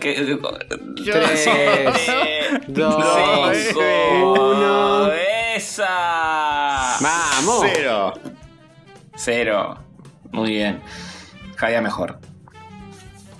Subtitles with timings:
[0.00, 0.38] ¿Qué?
[1.04, 1.46] Tres,
[2.68, 2.96] dos,
[4.22, 5.10] uno.
[5.56, 6.96] ¡Esa!
[7.00, 7.66] ¡Vamos!
[7.74, 8.12] Cero.
[9.16, 9.78] Cero.
[10.32, 10.80] Muy bien.
[11.66, 12.18] Día mejor.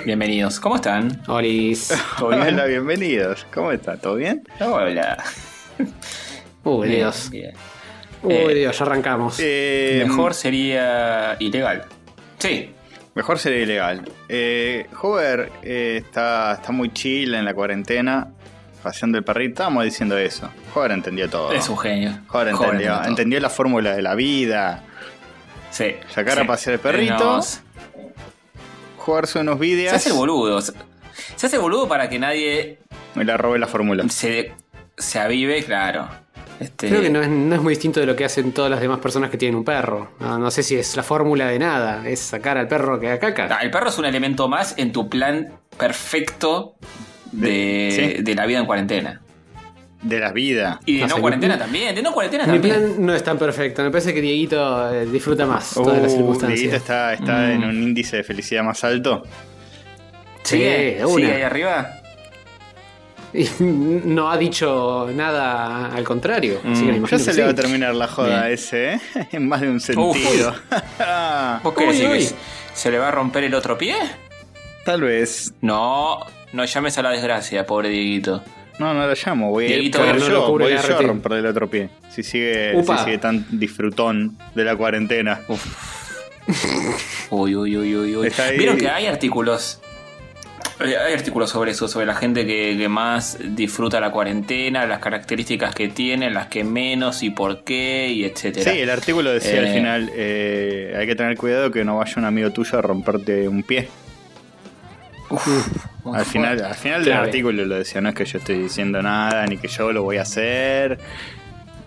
[0.05, 0.61] Bienvenidos.
[0.61, 1.23] ¿Cómo están?
[1.29, 1.95] Olis.
[2.19, 2.43] ¿Todo bien?
[2.43, 3.47] Hola, bienvenidos.
[3.53, 3.97] ¿Cómo está?
[3.97, 4.47] ¿Todo bien?
[4.61, 5.23] Hola.
[6.65, 7.31] Uy, Bien, Dios.
[7.31, 7.53] bien.
[8.23, 9.37] Uy, Eh, Dios, ya arrancamos.
[9.41, 11.85] Eh, Mejor sería ilegal.
[12.39, 12.75] Sí.
[13.19, 14.09] Mejor sería ilegal.
[14.29, 18.29] Eh, Hover eh, está, está muy chill en la cuarentena,
[18.81, 19.55] paseando el perrito.
[19.55, 20.49] Estábamos diciendo eso.
[20.73, 21.51] Hover entendió todo.
[21.53, 22.17] Es un genio.
[22.31, 23.09] Hover Joven entendió, todo.
[23.09, 24.85] entendió la fórmula de la vida.
[25.73, 25.97] Sí.
[26.15, 26.41] Sacar sí.
[26.43, 27.19] a pasear el perrito.
[27.19, 27.61] Nos-
[28.99, 29.91] Jugarse unos vídeos.
[29.91, 30.61] Se hace el boludo.
[30.63, 30.73] Se
[31.47, 32.79] hace el boludo para que nadie
[33.17, 34.09] Me la robé la fórmula.
[34.11, 34.53] se,
[34.97, 36.09] se avive, claro.
[36.61, 38.81] Este, Creo que no es, no es muy distinto de lo que hacen todas las
[38.81, 40.11] demás personas que tienen un perro.
[40.19, 42.09] No, no sé si es la fórmula de nada.
[42.09, 43.49] Es sacar al perro que haga caca.
[43.59, 46.75] Ah, El perro es un elemento más en tu plan perfecto
[47.33, 48.23] de, Sí.
[48.23, 49.21] de la vida en cuarentena.
[50.03, 50.81] De la vida.
[50.87, 51.95] Y de No no, sé, cuarentena mi- también.
[51.95, 52.75] De no cuarentena Mi también.
[52.77, 53.83] plan no es tan perfecto.
[53.83, 56.59] Me parece que Dieguito eh, disfruta más todas las Uh, circunstancias.
[56.61, 57.51] Dieguito está, está Mm.
[57.51, 59.23] en un índice de felicidad más alto.
[60.45, 61.15] Sí, de una.
[61.15, 61.98] ¿Sigue ahí arriba?
[63.35, 66.61] Y no ha dicho nada al contrario.
[66.65, 67.07] Así que me Mm.
[67.07, 68.53] Ya se que le va a terminar la joda Bien.
[68.55, 69.01] ese, ¿eh?
[69.33, 70.55] En más de un sentido.
[71.63, 72.29] ¿Vos qué Uy, uy.
[72.75, 73.95] ¿Se le va a romper el otro pie?
[74.85, 75.53] Tal vez.
[75.61, 76.21] No,
[76.53, 78.43] no llames a la desgracia, pobre Dieguito.
[78.79, 79.51] No, no lo llamo.
[79.51, 81.07] Voy Dieguito, voy a ir no yo, lo voy la yo a RT.
[81.07, 81.91] romperle el otro pie.
[82.11, 85.41] Si sigue, si sigue tan disfrutón de la cuarentena.
[87.31, 88.33] Uy, uy, uy, uy, uy.
[88.39, 88.57] Ahí.
[88.57, 89.81] Vieron que hay artículos.
[90.81, 95.75] Hay artículos sobre eso, sobre la gente que, que más disfruta la cuarentena, las características
[95.75, 98.71] que tiene, las que menos y por qué, y etcétera.
[98.73, 99.75] Sí, el artículo decía al Eh.
[99.75, 103.65] final, eh, hay que tener cuidado que no vaya un amigo tuyo a romperte un
[103.65, 103.89] pie.
[106.05, 109.03] Muy Al final, al final del artículo lo decía, no es que yo estoy diciendo
[109.03, 110.99] nada, ni que yo lo voy a hacer.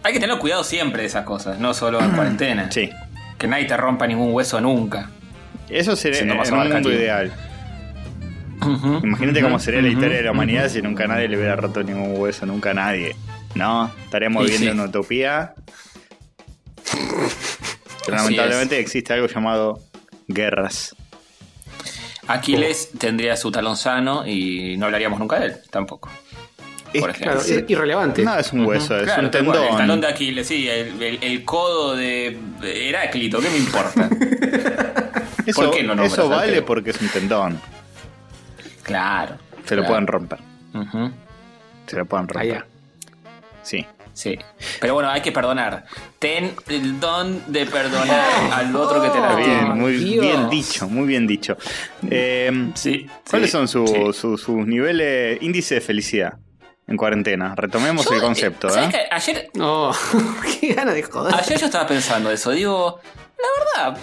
[0.04, 2.70] Hay que tener cuidado siempre de esas cosas, no solo en cuarentena.
[2.72, 2.90] Sí.
[3.38, 5.10] Que nadie te rompa ningún hueso nunca.
[5.70, 6.94] Eso sería un mundo abarcativo.
[9.04, 12.14] Imagínate cómo sería la historia de la humanidad si nunca nadie le hubiera roto ningún
[12.18, 13.16] hueso, nunca nadie.
[13.56, 13.92] ¿No?
[14.06, 14.74] Estaríamos viviendo sí.
[14.80, 15.54] una utopía.
[18.06, 19.80] Pero Así lamentablemente existe algo llamado
[20.28, 20.96] guerras.
[22.28, 26.10] Aquiles tendría su talón sano y no hablaríamos nunca de él, tampoco.
[27.00, 27.42] Por Es- ejemplo.
[27.42, 28.24] Claro, ir- irrelevante.
[28.24, 29.64] No es un hueso, es Claro, un cual, tendón.
[29.64, 34.10] El talón de Aquiles, sí, el, el- el codo de Heráclito, ¿qué me importa?
[35.46, 37.60] Eso, ¿Por qué lo nombras eso al vale porque es un tendón.
[38.92, 39.36] Claro.
[39.66, 40.40] Se lo pueden romper.
[41.88, 42.38] Se lo pueden romper.
[42.38, 42.66] Allá.
[43.64, 43.86] Sí.
[44.14, 44.38] Sí.
[44.82, 45.86] Pero bueno, hay que perdonar.
[46.20, 50.22] Ten el don de perdonar al otro que te la Bien, muy Dios.
[50.26, 51.56] bien dicho, muy bien dicho.
[52.10, 53.08] Eh, Sí.
[53.30, 54.14] ¿Cuáles sí, son su- sí.
[54.14, 56.34] su- sus niveles, índice de felicidad
[56.88, 57.56] en cuarentena?
[57.56, 58.92] Retomemos Yo, el concepto, ¿sabes ¿eh?
[59.10, 59.16] qué?
[59.16, 59.92] Ayer, No,
[60.60, 61.34] qué gana de joder.
[61.34, 62.52] Ayer yo estaba pensando eso.
[62.52, 63.00] Digo,
[63.38, 64.02] la verdad,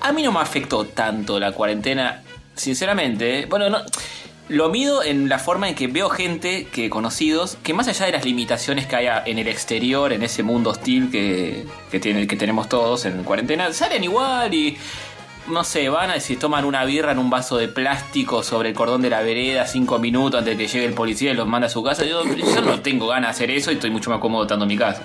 [0.00, 2.22] a mí no me afectó tanto la cuarentena,
[2.54, 3.40] sinceramente.
[3.40, 3.46] ¿eh?
[3.46, 3.78] Bueno, no,
[4.52, 8.12] lo mido en la forma en que veo gente que conocidos, que más allá de
[8.12, 12.68] las limitaciones que haya en el exterior, en ese mundo hostil que, que, que tenemos
[12.68, 14.76] todos en cuarentena, salen igual y...
[15.48, 18.76] No sé, van a si toman una birra en un vaso de plástico sobre el
[18.76, 21.66] cordón de la vereda cinco minutos antes de que llegue el policía y los manda
[21.66, 22.04] a su casa.
[22.04, 24.68] Yo, yo no tengo ganas de hacer eso y estoy mucho más cómodo estando en
[24.68, 25.02] mi casa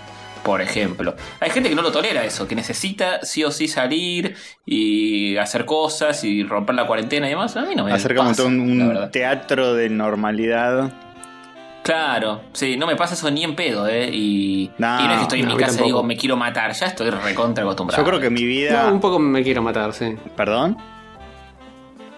[0.47, 1.13] por ejemplo.
[1.41, 4.33] Hay gente que no lo tolera eso, que necesita sí o sí salir
[4.65, 7.57] y hacer cosas y romper la cuarentena y demás.
[7.57, 10.89] A mí no me Acercamos pasa, a un, un teatro de normalidad.
[11.83, 14.09] Claro, sí, no me pasa eso ni en pedo, ¿eh?
[14.11, 16.37] Y, No, y no es que estoy en no, mi casa y digo, me quiero
[16.37, 18.01] matar, ya estoy recontra acostumbrado.
[18.01, 18.83] Yo creo que mi vida.
[18.83, 20.15] No, un poco me quiero matar, sí.
[20.37, 20.77] ¿Perdón?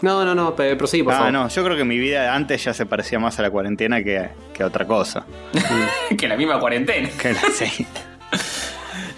[0.01, 1.33] No, no, no, prosigue, por Ah, favor.
[1.33, 4.29] no, yo creo que mi vida antes ya se parecía más a la cuarentena que,
[4.53, 5.25] que a otra cosa.
[6.17, 7.09] que la misma cuarentena.
[7.21, 7.85] Que la- sí.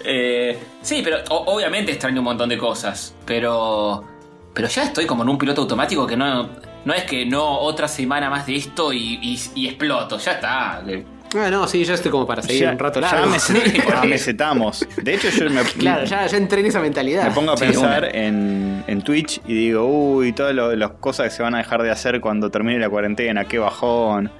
[0.04, 4.04] Eh, sí, pero o- obviamente extraño un montón de cosas, pero
[4.54, 6.48] pero ya estoy como en un piloto automático que no
[6.84, 10.82] no es que no otra semana más de esto y, y- y exploto, ya está.
[11.34, 13.30] Ah, no, sí, ya estoy como para seguir Ya, un rato ya largo.
[13.30, 13.38] me,
[13.88, 14.86] ya me setamos.
[15.02, 17.24] De hecho, yo me, claro, ya, ya entré en esa mentalidad.
[17.24, 21.30] me pongo a Sí, pensar en, en Twitch y digo, uy, todas las cosas que
[21.36, 24.30] se van a dejar de hacer cuando termine la cuarentena, qué bajón.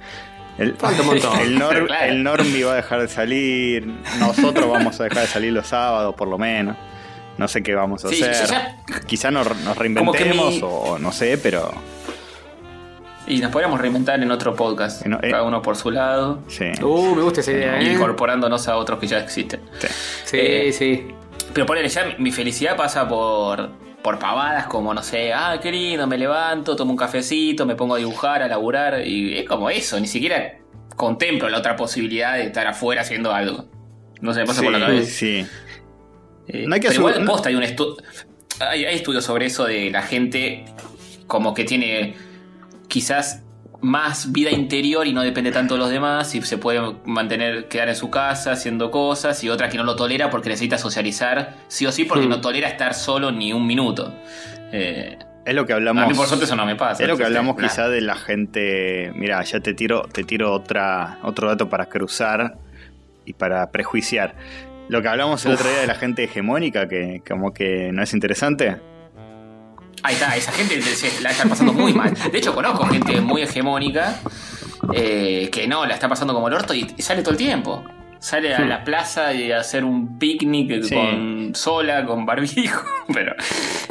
[0.57, 1.39] El, Falta un montón.
[1.41, 2.05] el, nor- Claro.
[2.11, 3.87] el Normi va a dejar de salir,
[4.19, 6.75] nosotros vamos a dejar de salir los sábados por lo menos.
[7.37, 8.47] No sé qué vamos a Sí, hacer.
[8.49, 8.77] ya-
[9.07, 9.47] Quizá nos,
[9.77, 11.71] reinventemos mi- o, no sé, pero
[13.25, 15.09] Y nos podríamos reinventar en otro podcast, eh.
[15.31, 16.65] cada uno por su lado, sí.
[16.81, 17.93] Uh, me gusta esa idea, ¿eh?
[17.93, 19.61] incorporándonos a otros que ya existen.
[19.79, 19.87] sí.
[20.25, 21.07] Sí, Eh, sí.
[21.53, 23.69] Pero ponele, ya mi felicidad pasa por
[24.03, 27.95] por pavadas como, no sé, ah, qué lindo, me levanto, tomo un cafecito, me pongo
[27.95, 30.57] a dibujar, a laburar, y es como eso, ni siquiera
[30.95, 33.65] contemplo la otra posibilidad de estar afuera haciendo algo.
[34.21, 35.09] No se me pasa Sí, por la cabeza.
[35.09, 35.45] sí.
[36.49, 37.95] Eh, No hay que pero igual, posta, hay un estu-
[38.59, 40.65] hay, hay estudios sobre eso de la gente
[41.25, 42.15] como que tiene
[42.89, 43.42] quizás
[43.83, 47.89] más vida interior y no depende tanto de los demás y se puede mantener, quedar
[47.89, 51.85] en su casa haciendo cosas y otra que no lo tolera porque necesita socializar sí
[51.85, 52.29] o sí porque Hmm.
[52.29, 54.13] no tolera estar solo ni un minuto.
[54.71, 56.03] Eh, Es lo que hablamos.
[56.03, 57.03] a mí por suerte eso no me pasa.
[57.03, 59.11] Es lo que hablamos quizá de la gente.
[59.15, 62.55] Mira, ya te tiro, te tiro otra, otro dato para cruzar
[63.25, 64.35] y para prejuiciar.
[64.87, 68.13] Lo que hablamos el otro día de la gente hegemónica, que como que no es
[68.13, 68.77] interesante.
[70.03, 72.13] Ahí está, esa gente se la está pasando muy mal.
[72.13, 74.19] De hecho, conozco gente muy hegemónica
[74.91, 77.83] eh, que no, la está pasando como el orto y, sale todo el tiempo.
[78.19, 80.95] Sale a la plaza y a hacer un picnic Sí.
[80.95, 82.81] con sola, con barbijo.
[83.13, 83.33] Pero,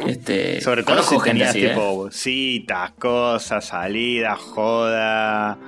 [0.07, 0.59] este.
[0.61, 1.69] Sobre todo si gente así, ¿eh?
[1.69, 5.59] tipo citas, cosas, salidas, joda.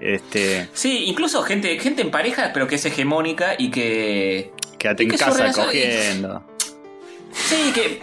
[0.00, 0.68] Este.
[0.72, 4.52] Sí, incluso gente, gente en pareja, pero que es hegemónica y que.
[4.78, 6.42] Quédate Y en que casa cogiendo.
[7.32, 8.00] Sí, que.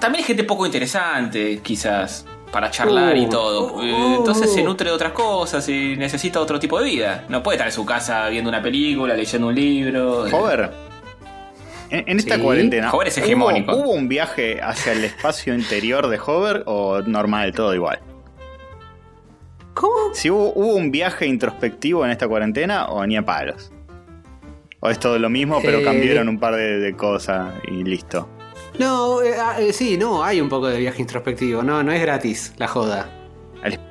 [0.00, 2.26] También hay gente poco interesante, quizás.
[2.50, 3.74] Para charlar y Uh, todo.
[3.74, 4.16] uh, Eh, uh.
[4.16, 7.24] Entonces se nutre de otras cosas y necesita otro tipo de vida.
[7.28, 10.22] No puede estar en su casa viendo una película, leyendo un libro.
[10.32, 10.70] Hover.
[11.90, 12.40] En, en esta Sí.
[12.40, 12.90] cuarentena.
[12.92, 13.76] Hover es ¿hubo- hegemónico.
[13.76, 18.00] ¿hubo, un viaje hacia el espacio interior de Hover o normal, todo igual?
[19.74, 20.12] ¿Cómo?
[20.14, 23.70] Si hubo, hubo un viaje introspectivo en esta cuarentena o ni a palos.
[24.80, 28.28] O es todo lo mismo, pero Eh, cambiaron un par de, de cosas y listo.
[28.80, 31.62] No, eh, ah, eh, sí, no, hay un poco de viaje introspectivo.
[31.62, 33.08] No, no es gratis la joda.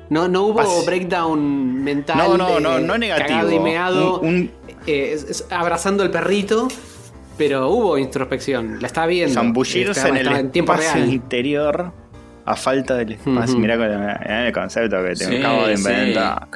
[0.08, 2.18] No, no hubo Pas- breakdown mental.
[2.18, 3.28] No, no, no, eh, no negativo.
[3.28, 4.50] cagado y meado, Un- un-
[4.86, 6.66] eh, es- es abrazando el perrito,
[7.38, 8.80] pero hubo introspección.
[8.80, 9.32] La estaba viendo.
[9.34, 11.12] zambullirse en el en tiempo espacio real.
[11.14, 11.92] interior
[12.44, 13.52] a falta del espacio.
[13.54, 13.58] Ujú.
[13.58, 15.82] Mirá con el, concepto que te Sí, acabo de sí.
[15.88, 16.48] inventar.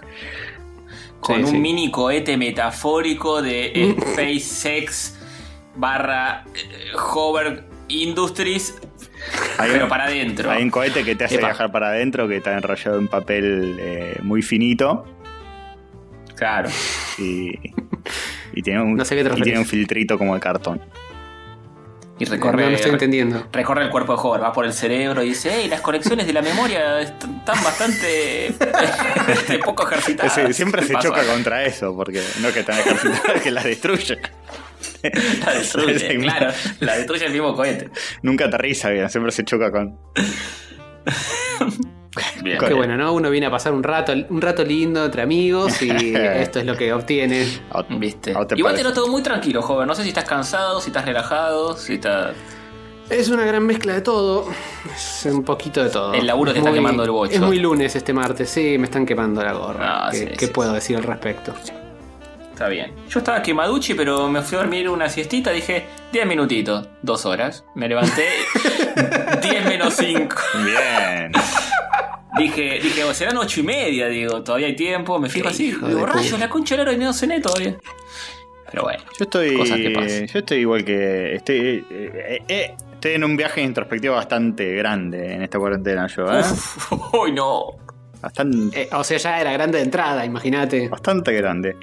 [1.21, 1.59] Con Sí, un sí.
[1.59, 5.15] mini cohete metafórico de SpaceX
[5.77, 8.75] barra eh, Hover Industries,
[9.59, 10.51] Hay pero un- para adentro.
[10.51, 11.49] Hay un cohete que te hace Epa.
[11.49, 15.05] viajar para adentro que está enrollado en papel eh, muy finito
[16.37, 16.69] Claro.
[17.19, 17.53] y,
[18.55, 19.59] y tiene un, No sé qué te y tiene referís.
[19.59, 20.81] un filtrito como de cartón.
[22.17, 23.45] Y recorre, no estoy entendiendo.
[23.53, 26.33] recorre el cuerpo de Hover, va por el cerebro y dice, hey, las conexiones de
[26.33, 30.55] la memoria est- están bastante este, poco ejercitadas.
[30.57, 31.09] Siempre ¿Qué se pasó?
[31.09, 34.19] choca contra eso, porque no que tan ejercitada que la destruye.
[35.45, 36.51] La destruye, Sí, claro.
[36.81, 37.91] La destruye el mismo cohete.
[38.23, 39.99] Nunca aterriza bien, siempre se choca con.
[42.45, 42.59] Bien.
[42.59, 43.13] Qué bueno, ¿no?
[43.13, 46.77] Uno viene a pasar un rato, un rato lindo entre amigos y esto es lo
[46.77, 47.45] que obtiene.
[47.73, 48.35] ¿O- ¿Viste?
[48.47, 49.89] te Igual te noto muy tranquilo, joven.
[49.89, 52.35] No sé si estás cansado, si estás relajado, si estás.
[53.11, 54.47] Es una gran mezcla de todo.
[54.95, 56.15] Es un poquito de todo.
[56.15, 57.33] El laburo te Es está quemando el bocho.
[57.35, 60.07] Es muy lunes este martes, sí, me están quemando la gorra.
[60.07, 61.53] Ah, ¿Qué, sí, qué sí, puedo decir al respecto?
[62.55, 62.93] Está bien.
[63.11, 65.51] Yo estaba quemaduchi, pero me fui a dormir una siestita.
[65.51, 67.65] Dije, 10 minutitos, dos horas.
[67.75, 68.29] Me levanté
[69.43, 70.37] 10 menos 5.
[70.65, 71.33] Bien.
[72.39, 75.19] Dije, dije, "Oh, serán 8 y media, digo, todavía hay tiempo.
[75.19, 77.77] Me fijo así, hijo digo, rayos, la concha de la hora y no cené todavía.
[78.71, 79.03] Pero bueno.
[79.19, 79.57] Yo estoy.
[79.57, 80.27] Cosas que pasan.
[80.27, 81.35] Yo estoy igual que.
[81.35, 86.25] Estoy, eh, eh, eh, estoy en un viaje introspectivo bastante grande en esta cuarentena, yo,
[86.33, 86.39] ¿eh?
[86.41, 87.67] Uf, uy, no.
[88.23, 90.89] Bastante, Eh, o sea, ya era grande de entrada, imagínate.
[90.89, 91.77] bastante grande.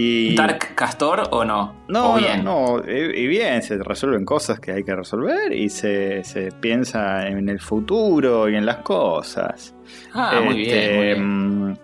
[0.00, 0.34] Y.
[0.36, 1.74] ¿Dark Castor o no?
[1.88, 2.44] No, ¿O bien?
[2.44, 6.52] no, no, y y bien, se resuelven cosas que hay que resolver y se, se
[6.52, 9.74] piensa en el futuro y en las cosas.
[10.14, 11.68] Ah, muy bien, Este, muy bien.
[11.70, 11.76] mm,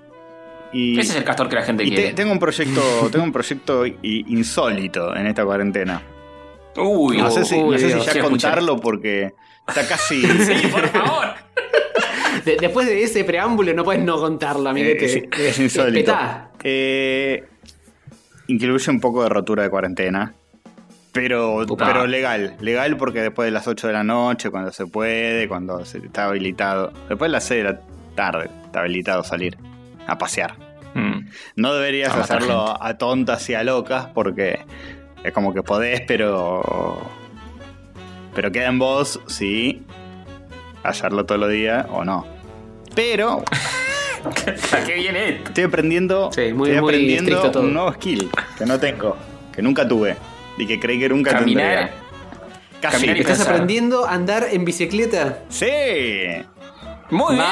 [0.72, 2.12] Y, Ese es el castor que la gente y te- quiere.
[2.14, 2.80] tengo un proyecto,
[3.10, 6.00] tengo un proyecto insólito en esta cuarentena.
[6.76, 8.04] Uy, No sé si, no sé si Dios.
[8.06, 8.52] ya escuchar.
[8.54, 9.32] contarlo porque
[9.66, 10.22] está casi.
[10.26, 11.26] Sí, por favor.
[12.44, 15.04] De- después de ese preámbulo no puedes no contarlo, Eh, amiguete.
[15.04, 16.16] es, es insólito.
[16.62, 17.44] Eh,
[18.48, 20.34] incluye un poco de rotura de cuarentena.
[21.12, 22.56] Pero, pero legal.
[22.60, 26.24] Legal porque después de las 8 de la noche, cuando se puede, cuando se está
[26.24, 26.92] habilitado.
[27.08, 27.80] Después de las 6 de la
[28.16, 29.56] tarde está habilitado salir
[30.08, 30.56] a pasear.
[30.94, 31.28] Mm.
[31.56, 34.60] No deberías A hacerlo a tontas y a locas porque
[35.22, 37.00] es como que podés, pero.
[38.34, 39.84] Pero queda en vos si
[40.82, 42.26] hacerlo todos los días o no.
[42.96, 43.44] Pero
[44.26, 45.48] ¿A qué viene esto?
[45.48, 47.62] estoy aprendiendo, Sí, muy- estoy muy aprendiendo todo.
[47.62, 49.16] un nuevo skill que no tengo,
[49.52, 50.16] que nunca tuve
[50.58, 51.64] y que creí que nunca Caminar.
[51.66, 51.90] tendría.
[52.80, 53.08] Casi.
[53.08, 53.52] ¿Estás pensar.
[53.54, 55.38] aprendiendo a andar en bicicleta?
[55.48, 55.66] Sí.
[57.10, 57.46] Muy bien.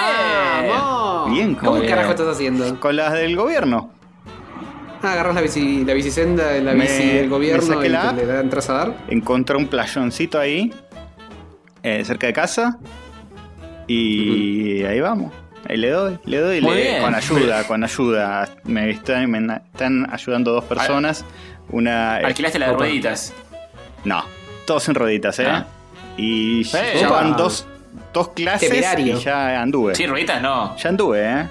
[0.68, 1.30] ¡Vamos!
[1.34, 2.20] Bien, ¿Cómo muy carajo bien.
[2.20, 2.80] estás haciendo?
[2.80, 3.90] Con las del gobierno.
[5.02, 8.14] Ah, agarras la bici, la bicicenda, la Me- bici del me gobierno saqué y la
[8.14, 8.94] te le entras a dar.
[9.08, 10.72] Encontré un playoncito ahí,
[11.82, 12.78] eh, cerca de casa.
[13.88, 15.32] Y ahí vamos.
[15.68, 18.48] Ahí le doy, le doy, le- con ayuda, con ayuda.
[18.64, 19.38] Me están, me
[19.72, 21.24] están ayudando dos personas.
[21.70, 22.16] Una.
[22.16, 23.32] Alquilaste la de rueditas.
[24.04, 24.24] No,
[24.66, 25.46] todos en rueditas, ¿eh?
[25.48, 25.66] Ah.
[26.16, 27.06] Y ya Eh.
[27.06, 27.66] van dos,
[28.12, 29.16] dos clases Temerario.
[29.16, 29.94] y ya anduve.
[29.94, 30.76] Sí, rueditas no.
[30.76, 31.46] Ya anduve, ¿eh?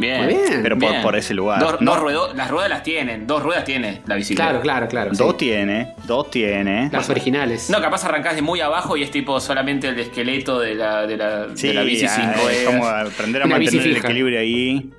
[0.00, 0.24] Bien.
[0.24, 0.60] Muy bien.
[0.62, 1.02] Pero por, Bien.
[1.02, 1.60] por ese lugar.
[1.60, 4.50] Dos, No, dos ruedo- las ruedas las tienen, dos ruedas tiene la bicicleta.
[4.50, 5.10] Claro, claro, claro.
[5.14, 5.18] sí.
[5.18, 6.88] Dos tiene, dos tiene.
[6.92, 7.68] Las originales.
[7.70, 11.16] No, capaz arrancás de muy abajo y es tipo solamente el esqueleto de la, de
[11.16, 12.64] la, Sí, de la bici ah, sin es ruedas.
[12.66, 14.90] como aprender a Una mantener el equilibrio ahí.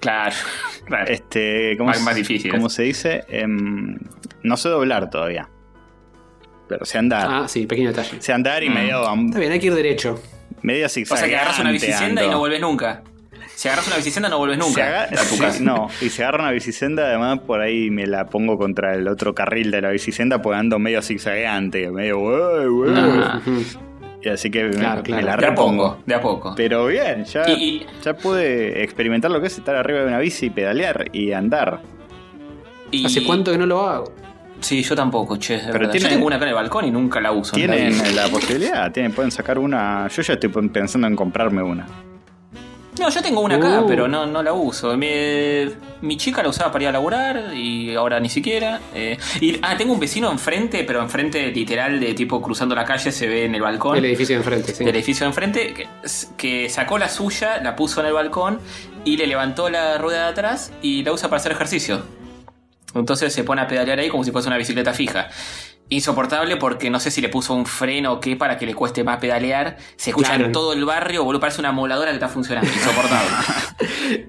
[0.00, 0.34] Claro,
[0.86, 1.10] claro.
[1.10, 2.50] Este, ¿cómo, Más- se- más difícil.
[2.50, 3.24] ¿Cómo se dice?
[3.28, 3.98] Em,
[4.42, 5.48] no sé doblar todavía.
[6.68, 7.26] Pero sé andar.
[7.30, 8.20] Ah, sí, pequeño detalle.
[8.20, 8.74] Sé andar y Mm.
[8.74, 10.20] medio, Está bien, hay que ir derecho.
[10.62, 11.18] medio o zigzag.
[11.18, 13.02] sea que agarras una bicicenda y no volvés nunca.
[13.58, 15.60] Si agarras una bicicenda no volvés Se nunca aga- a tu sí, casa.
[15.64, 19.34] no, y se agarra una bicicenda, además por ahí me la pongo contra el otro
[19.34, 22.20] carril de la bicicenda, pues ando medio zigzagueante, medio.
[22.96, 23.40] Ah.
[24.22, 25.26] Y así que me- Claro, me, claro.
[25.26, 25.82] la de a repongo.
[25.90, 26.54] poco, de a poco.
[26.56, 30.20] Pero bien, ya, Y- y- ya pude experimentar lo que es estar arriba de una
[30.20, 31.80] bici y pedalear y andar.
[32.92, 34.12] Y- ¿Hace cuánto que no lo hago?
[34.60, 35.54] Sí, yo tampoco, che.
[35.58, 37.56] de Pero tienen- Yo tengo una acá en el balcón y nunca la uso.
[37.56, 38.22] en la Tienen vida.
[38.22, 40.06] la posibilidad, tienen, pueden sacar una.
[40.06, 41.86] Yo ya estoy pensando en comprarme una.
[42.98, 43.86] No, yo tengo una acá, Uh.
[43.86, 44.96] pero no, no la uso.
[44.96, 45.08] Mi,
[46.00, 48.80] mi chica la usaba para ir a laburar y ahora ni siquiera.
[48.94, 53.12] Eh, y, ah, tengo un vecino enfrente, pero enfrente literal de tipo cruzando la calle
[53.12, 53.96] se ve en el balcón.
[53.98, 54.84] El edificio de enfrente, sí.
[54.84, 55.88] del edificio de enfrente, que,
[56.36, 58.60] que sacó la suya, la puso en el balcón
[59.04, 62.02] y le levantó la rueda de atrás y la usa para hacer ejercicio.
[62.94, 65.28] Entonces se pone a pedalear ahí como si fuese una bicicleta fija.
[65.90, 69.04] Insoportable porque no sé si le puso un freno o qué para que le cueste
[69.04, 69.78] más pedalear.
[69.96, 70.44] Se escucha Claro.
[70.46, 72.70] en todo el barrio, boludo, parece una moladora que está funcionando.
[72.70, 74.26] Insoportable.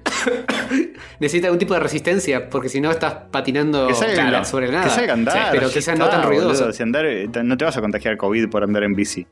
[1.20, 4.84] Necesita algún tipo de resistencia, porque si no estás patinando Que salga, claro, sobre nada.
[4.84, 5.34] que salga andar.
[5.36, 6.48] Sí, pero quizás no tan ruidoso.
[6.64, 6.72] boludo.
[6.72, 9.26] Si andar, eh, no te vas a contagiar COVID por andar en bici.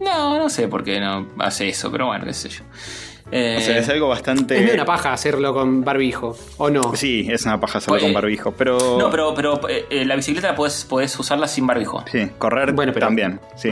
[0.00, 2.62] no, no sé por qué no hace eso, pero bueno, qué sé yo.
[3.36, 4.54] Eh, O sea, es algo bastante.
[4.54, 6.94] Es medio una paja hacerlo con barbijo, ¿o no?
[6.94, 8.52] Sí, es una paja hacerlo Pues, con eh, barbijo.
[8.52, 8.78] Pero.
[8.98, 12.04] No, pero, pero eh, la bicicleta puedes, puedes usarla sin barbijo.
[12.12, 13.40] Sí, correr Bueno, pero- también.
[13.56, 13.70] Sí.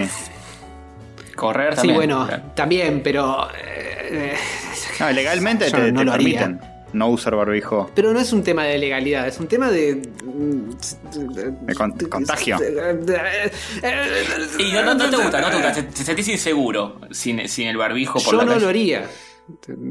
[1.37, 1.97] Correr Sí, también.
[1.97, 2.43] bueno, claro.
[2.57, 3.47] también, pero.
[3.57, 4.35] eh,
[4.99, 6.41] No, legalmente te, no te lo haría.
[6.41, 7.91] permiten no usar barbijo.
[7.95, 10.03] pero no es un tema de legalidad, es un tema de.
[11.63, 12.59] De con- contagio.
[14.59, 17.69] Y no, no- no te gusta, no te gusta, te, te sentís inseguro sin, sin
[17.69, 18.63] el barbijo por Yo la no calle.
[18.63, 19.05] lo haría.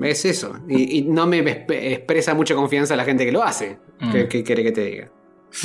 [0.03, 0.60] Es eso.
[0.67, 3.77] Y, y no me exp- expresa mucha confianza la gente que lo hace.
[4.00, 4.12] Mm.
[4.12, 5.12] ¿Qué, qué quiere que te diga?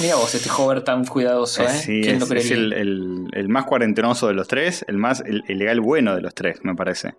[0.00, 1.66] Mira vos, este hover tan cuidadoso, ¿eh?
[1.66, 4.96] Eh, sí, ¿Quién es, lo es el, el- el más cuarentenoso de los tres, el
[4.96, 7.14] más el, el legal bueno de los tres, me parece.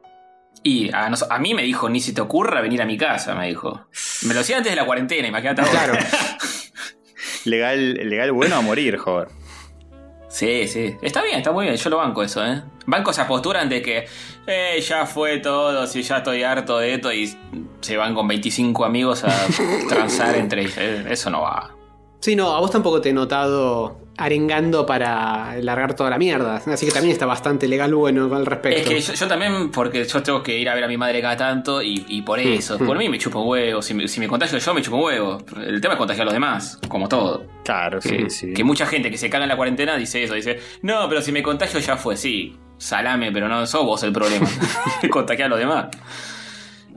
[0.64, 3.34] Y a, nos- a mí me dijo, ni si te ocurra venir a mi casa,
[3.36, 3.88] me dijo.
[4.24, 5.72] Me lo decía antes de la cuarentena, imagínate ahora.
[5.72, 5.98] Claro.
[7.46, 9.30] Legal, legal bueno a morir, joder.
[10.30, 10.96] Sí, sí.
[11.02, 11.78] Está bien, está muy bien.
[11.78, 12.62] Yo lo banco eso, ¿eh?
[12.86, 14.06] Banco esa postura de que
[14.48, 17.32] eh, ya fue todo, si ya estoy harto de esto y
[17.82, 19.30] se van con 25 amigos a
[19.89, 20.77] transar entre ellos.
[20.77, 21.75] Eh, Eso no va.
[22.20, 26.56] Sí, no, a vos tampoco te he notado arengando para largar toda la mierda.
[26.56, 28.90] Así que también está bastante legal bueno con el Es respecto.
[28.90, 31.38] que yo, yo también, porque yo tengo que ir a ver a mi madre cada
[31.38, 32.78] tanto y, y por eso.
[32.80, 33.82] Por mí me chupo huevo.
[33.82, 35.38] Si me, si me contagio yo, me chupo huevo.
[35.66, 37.46] El tema es contagiar a los demás, como todo.
[37.64, 38.30] Claro, sí, Mm.
[38.30, 38.54] sí.
[38.54, 40.34] Que mucha gente que se caga en la cuarentena dice eso.
[40.34, 42.18] Dice, no, pero si me contagio ya fue.
[42.18, 44.48] Sí, salame, pero no sos vos el problema.
[45.12, 45.88] Contagiar a los demás.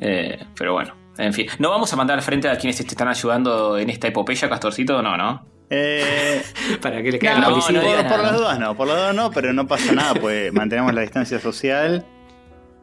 [0.00, 1.46] Eh, pero bueno, en fin.
[1.58, 5.02] ¿No vamos a mandar al frente a quienes te están ayudando en esta epopeya, Castorcito?
[5.02, 5.44] No, ¿no?
[5.70, 6.42] Eh,
[6.82, 8.08] para que le caiga No, la no policía.
[8.08, 11.02] por, las dudas no, por las dudas no, pero no pasa nada, pues mantenemos la
[11.02, 12.04] distancia social.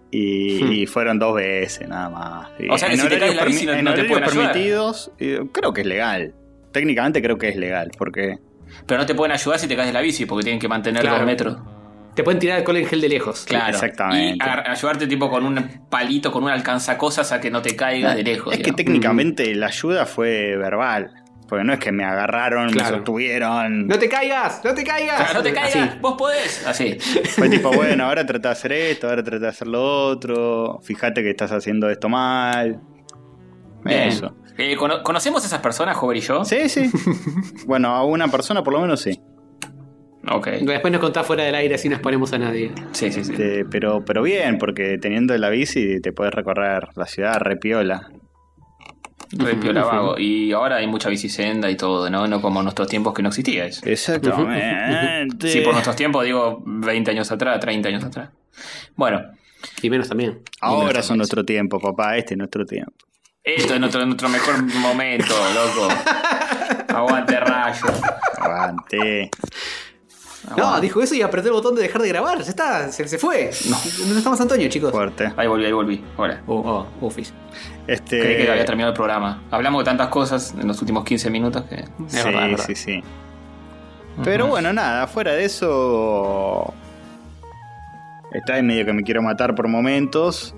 [0.09, 2.47] Y, y fueron dos veces nada más.
[2.69, 3.93] O sea que en si te horarios caes de la bici, permi- no- en no
[3.93, 4.51] te horarios pueden ayudar.
[4.53, 6.33] permitidos, eh, creo que es legal.
[6.71, 8.37] Técnicamente creo que es legal, porque
[8.85, 11.01] Pero no te pueden ayudar si te caes de la bici porque tienen que mantener
[11.01, 11.17] Claro.
[11.17, 11.57] dos metros.
[12.15, 13.43] Te pueden tirar alcohol en gel de lejos.
[13.45, 13.67] Claro.
[13.75, 14.37] exactamente.
[14.45, 18.23] Y ayudarte tipo con un palito, con un alcanzacosas a que no te caigas de
[18.23, 18.53] lejos.
[18.55, 21.11] es que técnicamente la ayuda fue verbal.
[21.47, 22.89] Porque no es que me agarraron, Claro.
[22.91, 23.87] me sostuvieron.
[23.87, 24.61] ¡No te caigas!
[24.65, 25.15] ¡No te caigas!
[25.17, 25.97] Claro, no te caigas, Así.
[26.01, 26.67] vos podés.
[26.67, 26.97] Así.
[27.37, 30.79] Fue tipo, bueno, ahora trata de hacer esto, ahora trata de hacer lo otro.
[30.83, 32.81] Fíjate que estás haciendo esto mal.
[33.85, 34.01] Bien.
[34.09, 34.35] Eso.
[34.57, 36.43] Eh, cono- ¿Conocemos a esas personas, Jover y yo?
[36.43, 36.89] Sí, sí.
[37.65, 39.17] bueno, a una persona por lo menos sí.
[40.29, 40.47] Ok.
[40.63, 42.71] Después nos contás fuera del aire así nos ponemos a nadie.
[42.91, 43.31] Sí, sí, sí.
[43.31, 48.09] Este, pero, pero bien, porque teniendo la bici te puedes recorrer la ciudad repiola.
[49.31, 50.17] Re piola vago.
[50.17, 52.27] Y ahora hay mucha bicisenda y todo, ¿no?
[52.27, 53.81] No como en nuestros tiempos que no existía eso.
[53.85, 55.47] Exactamente.
[55.49, 58.29] Sí, por nuestros tiempos digo 20 años atrás, 30 años atrás.
[58.95, 59.21] Bueno,
[59.81, 60.39] Y menos también.
[60.61, 62.17] Ahora son nuestro tiempo, papá.
[62.17, 62.93] Este es nuestro tiempo.
[63.43, 65.89] esto es nuestro, nuestro mejor momento, loco.
[66.89, 67.85] Aguante rayo.
[68.37, 69.29] Aguante.
[70.55, 72.41] No, dijo eso y apretó el botón de dejar de grabar.
[72.41, 73.51] Ya está, se, se fue.
[73.69, 73.77] No.
[74.07, 74.91] no estamos Antonio, chicos.
[74.91, 75.33] Fuerte.
[75.35, 76.03] Ahí volví, ahí volví.
[76.15, 76.41] Hola.
[76.47, 77.33] Oh, oh, ufis.
[77.87, 79.43] Este, Creí que había terminado el programa.
[79.49, 81.77] Hablamos de tantas cosas en los últimos 15 minutos que.
[82.07, 82.65] Sí, Es verdad, es verdad.
[82.67, 83.03] sí, sí.
[84.23, 86.73] Pero bueno, nada, fuera de eso.
[88.33, 90.53] Está en medio que me quiero matar por momentos.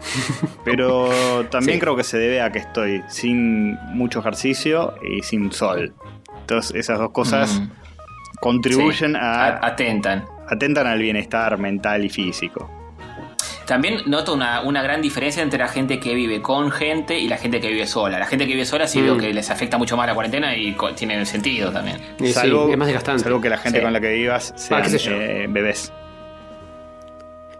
[0.64, 1.80] Pero también Sí.
[1.80, 5.94] creo que se debe a que estoy sin mucho ejercicio y sin sol.
[6.40, 7.70] Entonces, esas dos cosas Mm.
[8.40, 9.18] contribuyen Sí.
[9.18, 10.26] A- atentan.
[10.48, 12.70] atentan al bienestar mental y físico.
[13.66, 17.36] También noto una, una gran diferencia entre la gente que vive con gente y la
[17.38, 18.18] gente que vive sola.
[18.18, 19.04] La gente que vive sola sí Mm.
[19.04, 21.98] veo que les afecta mucho más la cuarentena y co- tiene sentido también.
[22.20, 23.22] Y sí, salvo, es más desgastante.
[23.22, 23.84] salvo que la gente Sí.
[23.84, 25.12] con la que vivas sean qué sé yo.
[25.12, 25.92] eh, bebés.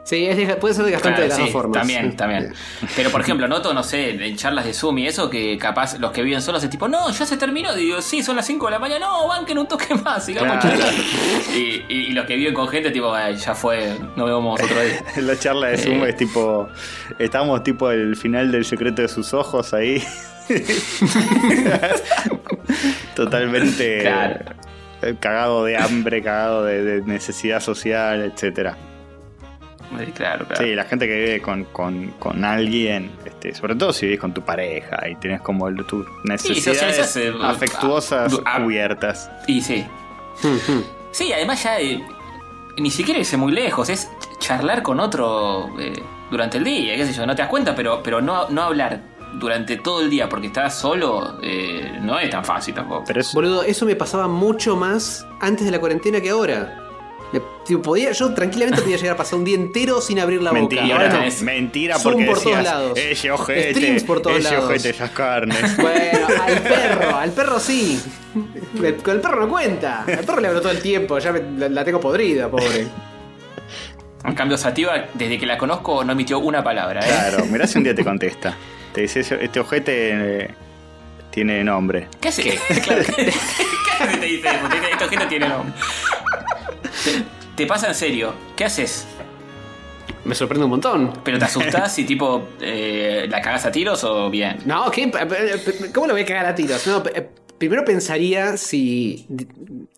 [0.05, 1.79] Sí, es puede ser desgastante Claro, de las sí, dos formas.
[1.79, 2.17] También, Sí.
[2.19, 2.53] también.
[2.95, 6.13] Pero por ejemplo, noto, no sé, en charlas de Zoom y eso, que capaz los
[6.13, 7.75] que viven solos es tipo, no, ya se terminó.
[7.75, 10.79] Digo, sí, son las 5 de la mañana, no, banquen un toque más, sigamos Claro.
[11.55, 14.79] Y, y- y los que viven con gente, tipo, "Ay, ya fue, nos vemos otro
[14.83, 15.03] día.
[15.23, 16.11] La charla de Zoom Eh.
[16.11, 16.69] es tipo.
[17.19, 20.05] Estamos tipo el final del secreto de sus ojos ahí.
[23.15, 24.45] Totalmente Claro.
[25.03, 28.77] eh, cagado de hambre, cagado de, de necesidad social, etcétera.
[29.99, 30.63] Sí, Claro, claro.
[30.65, 34.33] Sí, la gente que vive con, con, con alguien, este, sobre todo si vivís con
[34.35, 39.31] tu pareja y tenés como el- tus necesidades socializás, eh, afectuosas ah, cubiertas.
[39.47, 39.87] Y sí.
[40.43, 40.85] Ujú.
[41.13, 42.03] Sí, además ya eh,
[42.79, 44.09] ni siquiera irse muy lejos, es
[44.39, 45.93] charlar con otro eh,
[46.31, 49.01] durante el día, qué sé yo, no te das cuenta, pero, pero no, no hablar
[49.35, 53.05] durante todo el día porque estás solo eh, no es tan fácil tampoco.
[53.07, 56.81] Pero es, Boludo, eso me pasaba mucho más antes de la cuarentena que ahora.
[57.33, 60.53] Me- tipo, podía, yo tranquilamente podía llegar a pasar un día entero sin abrir la
[60.53, 60.89] mentira, boca.
[60.89, 61.19] Y ahora no.
[61.19, 62.99] tenés mentira Zoom porque por todos decías, lados.
[62.99, 64.65] ese ojete, Streams por todos ese lados.
[64.67, 65.77] ojete, esas carnes.
[65.79, 68.01] Bueno, al perro, al perro sí.
[68.83, 70.03] El- Con el perro no cuenta.
[70.03, 72.87] Al perro le hablo todo el tiempo, ya me- la, la tengo podrida, pobre.
[74.25, 77.01] En cambio, Sativa, desde que la conozco, no emitió una palabra.
[77.01, 77.09] ¿eh?
[77.09, 78.57] Claro, mirá si un día te contesta.
[78.93, 80.51] Te dice, "Ese- este ojete eh,
[81.31, 82.09] tiene nombre.
[82.21, 82.43] ¿Qué hace?
[82.85, 83.33] Claro, ¿Qué
[84.05, 84.69] hace te dice eso?
[84.69, 85.73] Te dice, Esta gente tiene nombre.
[87.05, 87.23] Te,
[87.57, 88.35] te pasa en serio.
[88.57, 89.07] ¿Qué haces?
[90.25, 91.13] Me sorprende un montón.
[91.23, 94.59] ¿Pero te asustás y tipo eh, la cagás a tiros o bien?
[94.65, 95.11] No, ¿qué?
[95.95, 96.87] ¿cómo lo voy a cagar a tiros?
[96.87, 97.03] No,
[97.59, 99.27] primero pensaría si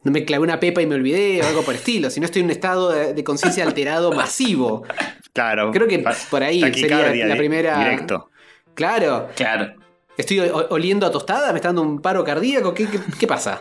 [0.03, 2.11] no me clavé una pepa y me olvidé o algo por el estilo.
[2.11, 4.85] Si no estoy en un estado de, de conciencia alterado masivo.
[5.33, 5.71] Claro.
[5.71, 8.31] Creo que por ahí sería la primera- Directo.
[8.75, 9.29] Claro.
[9.37, 9.75] Claro.
[10.17, 10.41] ¿Estoy
[10.71, 11.53] oliendo a tostada?
[11.53, 12.75] ¿Me está dando un paro cardíaco?
[12.75, 13.61] ¿Qué, qué, qué pasa?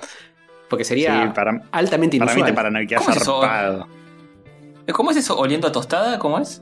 [0.70, 2.52] Porque sería Sí, para- altamente Para mí inusual.
[2.52, 3.42] te paranoia ¿Cómo es eso?
[4.94, 5.38] ¿Cómo es eso?
[5.38, 6.20] ¿Oliendo a tostada?
[6.20, 6.62] ¿Cómo es?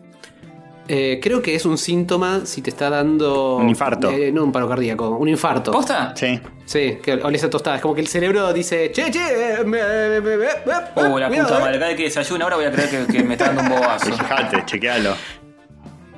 [0.89, 3.55] Eh, creo que es un síntoma si te está dando.
[3.55, 4.11] Un infarto.
[4.11, 5.71] Eh, no un paro cardíaco, un infarto.
[5.71, 6.13] ¿Posta?
[6.15, 6.41] Sí.
[6.65, 7.77] Sí, que oles a tostada.
[7.77, 9.19] Es como que el cerebro dice: Che, che,
[9.61, 10.47] eh, me- me- me- me-
[10.95, 11.61] Oh, la cuidado, puta eh".
[11.61, 11.73] madre.
[11.79, 14.07] Cada vez que desayuno ahora voy a creer que, que me está dando un bobazo.
[14.11, 15.15] Fíjate, chequealo.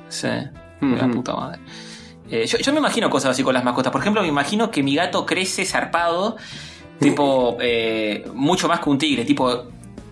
[0.08, 0.28] Sí,
[0.80, 1.60] la puta madre.
[2.28, 3.92] Eh, yo, yo me imagino cosas así con las mascotas.
[3.92, 6.36] Por ejemplo, me imagino que mi gato crece zarpado,
[7.00, 9.64] tipo, eh, mucho más que un tigre, tipo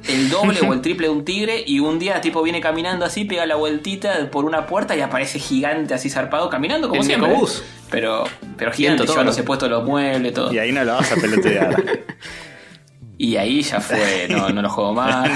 [0.07, 3.25] el doble o el triple de un tigre, y un día tipo viene caminando así,
[3.25, 7.29] pega la vueltita por una puerta y aparece gigante así zarpado, caminando como El siempre.
[7.29, 7.63] Necobús.
[7.91, 8.25] Pero,
[8.57, 10.53] pero gigante, llevándose puesto los muebles, todo.
[10.53, 11.83] Y ahí no lo vas a pelotear.
[13.17, 15.31] Y ahí ya fue, no, no lo juego más.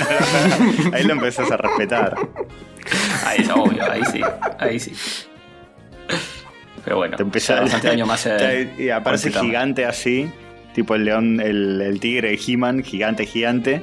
[0.93, 2.17] ahí lo empezás a respetar.
[3.25, 4.21] Ahí es obvio, ahí sí,
[4.59, 4.93] ahí sí.
[6.85, 8.27] Pero bueno, Te empezás bastante daño más.
[8.27, 10.29] eh, y aparece gigante así,
[10.79, 13.83] tipo el león, el, el tigre de He-Man, gigante, gigante.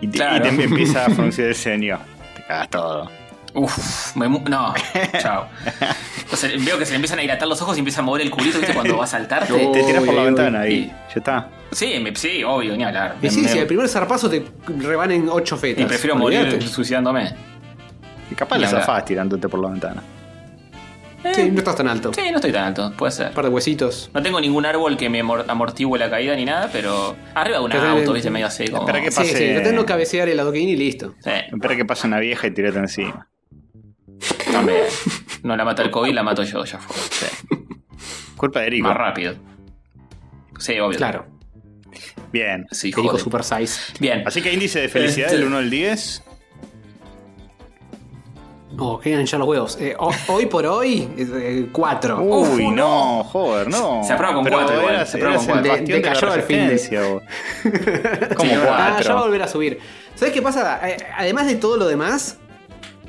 [0.00, 0.46] Y te, Claro.
[0.46, 1.98] y te empieza a fruncir el ceño.
[2.36, 3.10] Te cagas todo.
[3.54, 4.72] Uf, me mu- no,
[5.18, 5.48] chao.
[6.30, 8.22] O sea, veo que se le empiezan a dilatar los ojos y empieza a mover
[8.22, 8.74] el culito, ¿viste?
[8.74, 9.50] Cuando va a saltarte.
[9.60, 9.72] No.
[9.72, 10.86] Te tiras por la uy, ventana ahí.
[11.08, 11.48] Ya está.
[11.72, 13.16] Sí, me- sí, obvio, ni hablar.
[13.22, 14.44] Y sí, Me- si al primer zarpazo te
[14.78, 15.82] rebanen ocho fetas.
[15.82, 17.34] y prefiero morir suicidándome.
[18.30, 20.02] Y capaz la zafás tirándote por la ventana.
[21.34, 22.12] Sí, no estás tan alto.
[22.14, 23.28] Sí, no estoy tan alto, puede ser.
[23.28, 24.10] Un par de huesitos.
[24.14, 27.64] No tengo ningún árbol que me amor- amortigue la caída ni nada, pero arriba de
[27.64, 28.82] un te- auto, viste, medio así como.
[28.86, 31.14] Espera que Sí, pase- sí, tratá de cabecear el adoquín y listo.
[31.22, 33.28] Sí, Espera que pase una vieja y tirate encima.
[34.52, 34.82] también.
[35.42, 36.96] No la mata el COVID, la mato yo, ya fue.
[36.96, 37.56] Sí.
[38.36, 38.88] Culpa de Erico.
[38.88, 39.34] Más rápido.
[40.58, 40.96] Sí, obvio.
[40.96, 41.26] Claro.
[42.32, 42.66] Bien.
[42.70, 43.20] Sí, joder.
[43.20, 43.92] Super Size.
[44.00, 44.22] Bien.
[44.26, 46.22] Así que índice de felicidad Este- del 1 al 10.
[48.78, 49.78] Oh, que hinchar los huevos.
[49.80, 52.20] Eh, ho- hoy por hoy, eh, cuatro.
[52.20, 54.02] Uy, Uf, no, joder, no.
[54.04, 55.72] Se aprueba con Pero cuatro igual, eras- se aprueba eras con el cuatro.
[55.72, 57.22] bastión De- de la decayó al fin de- resistencia, vos.
[58.36, 59.18] Como Sí, Ah, ya va a cuatro.
[59.18, 59.78] volver a subir.
[60.14, 60.80] ¿Sabes qué pasa?
[60.88, 62.38] Eh, Además de todo lo demás,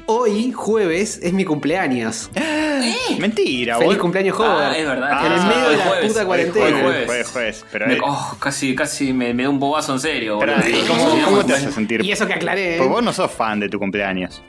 [0.06, 2.30] hoy, jueves, es mi cumpleaños.
[3.20, 4.02] Mentira, Feliz vos.
[4.02, 4.80] cumpleaños, Ah, joven.
[4.82, 5.10] es verdad.
[5.12, 6.80] Ah, en el medio hoy de la jueves, puta hoy cuarentena.
[6.82, 7.06] jueves.
[7.08, 7.66] Jueves, juez.
[7.72, 10.40] Pero, Me- oh, casi, casi me, me da un bobazo en serio.
[10.40, 10.70] Pará, boludo.
[10.78, 12.06] ¿y cómo, cómo te hace sentir?
[12.06, 12.76] Y eso que aclaré.
[12.78, 14.42] Porque vos no sos fan de tu cumpleaños.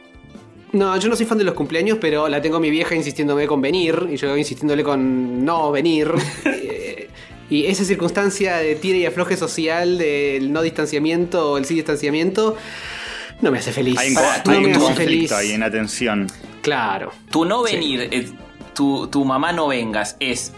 [0.73, 3.61] No, yo no soy fan de los cumpleaños, pero la tengo mi vieja insistiéndome con
[3.61, 6.13] venir y yo insistiéndole con no venir.
[6.45, 7.09] Eh,
[7.51, 12.57] y esa circunstancia de tira y afloje social, del no distanciamiento o el sí distanciamiento,
[13.41, 13.97] no me hace feliz.
[13.99, 14.21] Hay un, no
[14.53, 15.33] hay me un hace conflicto feliz.
[15.33, 16.27] ahí en atención.
[16.61, 17.13] Claro.
[17.31, 18.29] Tu no venir, eh,
[18.75, 20.53] tu, tu mamá no vengas, es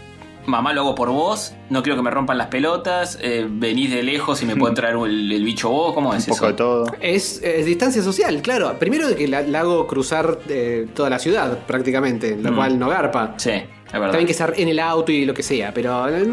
[0.51, 4.03] mamá lo hago por vos, no quiero que me rompan las pelotas, eh, venís de
[4.03, 6.47] lejos y me pueden traer el, el bicho vos, ¿cómo es Un poco eso?
[6.47, 6.85] de todo.
[7.01, 8.77] Es, es distancia social, claro.
[8.77, 12.55] Primero de que la, la hago cruzar eh, toda la ciudad, prácticamente, lo Mm.
[12.55, 13.33] cual no garpa.
[13.37, 14.07] Sí, es verdad.
[14.09, 16.23] También que estar en el auto y lo que sea, pero eh,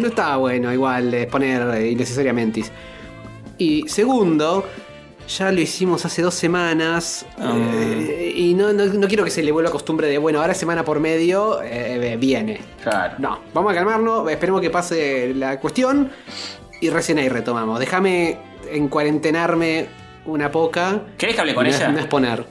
[0.00, 2.64] no está bueno igual exponer eh, innecesariamente.
[3.58, 4.66] Y segundo,
[5.28, 7.54] ya lo hicimos hace dos semanas Ah.
[7.56, 10.84] eh, y no, no- no quiero que se le vuelva costumbre de, bueno, ahora semana
[10.84, 12.60] por medio eh, viene.
[12.82, 13.14] Claro.
[13.18, 16.10] No, vamos a calmarnos, esperemos que pase la cuestión
[16.80, 17.78] y recién ahí retomamos.
[17.80, 18.38] Déjame
[18.70, 19.88] en cuarentenarme
[20.26, 21.02] una poca.
[21.16, 21.88] ¿Querés que hable con ella?
[21.88, 22.44] No exponer.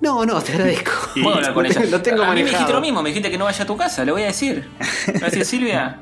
[0.00, 0.92] No, no, te agradezco.
[1.22, 1.82] Puedo hablar con ella.
[1.90, 2.50] Lo tengo a mí me manejado.
[2.52, 4.68] dijiste lo mismo, me dijiste que no vaya a tu casa, le voy a decir.
[5.06, 5.98] Decir, Silvia.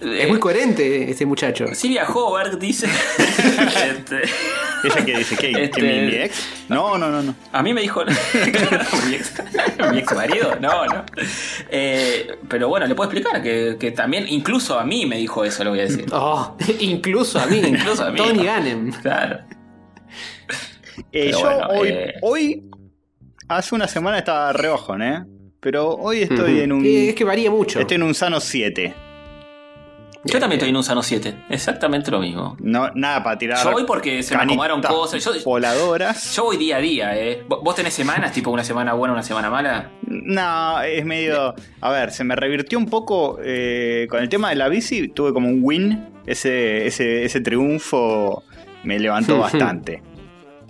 [0.00, 1.66] Es eh, muy coherente este muchacho.
[1.74, 2.86] Silvia Hobart dice.
[3.18, 4.22] este,
[4.84, 5.36] ¿Ella que dice?
[5.36, 5.52] ¿Qué?
[5.52, 6.48] ¿Que Este- mi, mi ex?
[6.68, 7.34] No, no, no, no.
[7.52, 8.04] a mí me dijo.
[9.08, 9.32] Mi ex,
[9.90, 11.04] mi ex marido, no, no.
[11.70, 15.64] Eh, pero bueno, le puedo explicar que, que también, incluso a mí me dijo eso,
[15.64, 16.06] le voy a decir.
[16.12, 17.58] Oh, incluso a mí.
[17.58, 18.16] Incluso a mí.
[18.18, 18.92] Tony Gannem.
[19.02, 19.40] Claro.
[21.12, 22.14] Eh, yo bueno, hoy, eh.
[22.22, 22.70] hoy,
[23.48, 25.24] hace una semana estaba re bajón, ¿eh?
[25.60, 26.84] Pero hoy estoy en un.
[26.84, 27.80] Eh, Es que varía mucho.
[27.80, 28.94] Estoy en un sano 7.
[30.24, 31.44] Yo también estoy en un sano 7.
[31.48, 32.56] Exactamente lo mismo.
[32.60, 33.62] No, nada para tirar.
[33.64, 35.24] Yo voy porque se me acomodaron cosas.
[35.24, 36.34] Yo- Voladoras.
[36.34, 37.44] Yo voy día a día, ¿eh?
[37.48, 39.90] ¿Vos tenés semanas, tipo una semana buena, una semana mala?
[40.02, 41.54] No, es medio.
[41.80, 45.08] A ver, se me revirtió un poco eh, con el tema de la bici.
[45.08, 46.08] Tuve como un win.
[46.26, 48.42] Ese, ese, ese triunfo
[48.84, 50.02] me levantó bastante.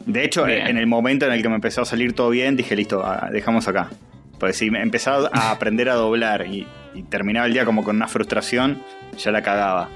[0.06, 0.66] De hecho, Bien.
[0.68, 3.28] en el momento en el que me empezó a salir todo bien, dije, listo, ah,
[3.32, 3.90] dejamos acá.
[4.38, 6.66] Pues si me empezaba a aprender a doblar y,
[6.98, 8.82] y terminaba el día como con una frustración,
[9.16, 9.88] ya la cagaba.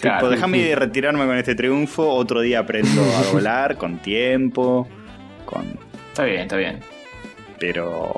[0.00, 0.18] Claro.
[0.18, 4.86] Tipo, déjame retirarme con este triunfo, otro día aprendo a doblar con tiempo,
[5.46, 5.78] con
[6.08, 6.80] Está bien, está bien.
[7.58, 8.12] pero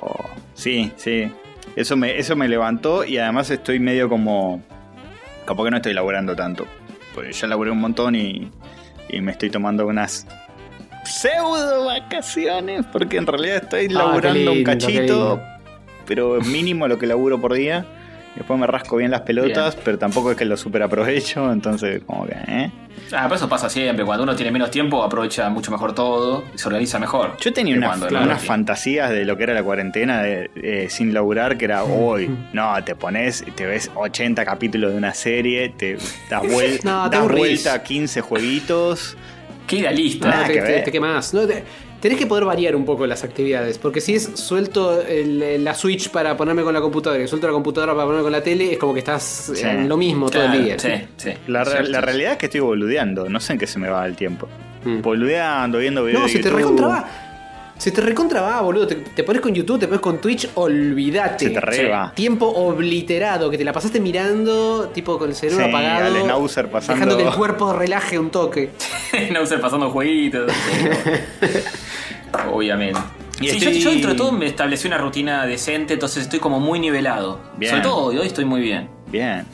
[0.54, 1.30] sí, sí.
[1.76, 4.60] Eso me, eso me levantó y además estoy medio como.
[5.46, 6.66] Como que no estoy laburando tanto.
[7.14, 8.50] Pues ya laburé un montón y,
[9.08, 10.26] y me estoy tomando unas
[11.04, 12.84] pseudo vacaciones.
[12.92, 15.40] Porque en realidad estoy Ah, laburando un lindo, cachito.
[16.08, 17.86] Pero mínimo lo que laburo por día.
[18.34, 21.50] Después me rasco bien las pelotas, pero tampoco es que lo super aprovecho.
[21.52, 22.70] Entonces, como que, ¿eh?
[23.12, 24.04] Ah, pero eso pasa siempre.
[24.04, 27.36] Cuando uno tiene menos tiempo, aprovecha mucho mejor todo y se organiza mejor.
[27.40, 31.56] Yo tenía unas, no fantasías de lo que era la cuarentena de, eh, sin laburar,
[31.58, 32.30] que era hoy.
[32.52, 35.96] No, te pones, te ves 80 capítulos de una serie, te
[36.30, 39.16] das, vuel- No, das vuelta a 15 jueguitos.
[39.66, 40.28] Qué idealista.
[40.28, 41.34] Nada te, que te- te quemás.
[41.34, 41.64] No, te-
[42.00, 43.78] tenés que poder variar un poco las actividades.
[43.78, 47.52] Porque si es suelto el- la Switch para ponerme con la computadora y suelto la
[47.52, 49.66] computadora para ponerme con la tele, es como que estás Sí.
[49.66, 50.78] en lo mismo todo el día.
[50.78, 51.30] Sí, sí.
[51.48, 54.06] La, re- la realidad es que estoy boludeando, no sé en qué se me va
[54.06, 54.48] el tiempo.
[54.84, 55.02] Mm.
[55.02, 56.56] Boludeando, viendo videos No, de se te YouTube.
[56.58, 57.08] recontra va.
[57.78, 58.88] Se te recontra va, boludo.
[58.88, 61.46] Te, te pones con YouTube, te pones con Twitch, olvídate.
[61.46, 61.84] Se te re Sí.
[61.84, 62.12] va.
[62.12, 66.16] Tiempo obliterado, que te la pasaste mirando, tipo con el cerebro Sí, apagado.
[66.20, 68.70] Schnauzer pasando- Dejando que el cuerpo relaje un toque.
[69.32, 70.50] no usar pasando jueguitos.
[72.52, 72.98] Obviamente.
[73.40, 76.40] Y Sí, estoy- yo, yo dentro de todo me establecí una rutina decente, entonces estoy
[76.40, 77.38] como muy nivelado.
[77.56, 77.70] Bien.
[77.70, 78.88] Sobre todo hoy, hoy estoy muy bien.
[79.06, 79.46] Bien.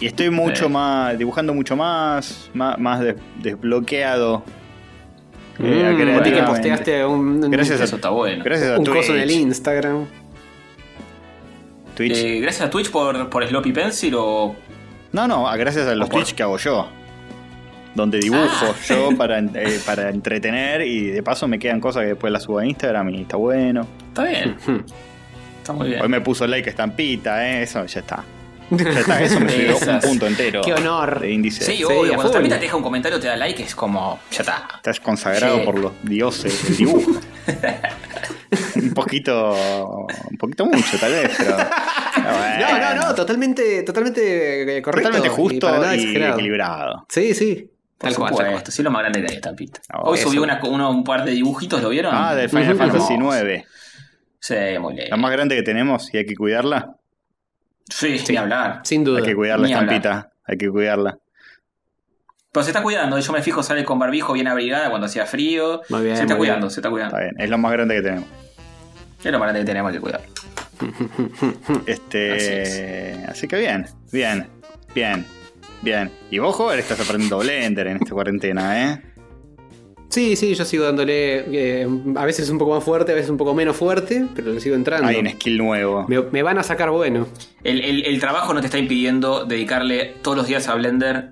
[0.00, 0.72] Y estoy mucho Sí.
[0.72, 4.42] más, dibujando mucho más, más, más des- desbloqueado.
[5.58, 8.42] Eh, Mm, vi que posteaste un, un- Gracias a Eso está bueno.
[8.44, 8.96] Gracias a un Twitch.
[8.96, 10.06] coso en el Instagram.
[11.96, 12.16] Twitch.
[12.16, 14.56] Eh, gracias a Twitch por, por Sloppy Pencil o.
[15.12, 16.88] No, no, a- gracias a los por- Twitch que hago yo.
[17.94, 22.32] Donde dibujo yo para, eh, para entretener y de paso me quedan cosas que después
[22.32, 23.86] las subo a Instagram y está bueno.
[24.08, 24.56] Está bien.
[25.58, 26.02] Está muy bien.
[26.02, 27.62] Hoy me puso like estampita, ¿eh?
[27.62, 28.22] eso ya está.
[28.70, 30.62] Ya está, eso me subió un punto entero.
[30.64, 31.20] Qué honor.
[31.20, 31.64] De índice.
[31.64, 32.14] Sí, Sí, obvio.
[32.14, 32.24] Cuando.
[32.26, 34.20] Estampita te deja un comentario, te da like, es como.
[34.30, 34.68] Ya está.
[34.76, 35.64] Estás consagrado Sí.
[35.64, 37.12] por los dioses del dibujo.
[38.76, 40.06] un poquito.
[40.30, 41.56] Un poquito mucho, tal vez, pero.
[41.56, 45.10] No, no, no, totalmente, totalmente eh, correcto.
[45.10, 47.06] Totalmente y justo y, equilibrado.
[47.08, 47.70] Sí, sí.
[47.98, 49.40] Tal cual, tal supuesto, sí, lo más grande que hay,
[50.02, 50.28] Hoy eso.
[50.28, 52.14] subí una, uno- un par de dibujitos, ¿lo vieron?
[52.14, 52.76] Ah, del Final.
[52.76, 53.14] Fantasy.
[53.14, 53.64] IX.
[54.40, 55.10] Sí, muy lindo.
[55.10, 56.96] La más grande que tenemos y hay que cuidarla.
[57.88, 58.80] Sí, ni hablar.
[58.84, 59.18] Sin duda.
[59.18, 59.94] Hay que cuidar la Ni hablar.
[59.94, 60.32] estampita.
[60.46, 61.18] Hay que cuidarla.
[62.52, 65.82] Pero se está cuidando, yo me fijo, sale con barbijo bien abrigada cuando hacía frío.
[65.88, 66.70] Muy bien, se está muy cuidando, bien.
[66.70, 67.16] se está cuidando.
[67.16, 67.40] Está bien.
[67.40, 68.28] Es lo más grande que tenemos.
[69.24, 70.20] Es lo más grande que tenemos que cuidar.
[71.86, 73.12] Este.
[73.14, 73.86] Así Así, que bien.
[74.12, 74.46] Bien.
[74.94, 75.26] Bien.
[75.82, 76.10] Bien.
[76.30, 79.02] Y vos, joven, estás aprendiendo Blender en esta cuarentena, ¿eh?
[80.14, 81.44] Sí, sí, yo sigo dándole
[81.82, 84.60] eh, a veces un poco más fuerte, a veces un poco menos fuerte, pero le
[84.60, 85.08] sigo entrando.
[85.08, 86.04] Hay un skill nuevo.
[86.06, 87.26] Me, me van a sacar bueno.
[87.64, 91.30] El, el- el trabajo no te está impidiendo dedicarle todos los días a Blender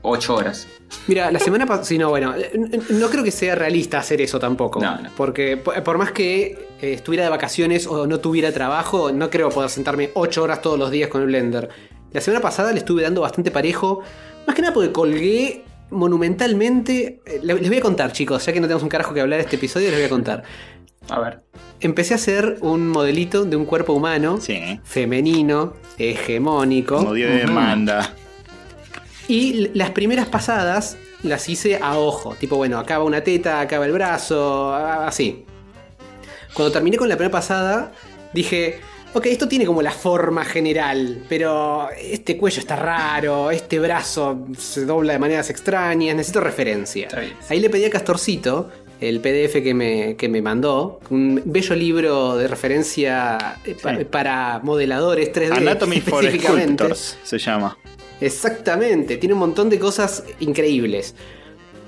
[0.00, 0.66] 8 horas.
[1.06, 1.84] Mira, la semana pasada.
[1.84, 2.50] Sí, no, bueno, eh,
[2.90, 4.80] no creo que sea realista hacer eso tampoco.
[4.80, 5.10] No, no.
[5.16, 6.46] Porque por, por más que
[6.80, 10.78] eh, estuviera de vacaciones o no tuviera trabajo, no creo poder sentarme 8 horas todos
[10.78, 11.68] los días con el Blender.
[12.12, 14.00] La semana pasada le estuve dando bastante parejo.
[14.46, 17.20] Más que nada porque colgué monumentalmente.
[17.24, 19.38] eh, le- Les voy a contar, chicos, ya que no tenemos un carajo que hablar
[19.38, 20.42] de este episodio, les voy a contar.
[21.08, 21.40] A ver.
[21.80, 24.38] Empecé a hacer un modelito de un cuerpo humano.
[24.40, 24.80] Sí.
[24.84, 26.96] Femenino, hegemónico.
[26.98, 28.14] Como dio de demanda.
[29.28, 32.34] Y las primeras pasadas las hice a ojo.
[32.38, 35.44] Tipo, bueno, acá va una teta, acá va el brazo, así.
[36.54, 37.92] Cuando terminé con la primera pasada,
[38.32, 38.80] dije,
[39.14, 44.84] ok, esto tiene como la forma general, pero este cuello está raro, este brazo se
[44.84, 47.08] dobla de maneras extrañas, necesito referencia.
[47.48, 52.36] Ahí le pedí a Castorcito el PDF que me, que me mandó, un bello libro
[52.36, 54.04] de referencia eh, Sí.
[54.04, 55.56] para modeladores 3D.
[55.58, 56.24] Anatomy for.
[56.24, 57.76] Sculptors se llama.
[58.20, 61.14] Exactamente, tiene un montón de cosas increíbles.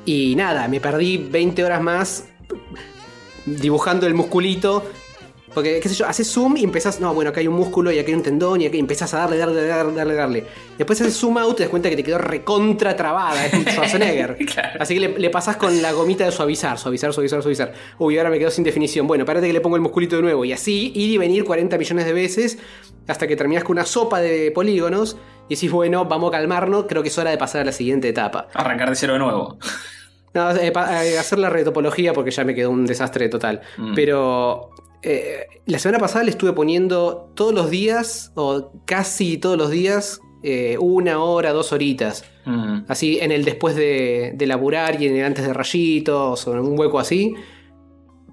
[0.05, 2.25] Y nada, me perdí 20 horas más
[3.47, 4.85] dibujando el musculito.
[5.57, 7.99] Porque, qué sé yo, haces zoom y empezás, no, bueno, acá hay un músculo y
[7.99, 10.45] acá hay un tendón y acá empezás a darle, darle, darle, darle, darle.
[10.77, 13.65] Después haces zoom out y te das cuenta que te quedó recontra trabada, es un
[13.67, 14.37] Schwarzenegger.
[14.45, 14.79] Claro.
[14.79, 17.73] Así que le, le pasás con la gomita de suavizar, suavizar, suavizar, suavizar.
[17.99, 19.07] Uy, ahora me quedo sin definición.
[19.07, 20.45] Bueno, espérate que le pongo el musculito de nuevo.
[20.45, 22.59] Y así ir y venir 40 millones de veces
[23.09, 25.17] hasta que terminás con una sopa de polígonos
[25.49, 28.09] y decís, bueno, vamos a calmarnos, creo que es hora de pasar a la siguiente
[28.11, 28.49] etapa.
[28.53, 29.59] Arrancar de cero de nuevo.
[30.35, 33.63] No, eh, pa- eh, hacer la retopología porque ya me quedó un desastre total.
[33.79, 33.95] Mm.
[33.95, 34.69] Pero
[35.03, 40.21] eh, la semana pasada le estuve poniendo todos los días, o casi todos los días,
[40.43, 42.25] eh, una hora, dos horitas.
[42.45, 42.81] Mm.
[42.89, 46.59] Así en el después de, de laburar y en el antes de rayitos o en
[46.61, 47.35] un hueco así.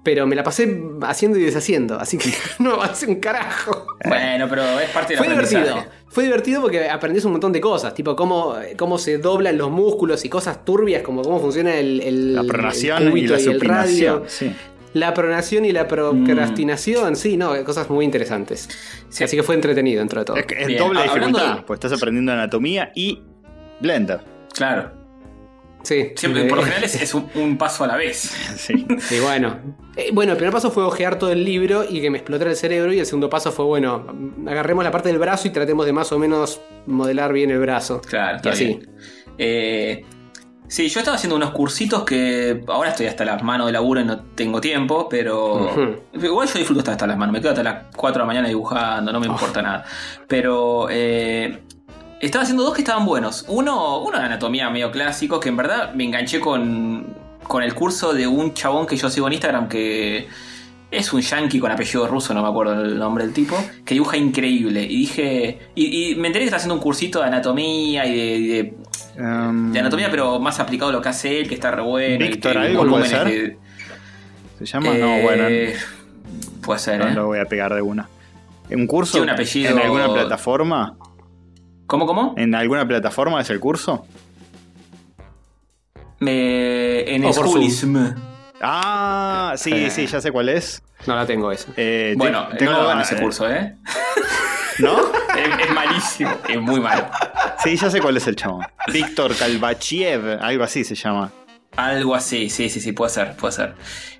[0.04, 3.86] Pero me la pasé haciendo y deshaciendo, así que no avancé un carajo.
[4.06, 5.76] Bueno, pero es parte del Fue divertido.
[6.08, 10.24] Fue divertido porque aprendés un montón de cosas, tipo cómo, cómo se doblan los músculos
[10.26, 14.14] y cosas turbias, como cómo funciona el, el- La el pronación y la el supinación.
[14.18, 14.24] radio.
[14.28, 14.54] Sí.
[14.94, 18.68] La pronación y la procrastinación, sí, no, cosas muy interesantes.
[19.08, 19.24] Sí.
[19.24, 20.36] Así que fue entretenido dentro de todo.
[20.36, 23.20] Es, que es doble ah, dificultad, de- pues estás aprendiendo anatomía y
[23.80, 24.20] Blender.
[24.54, 24.92] Claro.
[25.82, 28.32] Sí, Siempre, eh, por lo general es, es un, un paso a la vez.
[28.56, 28.86] Sí.
[29.10, 29.58] Y bueno.
[29.96, 32.56] Eh, bueno, el primer paso fue ojear todo el libro y que me explotara el
[32.56, 32.92] cerebro.
[32.92, 34.06] Y el segundo paso fue, bueno,
[34.46, 38.00] agarremos la parte del brazo y tratemos de más o menos modelar bien el brazo.
[38.00, 38.64] Claro, y está así.
[38.66, 38.90] bien.
[39.38, 40.04] Eh,
[40.68, 44.04] sí, yo estaba haciendo unos cursitos que ahora estoy hasta las manos de laburo y
[44.04, 45.70] no tengo tiempo, pero
[46.14, 47.32] igual yo disfruto estar hasta las manos.
[47.32, 49.84] Me quedo hasta las 4 de la mañana dibujando, no me importa nada.
[50.28, 51.60] Pero eh,
[52.20, 53.44] estaba haciendo dos que estaban buenos.
[53.48, 57.14] Uno, uno de anatomía medio clásico, que en verdad me enganché con,
[57.46, 60.26] con el curso de un chabón que yo sigo en Instagram que
[60.90, 64.16] es un yankee con apellido ruso, no me acuerdo el nombre del tipo, que dibuja
[64.16, 64.82] increíble.
[64.84, 65.58] Y dije.
[65.74, 68.74] Y, y me enteré que está haciendo un cursito de anatomía y de, y de-
[69.16, 72.18] Um, de anatomía, pero más aplicado a lo que hace él, que está re bueno.
[72.18, 73.24] Víctor, ¿algo puede ser?
[73.26, 73.58] de-
[74.58, 74.94] ¿Se llama?
[74.94, 75.44] no, Eh, bueno.
[76.62, 77.14] Puede ser, No ¿eh?
[77.14, 78.08] lo voy a pegar de una.
[78.70, 79.12] ¿Un curso?
[79.12, 80.96] Tiene un apellido- ¿En alguna plataforma?
[81.86, 82.34] ¿Cómo, cómo?
[82.36, 84.06] ¿En alguna plataforma es el curso?
[86.20, 87.96] Me, en O por Schoolism.
[88.60, 90.82] Ah, sí, sí, ya sé cuál es.
[91.06, 91.70] No la tengo esa.
[91.76, 93.74] Eh, te- Bueno, tengo no lo hagan ese curso, ¿eh?
[94.78, 94.96] ¿No?
[95.36, 97.04] es, es malísimo, es muy malo.
[97.64, 98.64] Sí, ya sé cuál es el chabón.
[98.92, 101.32] Víctor Kalbachiev, algo así se llama.
[101.76, 103.74] Algo así, sí, sí, sí, puede ser, puede ser.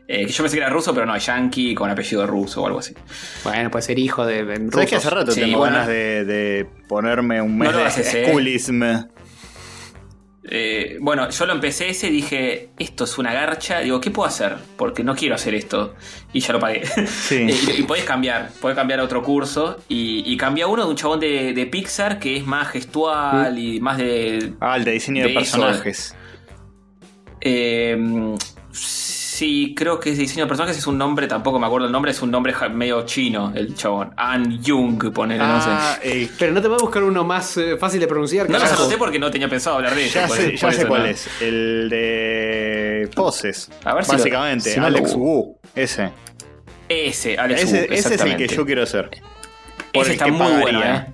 [0.09, 2.81] Eh, que yo pensé que era ruso, pero no, yankee con apellido ruso o algo
[2.81, 2.95] así.
[3.45, 5.75] Bueno, puede ser hijo de, de ¿Sabes que hace rato Sí, tengo bueno.
[5.75, 8.27] ganas de, de ponerme un mes No de haces, ¿eh?
[8.29, 8.83] schoolism?
[10.47, 13.81] Eh, bueno, yo lo empecé ese y dije, esto es una garcha.
[13.81, 14.57] Digo, ¿qué puedo hacer?
[14.77, 15.95] Porque no quiero hacer esto.
[16.35, 16.83] Y ya lo pagué.
[17.07, 17.47] Sí.
[17.77, 19.79] Y, y podés cambiar, podés cambiar a otro curso.
[19.89, 23.59] Y, y cambié a uno de un chabón de, de Pixar que es más gestual
[23.59, 24.53] y más de.
[24.61, 26.15] Ah, el de diseño de, personajes.
[27.41, 27.97] eh,
[28.73, 29.04] sí,
[29.75, 30.79] creo que es diseño de personajes.
[30.79, 32.11] Es un nombre, tampoco me acuerdo el nombre.
[32.13, 34.13] Es un nombre medio chino, el chabón.
[34.17, 35.69] An Jung, ponele, no sé.
[35.71, 38.49] Ah, el- Pero no te va a buscar uno más eh, fácil de pronunciar.
[38.49, 38.83] No carajo?
[38.83, 41.09] anoté porque no tenía pensado hablar de ya sé, ya por sé eso cuál no.
[41.09, 41.29] es.
[41.41, 43.71] El de poses.
[43.85, 45.59] A ver si lo- Básicamente, si no lo- Alex Wu.
[45.75, 46.11] Ese.
[46.89, 48.57] Ese, Alex Ese, Wu, ese es el que exactamente.
[48.57, 49.11] yo quiero hacer.
[49.93, 50.63] Por Ese el está que muy pagaría.
[50.63, 51.07] bueno, ¿eh?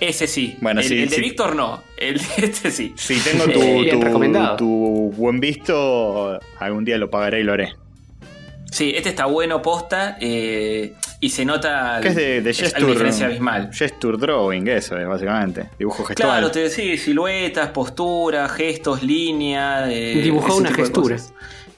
[0.00, 0.56] Ese sí.
[0.60, 1.20] Bueno, el, sí, el de sí.
[1.22, 1.82] Víctor no.
[1.96, 2.92] El de este sí.
[2.96, 4.56] Si tengo tu, Bien tu- recomendado.
[4.56, 7.74] tu buen visto, algún día lo pagaré y lo haré.
[8.70, 12.00] Sí, este está bueno, posta, eh, y se nota...
[12.02, 13.70] Que es de, de hay una gesture, diferencia abismal.
[13.72, 15.66] gesture drawing, eso es básicamente.
[15.78, 16.28] Dibujo gestual.
[16.28, 19.88] Claro, te decís siluetas, posturas, gestos, línea.
[19.92, 21.16] eh, Dibujó una gestura.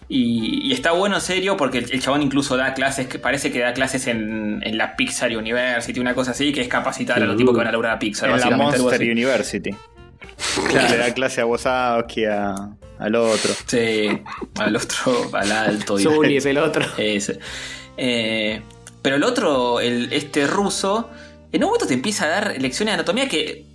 [0.09, 3.51] Y, y está bueno en serio porque el, el chabón incluso da clases, que parece
[3.51, 7.27] que da clases en, en la Pixar University, una cosa así, que es capacitar a
[7.27, 9.03] los tipos que van a lograr a Pixar, en la Monster.
[9.03, 9.71] University.
[10.91, 12.55] Le da clase a Wazowski, a,
[12.99, 13.53] al otro.
[13.67, 14.09] Sí,
[14.57, 15.99] al otro, al alto.
[15.99, 16.85] y- Zully es el otro.
[16.97, 17.39] Ese.
[17.97, 18.63] Eh,
[19.03, 21.11] pero el otro, el, este ruso,
[21.53, 23.66] en un momento te empieza a dar lecciones de anatomía que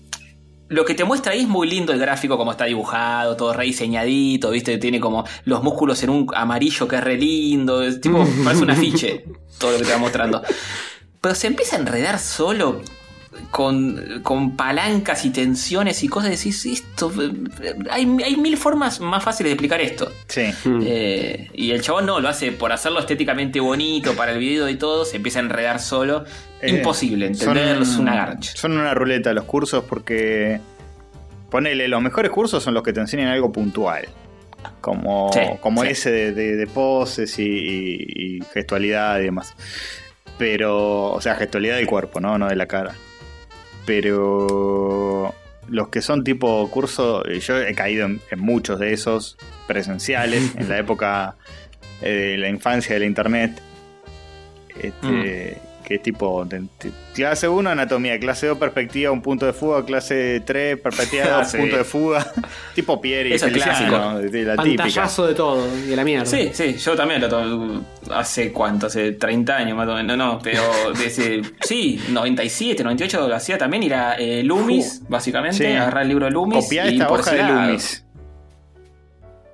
[0.72, 4.52] lo que te muestra ahí es muy lindo el gráfico, como está dibujado, todo rediseñadito,
[4.52, 4.78] ¿viste?
[4.78, 8.72] Tiene como los músculos en un amarillo que es re lindo, es tipo, parece un
[8.72, 9.26] afiche,
[9.58, 10.42] todo lo que te va mostrando.
[11.20, 12.80] Pero se empieza a enredar solo
[13.50, 17.12] con, con palancas y tensiones y cosas, decís, esto,
[17.90, 20.12] hay, hay mil formas más fáciles de explicar esto.
[20.28, 20.44] Sí.
[20.66, 20.82] Mm.
[20.86, 24.76] Eh, y el chabón no, lo hace por hacerlo estéticamente bonito para el video y
[24.76, 26.26] todo, se empieza a enredar solo.
[26.62, 28.52] Eh, Imposible entenderlo, son- es una garcha.
[28.56, 30.60] Son una ruleta los cursos porque.
[31.50, 34.08] Ponele, los mejores cursos son los que te enseñan algo puntual.
[34.80, 35.90] Como, Sí, como sí.
[35.90, 39.54] ese de, de- de poses y, y- y gestualidad y demás.
[40.38, 42.38] Pero, o sea, gestualidad del cuerpo, ¿no?
[42.38, 42.96] No de la cara.
[43.92, 45.36] Pero
[45.68, 50.56] los que son tipo curso, eh, yo he caído en, en muchos de esos presenciales
[50.56, 51.36] en la época
[52.02, 53.62] eh, de la infancia de la internet.
[54.82, 55.58] Este,
[55.92, 59.84] Que es tipo de- de- clase 1 anatomía, clase 2 perspectiva, un punto de fuga,
[59.84, 61.58] clase 3 perspectiva, Ah, dos sí.
[61.58, 62.26] punto de fuga.
[62.76, 64.84] tipo Pieri, es Feliciano, de la típica.
[64.84, 66.26] Pantallazo de todo y a la mierda.
[66.26, 67.82] Sí, sí, yo también lo
[68.16, 70.62] hace cuánto, hace 30 años más o menos, no, no, pero
[70.98, 75.66] desde, sí, 97, 98 lo hacía también, y era eh, Loomis, básicamente, Sí.
[75.66, 76.64] agarrar el libro de Loomis.
[76.64, 77.44] Copiar y esta hoja de.
[77.44, 78.06] Loomis.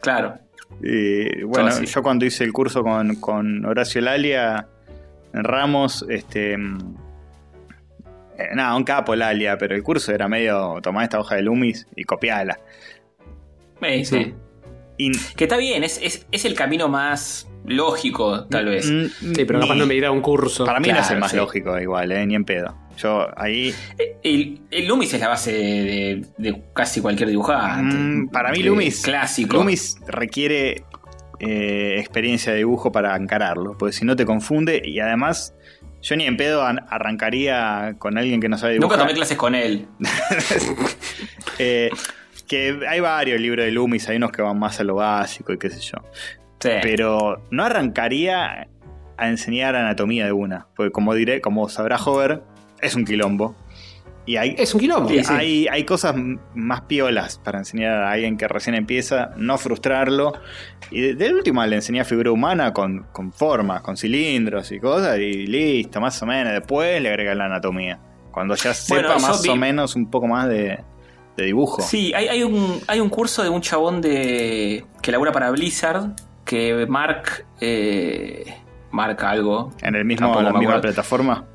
[0.01, 0.35] Claro.
[0.83, 4.67] Eh, bueno, yo cuando hice el curso con, con Horacio Lalia
[5.43, 6.57] Ramos, este.
[6.57, 6.95] mm,
[8.37, 11.87] eh, nada, un capo Lalia, pero el curso era medio tomar esta hoja de Loomis
[11.95, 12.59] y copiarla.
[13.81, 14.33] Eh, sí.
[14.99, 18.89] Y, Que está bien, es, es, es el camino más lógico, tal vez.
[18.89, 20.65] mm, Sí, pero capaz ni- no me irá a un curso.
[20.65, 21.37] Para mí no es el más sí.
[21.37, 22.75] lógico, igual, eh, ni en pedo.
[22.97, 23.75] Yo ahí.
[24.23, 27.95] El, el Loomis es la base de, de casi cualquier dibujante.
[27.95, 29.03] Mm, para mí, Eh, Loomis.
[29.03, 29.57] Clásico.
[29.57, 30.83] Loomis requiere
[31.39, 35.53] eh, experiencia de dibujo para encararlo, porque si no te confunde y además.
[35.99, 38.91] Yo ni en pedo an- arrancaría con alguien que no sabe dibujar.
[38.99, 39.87] Nunca tomé clases con él.
[41.59, 41.89] Eh,
[42.47, 45.57] que hay varios libros de Loomis, hay unos que van más a lo básico y
[45.57, 45.97] qué sé yo.
[46.59, 46.69] Sí.
[46.81, 48.67] Pero no arrancaría
[49.17, 50.67] a enseñar anatomía de una.
[50.75, 52.43] Porque como diré, como sabrá Hover,
[52.81, 53.55] es un quilombo.
[54.27, 55.09] Y hay, Es un quilombo.
[55.09, 55.33] Sí, sí.
[55.33, 56.13] hay, hay cosas
[56.53, 60.33] más piolas para enseñar a alguien que recién empieza, no frustrarlo.
[60.91, 65.17] Y de, de última le enseñé figura humana con, con formas, con cilindros y cosas,
[65.17, 66.51] y listo, más o menos.
[66.53, 67.99] Después le agrega la anatomía.
[68.31, 70.77] Cuando ya sepa Bueno, más vi- o menos un poco más de,
[71.37, 71.81] de dibujo.
[71.81, 76.11] Sí, hay, hay un, hay un curso de un chabón de que labura para Blizzard
[76.43, 78.43] que Mark eh,
[78.91, 79.71] marca algo.
[79.81, 80.81] En el mismo, la misma acuerdo.
[80.81, 81.45] plataforma.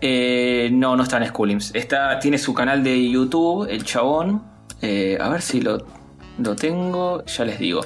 [0.00, 1.74] Eh, no, no está en Schoolims.
[1.74, 4.42] Está, tiene su canal de YouTube, el chabón.
[4.80, 5.78] Eh, a ver si lo,
[6.38, 7.80] lo tengo, ya les digo.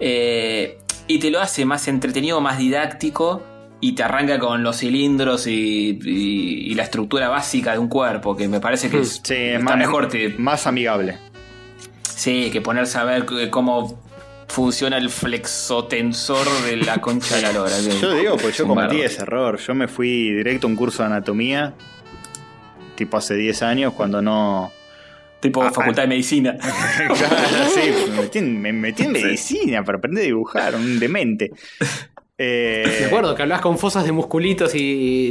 [0.00, 3.42] Eh, y te lo hace más entretenido, más didáctico.
[3.80, 8.34] Y te arranca con los cilindros y, y- y la estructura básica de un cuerpo,
[8.34, 11.18] que me parece que es, Sí, es está más, mejor más amigable.
[12.08, 14.02] sí, que ponerse a ver cómo
[14.54, 17.72] funciona el flexotensor de la concha de la lora.
[17.76, 19.58] que- Yo digo, pues yo cometí ese error.
[19.58, 21.74] Yo me fui directo a un curso de anatomía,
[22.94, 24.70] tipo hace 10 años, cuando no.
[25.40, 26.56] Tipo Ah, facultad de medicina.
[26.96, 27.14] claro,
[27.74, 31.50] sí, me metí, en, me metí en medicina para aprender a dibujar, un demente.
[32.38, 34.78] Eh, Me acuerdo que hablabas con fosas de musculitos y,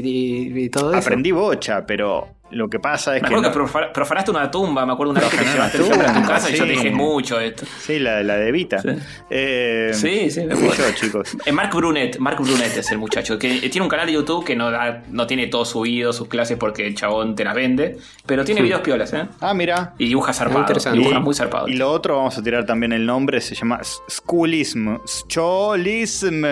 [0.03, 0.99] y- y todo eso.
[0.99, 3.35] aprendí bocha, pero lo que pasa es Me que.
[3.35, 6.13] acuerdo no- que profanaste una tumba, me acuerdo una vez que te llevaste el a
[6.13, 6.75] tu casa y yo te sí.
[6.77, 7.65] dije mucho esto.
[7.79, 8.79] Sí, la, la de Vita.
[8.81, 8.89] Sí.
[9.29, 10.83] Eh, Sí, sí, me fui acuerdo.
[10.89, 11.37] yo, chicos.
[11.45, 14.55] Eh, Mark Brunet, Mark Brunet es el muchacho, que tiene un canal de YouTube que
[14.55, 18.45] no, da- no tiene todo subido, sus clases porque el chabón te las vende, pero
[18.45, 19.25] tiene videos piolas, ¿eh?
[19.41, 19.93] Ah, mira.
[19.97, 20.99] Y dibuja zarpado, interesante.
[20.99, 21.67] dibuja Y- muy zarpado.
[21.67, 24.97] Y lo otro, vamos a tirar también el nombre, se llama Schoolism.
[25.05, 26.43] Scholism.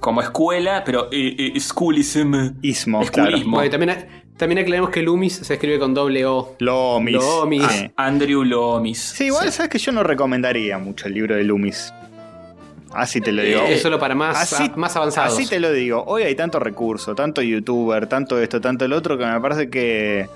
[0.00, 2.34] Como escuela, pero eh, eh, schoolism.
[2.62, 3.56] Ismo, Esculismo.
[3.56, 6.56] Bueno, también, también aclaremos que Loomis se escribe con doble O.
[6.58, 7.14] Lomis.
[7.16, 7.66] Lomis.
[7.70, 7.90] Sí.
[7.94, 8.98] Andrew Loomis.
[8.98, 11.92] Sí, igual sabes que yo no recomendaría mucho el libro de Loomis.
[12.92, 13.60] Así te lo digo.
[13.62, 15.34] Es solo para más, Así, a- más avanzados.
[15.34, 16.02] así te lo digo.
[16.08, 20.28] Hoy hay tanto recurso, tanto youtuber, tanto esto, tanto el otro, que me parece que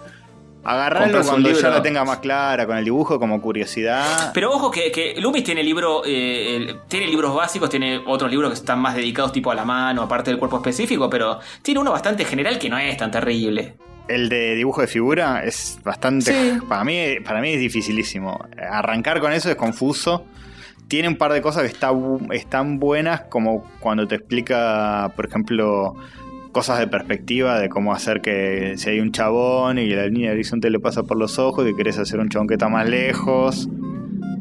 [0.67, 4.31] Agarrarlo cuando ya la tenga más clara, con el dibujo como curiosidad.
[4.33, 8.49] Pero ojo que, que Loomis tiene libro, eh, el- tiene libros básicos, tiene otros libros
[8.51, 11.93] que están más dedicados tipo a la mano, aparte del cuerpo específico, pero tiene uno
[11.93, 13.75] bastante general que no es tan terrible.
[14.09, 16.33] El de dibujo de figura es bastante.
[16.33, 16.59] Sí.
[16.69, 18.39] Para, mí, para mí es dificilísimo.
[18.71, 20.27] Arrancar con eso es confuso.
[20.89, 21.91] Tiene un par de cosas que está
[22.33, 25.95] están buenas, como cuando te explica, por ejemplo,
[26.53, 30.35] cosas de perspectiva, de cómo hacer que si hay un chabón y la línea de
[30.35, 33.69] horizonte le pasa por los ojos y querés hacer un chabón que está más lejos,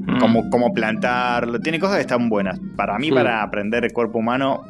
[0.06, 0.20] Mm.
[0.20, 1.60] cómo, cómo plantarlo.
[1.60, 2.60] Tiene cosas que están buenas.
[2.76, 4.64] Para mí, para aprender el cuerpo humano,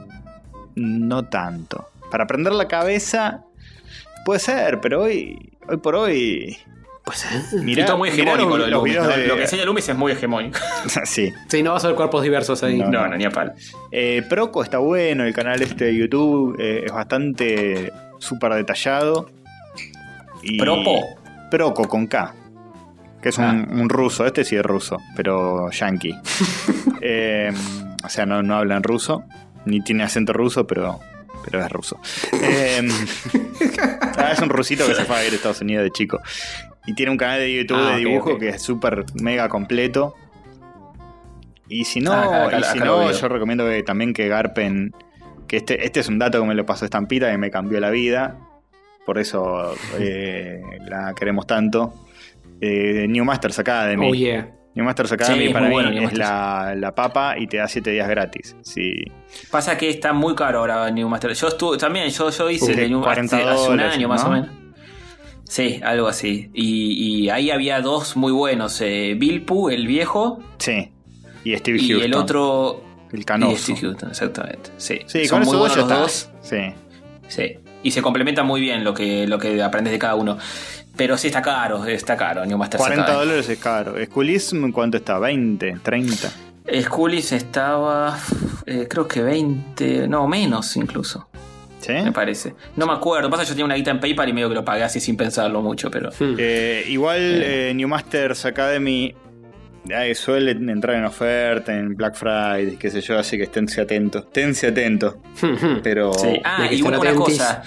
[0.75, 1.87] no tanto.
[2.11, 3.43] Para aprender la cabeza,
[4.25, 6.57] puede ser, pero hoy, hoy por hoy.
[7.05, 7.25] Pues
[7.61, 9.17] Mirá, todo muy hegemónico lo, de los Loomis, videos ¿no?
[9.17, 10.57] de- Lo que enseña Loomis es muy hegemónico.
[11.03, 11.33] sí.
[11.49, 12.77] sí, no vas a ver cuerpos diversos ahí.
[12.77, 12.89] No.
[12.89, 13.51] No, no, ni a palo.
[13.91, 19.29] Eh, Proco está bueno, el canal este de YouTube eh, es bastante súper detallado.
[20.41, 20.97] Y- ¿Propo?
[21.51, 22.33] Proco con K.
[23.21, 23.67] Que es un, Ah.
[23.69, 26.15] un ruso, este sí es ruso, pero yankee.
[27.05, 27.51] Eh,
[28.05, 29.25] o sea, no, no habla en ruso,
[29.65, 31.01] ni tiene acento ruso, pero,
[31.43, 31.99] pero es ruso.
[32.41, 32.87] Eh,
[34.17, 36.19] ah, es un rusito que se fue a ir a Estados Unidos de chico.
[36.85, 40.15] Y tiene un canal de YouTube Ah, de dibujo que es súper mega completo.
[41.69, 44.93] Y si no, Ah, acá- acá- y si no yo recomiendo que también que garpen.
[45.47, 47.89] Que este, este es un dato que me lo pasó Estampita y me cambió la
[47.89, 48.37] vida.
[49.05, 51.93] Por eso eh, la queremos tanto.
[52.61, 54.09] Eh, New Masters Academy.
[54.09, 54.49] Oh yeah.
[54.75, 58.07] New Masters Academy Sí, para mí es la, la papa y te da 7 días
[58.09, 58.55] gratis.
[58.61, 59.03] Sí.
[59.51, 61.33] Pasa que está muy caro ahora New Master.
[61.33, 64.23] Yo estuve también, yo, yo hice el de New 40 hace, hace un año más
[64.23, 64.49] o menos.
[65.43, 66.49] Sí, algo así.
[66.53, 68.81] Y, y ahí había dos muy buenos.
[68.81, 70.89] Eh, Bilpu, el viejo, Sí.
[71.43, 72.05] Y Steve y Houston.
[72.05, 72.83] el otro...
[73.11, 73.57] El Y canoso.
[73.57, 74.71] Steve Houston, exactamente.
[74.77, 76.29] Sí, Sí, son con muy buenos los dos.
[76.41, 76.57] Sí.
[77.27, 77.57] Sí.
[77.83, 80.37] Y se complementa muy bien lo que, lo que aprendes de cada uno.
[80.95, 83.25] Pero sí está caro, está caro New Master 40 Academy.
[83.25, 83.95] dólares es caro.
[84.05, 85.17] Schoolism, ¿cuánto está?
[85.19, 85.81] ¿20?
[85.81, 86.31] ¿30?
[86.83, 88.17] Schoolis estaba,
[88.65, 91.27] eh, creo que 20, no, menos incluso,
[91.79, 91.91] ¿Sí?
[91.91, 92.55] me parece.
[92.77, 94.63] No me acuerdo, pasa que yo tenía una guita en PayPal y medio que lo
[94.63, 96.09] pagué así sin pensarlo mucho, pero...
[96.11, 96.35] Hmm.
[96.37, 99.13] Eh, igual eh, New Masters Academy
[99.89, 104.23] eh, suele entrar en oferta en Black Friday, qué sé yo, así que esténse atentos.
[104.23, 105.15] Esténse atentos.
[105.83, 106.39] Pero Sí.
[106.45, 107.39] Ah, y una atentis.
[107.39, 107.63] cosa.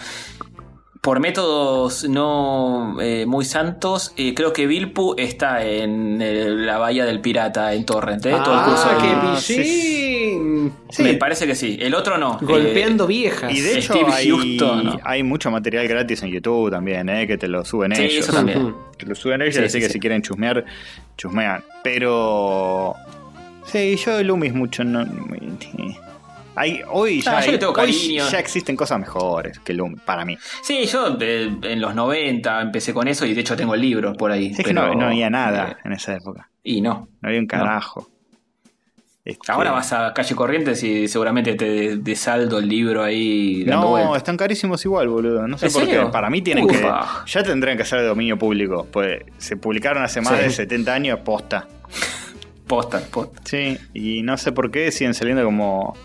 [1.07, 7.05] Por métodos no eh, muy santos, eh, creo que Vilpu está en eh, la bahía
[7.05, 8.27] del pirata en Torrent.
[8.27, 8.35] ¿eh?
[8.45, 10.73] Todo el curso ah, de- qué Ah, pillín.
[10.99, 11.79] Me parece que sí.
[11.81, 12.39] El otro no.
[12.43, 13.53] Golpeando Eh, viejas.
[13.55, 14.99] y de hecho Steve hay, Houston, ¿no?
[15.05, 18.25] hay mucho material gratis en YouTube también, eh, que te lo suben Sí, ellos.
[18.25, 18.75] eso también.
[18.99, 19.93] Que lo suben ellos, Sí, así sí, que sí.
[19.93, 20.65] si quieren chusmear,
[21.17, 21.63] chusmean.
[21.85, 22.95] Pero...
[23.67, 25.05] Sí, yo de Loomis mucho no...
[26.57, 30.37] Hay, hoy ya, Ah, hay- tengo hoy ya existen cosas mejores que Loomis, para mí.
[30.63, 34.13] Sí, yo eh, en los 90 empecé con eso y de hecho tengo el libro
[34.15, 34.53] por ahí.
[34.57, 36.49] Es que no, no había nada eh, en esa época.
[36.65, 37.09] y no.
[37.21, 38.09] No había un carajo.
[39.25, 43.99] Este, Ahora vas a calle Corrientes y seguramente te de saldo el libro ahí dando
[43.99, 45.49] No, están carísimos igual, boludo.
[45.49, 45.99] No sé ¿En por qué.
[46.13, 47.25] Para mí tienen Ufa.
[47.25, 47.31] que.
[47.33, 48.87] Ya tendrían que ser de dominio público.
[48.89, 50.45] Pues se publicaron hace más Sí.
[50.45, 51.67] de 70 años posta.
[52.69, 53.41] Posta, posta.
[53.45, 55.97] Sí, y no sé por qué siguen saliendo como.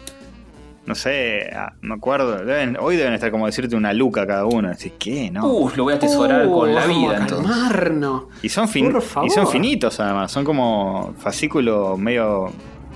[0.86, 2.44] No sé, ah, me acuerdo.
[2.44, 4.70] deben- hoy deben estar como decirte una luca cada uno.
[4.70, 5.30] Decís, ¿qué?
[5.32, 5.46] No.
[5.48, 8.24] Uh, lo voy a atesorar Uh, con la vida calmarnos.
[8.42, 9.28] y, son fin- por favor.
[9.28, 10.32] y son finitos además.
[10.32, 12.52] Son como fascículos medio.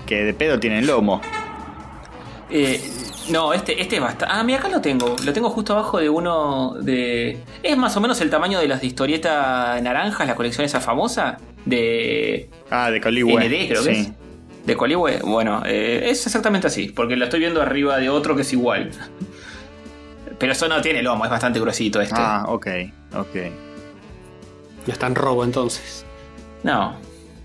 [0.05, 1.19] que de pedo tienen lomo.
[2.49, 2.79] Eh,
[3.31, 4.33] no, este, este es bastante.
[4.37, 5.15] Ah, mira, acá lo tengo.
[5.25, 7.39] Lo tengo justo abajo de uno de.
[7.63, 11.37] Es más o menos el tamaño de las de historieta naranjas, la colección esa famosa.
[11.65, 12.49] De.
[12.69, 13.33] Ah, de Coligüe.
[13.33, 13.89] ND, creo sí.
[13.89, 14.11] que es.
[14.65, 15.19] De Coligüe.
[15.23, 16.87] Bueno, eh, es exactamente así.
[16.89, 18.91] Porque lo estoy viendo arriba de otro que es igual.
[20.39, 22.15] Pero eso no tiene lomo, es bastante gruesito este.
[22.17, 22.67] Ah, ok,
[23.15, 23.35] ok.
[24.87, 26.05] No está en robo entonces.
[26.63, 26.95] No.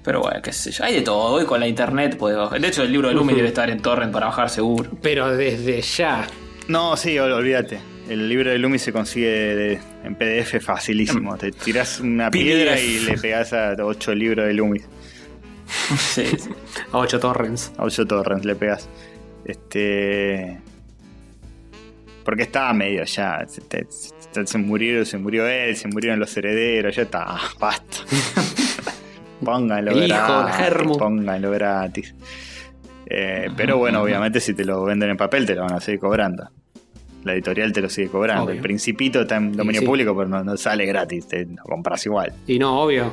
[0.02, 0.84] Pero bueno, qué sé yo.
[0.84, 1.34] Hay de todo.
[1.34, 2.48] Hoy con la internet puedo.
[2.48, 4.90] De hecho, el libro de Lumi debe estar en torrent para bajar seguro.
[5.02, 6.26] Pero desde ya.
[6.68, 7.80] No, sí, ol- olvídate.
[8.08, 11.36] El libro de Lumi se consigue de- en PDF facilísimo.
[11.36, 12.42] Te tirás una PDF.
[12.42, 14.80] piedra y le pegás a 8 libros de Lumi.
[15.98, 16.24] Sí.
[16.92, 17.72] A 8 torrents.
[17.78, 18.88] A 8 torrents le pegas.
[19.44, 20.58] Este.
[22.24, 23.44] Porque estaba medio ya.
[23.48, 27.96] Se, te- se- se murieron, se murió él, se murieron los herederos, ya está, basta.
[29.44, 30.98] Pónganlo El gratis.
[30.98, 32.14] Pónganlo gratis.
[33.06, 35.98] Eh, pero bueno, obviamente si te lo venden en papel te lo van a seguir
[36.00, 36.48] cobrando.
[37.24, 38.44] La editorial te lo sigue cobrando.
[38.44, 38.54] Obvio.
[38.54, 39.86] El principito está en dominio sí.
[39.86, 42.32] público, pero no, no sale gratis, te lo compras igual.
[42.46, 43.12] Y no, obvio.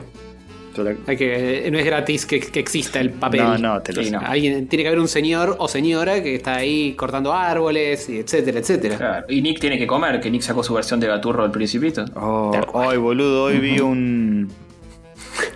[0.78, 3.41] Toda la- Hay que, no es gratis que, que exista el papel.
[3.41, 4.19] No, no, te lo Sí, no.
[4.19, 8.59] Alguien, tiene que haber un señor o señora que está ahí cortando árboles, y etcétera,
[8.59, 8.97] etcétera.
[8.97, 9.25] Claro.
[9.30, 12.05] Y Nick tiene que comer, que Nick sacó su versión de Gaturro del Principito.
[12.15, 14.51] Oh, ay, boludo, hoy vi un.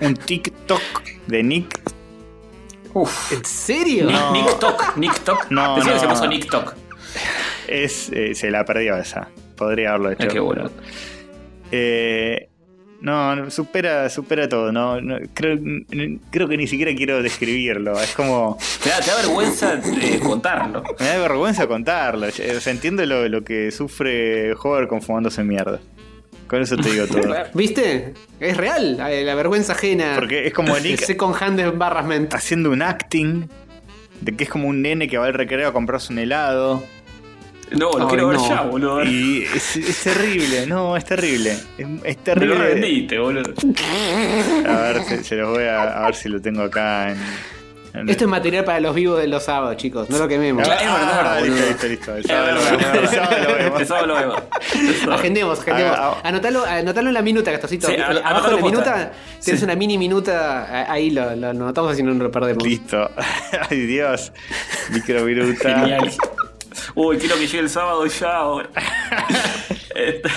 [0.02, 0.82] Un TikTok
[1.28, 1.80] de Nick.
[2.94, 3.32] Uf.
[3.32, 4.10] ¿En serio?
[4.12, 4.34] No.
[4.34, 5.48] Nick Tok, Nick Tok.
[5.52, 6.10] No, que se no.
[6.10, 6.74] puso Nick Tok.
[7.68, 9.30] Es, eh, se la perdió esa.
[9.56, 10.24] Podría haberlo hecho.
[10.24, 10.70] Ay, qué bueno.
[11.72, 12.50] Eh,
[13.02, 14.72] no, no, supera, supera todo.
[14.72, 18.00] No, no, creo, n- creo que ni siquiera quiero describirlo.
[18.00, 18.58] Es como.
[18.84, 20.84] Te da, te da vergüenza eh, contarlo.
[21.00, 22.28] Me da vergüenza contarlo.
[22.28, 25.80] O sea, entiendo lo, lo que sufre Hover con fumándose mierda.
[26.48, 27.34] Con eso te digo todo.
[27.54, 28.14] ¿Viste?
[28.40, 30.14] Es real, eh, la vergüenza ajena.
[30.16, 32.34] Porque es como El Nick second hand embarrassment.
[32.34, 33.48] haciendo un acting
[34.20, 36.84] de que es como un nene que va al recreo a comprarse un helado.
[37.72, 38.50] No, lo Ay, quiero ver no.
[38.50, 39.04] ya, boludo.
[39.06, 41.52] Y es, es terrible, no, es terrible.
[41.78, 42.68] Es, es Te lo terrible.
[42.74, 43.54] rendiste, boludo.
[44.68, 47.18] A ver, se, se los voy a, a ver si lo tengo acá en.
[48.08, 50.10] Esto es material para los vivos de los sábados, chicos.
[50.10, 50.66] No lo quememos.
[50.66, 52.16] Ah, es verdad, ah, listo, listo, listo.
[52.16, 53.82] El sábado lo vemos, el sábado lo vemos.
[53.82, 54.42] El sábado lo vemos.
[55.20, 55.98] Agendemos, agendemos.
[56.00, 56.22] Ah, ah.
[56.24, 57.88] Anotalo, anotalo en la minuta, Castorcito.
[57.88, 59.12] Sí, Abajo de la minuta
[59.44, 59.66] tienes Sí.
[59.66, 60.68] una mini minuta.
[60.72, 62.64] eh, Ahí lo, lo anotamos así no lo perdemos.
[62.64, 63.12] Listo.
[63.70, 64.32] Ay, Dios.
[64.94, 65.80] Microviruta.
[65.82, 66.12] Genial.
[66.96, 68.70] Uy, quiero que llegue el sábado ya ahora.
[69.94, 70.30] Este,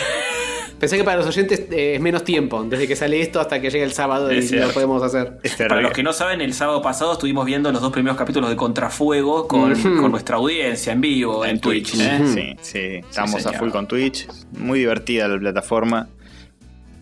[0.81, 3.71] Pensé que para los oyentes eh, es menos tiempo, desde que sale esto hasta que
[3.71, 5.39] llegue el sábado y lo podemos hacer.
[5.69, 8.57] Para los que no saben, el sábado pasado estuvimos viendo los dos primeros capítulos de
[8.57, 9.73] Contrafuego con,
[10.11, 11.95] nuestra audiencia en vivo en, Twitch.
[12.01, 12.21] ¿eh?
[12.27, 12.79] Sí, sí.
[13.09, 14.27] Estamos a full con Twitch.
[14.59, 16.09] Muy divertida la plataforma.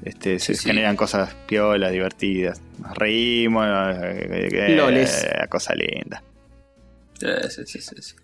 [0.05, 0.69] Este, se Sí, sí.
[0.69, 2.61] generan cosas piolas, divertidas.
[2.79, 3.67] Nos reímos.
[3.67, 5.27] eh, eh, Loles.
[5.49, 6.23] cosa linda.
[7.49, 8.15] Sí, sí, sí, sí.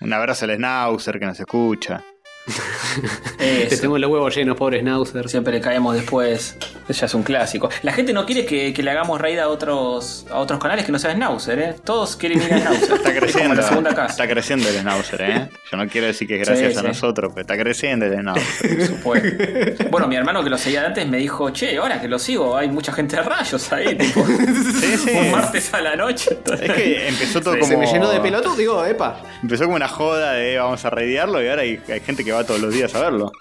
[0.00, 2.04] Un abrazo al Schnauzer que nos escucha.
[3.38, 3.80] Te Eso.
[3.80, 5.28] tengo los huevos llenos, pobre Schnauzer.
[5.28, 6.56] Siempre le caemos después.
[6.88, 7.70] Ya es un clásico.
[7.82, 10.92] La gente no quiere que, que le hagamos raid a otros, a otros canales que
[10.92, 11.74] no sean Schnauzer, ¿eh?
[11.84, 12.92] Todos quieren ir a Schnauzer.
[12.94, 13.54] Está Es creciendo.
[13.54, 14.06] la segunda casa.
[14.12, 15.48] Está creciendo el Schnauzer, ¿eh?
[15.70, 16.86] Yo no quiero decir que es gracias Sí, a sí.
[16.88, 18.76] nosotros, pero está creciendo el Schnauzer.
[18.78, 19.84] Por supuesto.
[19.90, 22.68] Bueno, mi hermano que lo seguía antes me dijo, che, ahora que lo sigo, hay
[22.68, 25.10] mucha gente de rayos ahí, tipo, Sí, sí.
[25.16, 26.36] un martes a la noche.
[26.60, 27.72] Es que empezó todo Sí, como.
[27.72, 29.22] Se me llenó de pelotudo, digo, epa.
[29.42, 32.44] Empezó como una joda de vamos a raidearlo y ahora hay, hay gente que va
[32.44, 33.32] todos los días a verlo.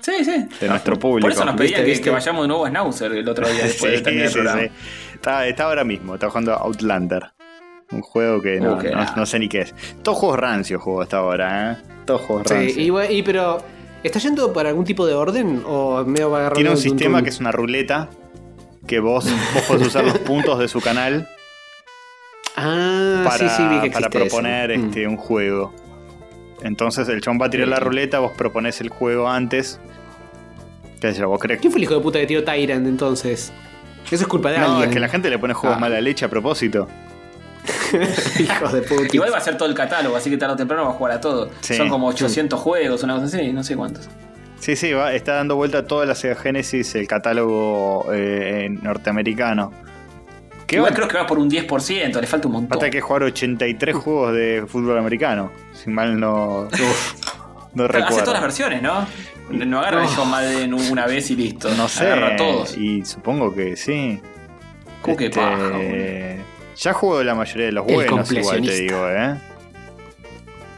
[0.00, 0.46] Sí, sí.
[0.60, 1.24] De nuestro público.
[1.26, 2.04] Por eso nos pedían ¿Viste, que, viste?
[2.04, 4.62] que vayamos de nuevo a Schnauzer el otro día después de Sí, el sí, programa.
[4.62, 4.68] sí.
[5.14, 7.32] Está, está ahora mismo, está jugando Outlander.
[7.92, 9.74] Un juego que no, sé ni qué es.
[10.02, 11.76] Todos juegos rancios juego hasta ahora, ¿eh?
[12.06, 12.76] Todos juegos Sí, rancios.
[12.78, 13.62] y, bueno, y pero.
[14.02, 15.62] ¿Está yendo para algún tipo de orden?
[15.66, 17.24] ¿O medio va a agarrar Tiene un tum, sistema tum?
[17.24, 18.08] que es una ruleta
[18.86, 21.28] que vos, vos podés usar los puntos de su canal
[22.56, 24.80] Ah, para, sí, sí, vi que para proponer eso.
[24.82, 24.86] Mm.
[24.88, 25.74] este, un juego.
[26.62, 29.80] Entonces el chon va a tirar la ruleta, vos proponés el juego antes.
[31.00, 31.28] ¿Qué sé yo?
[31.28, 33.52] ¿Vos crees ¿Quién fue el hijo de puta que tiró Tyrant entonces?
[34.06, 34.88] Eso es culpa de No, alguien.
[34.88, 35.80] es que la gente le pone juegos Ah.
[35.80, 36.88] mala leche a propósito.
[38.38, 39.08] Hijos de puta.
[39.12, 41.12] Igual va a ser todo el catálogo, así que tarde o temprano va a jugar
[41.12, 41.50] a todo.
[41.60, 41.74] Sí.
[41.74, 44.08] Son como 800 juegos, una cosa así, no sé cuántos.
[44.58, 49.72] Sí, sí, va, está dando vuelta a toda la Sega Genesis, el catálogo eh, norteamericano.
[50.70, 50.96] ¿Qué Igual va?
[50.96, 52.68] creo que va por un 10%, le falta un montón.
[52.78, 55.50] Falta que jugar 83 juegos de fútbol americano.
[55.72, 56.68] Si mal no,
[57.74, 58.18] no Hace recuerdo.
[58.18, 59.04] todas las versiones, ¿no?
[59.50, 61.74] No agarra John Madden una vez y listo.
[61.74, 62.06] No sé.
[62.06, 62.76] Agarra todos.
[62.76, 64.20] Y supongo que sí.
[65.02, 66.44] ¿Cómo que Este, paja, boludo?
[66.76, 69.34] Ya juego la mayoría de los buenos, igual te digo, ¿eh?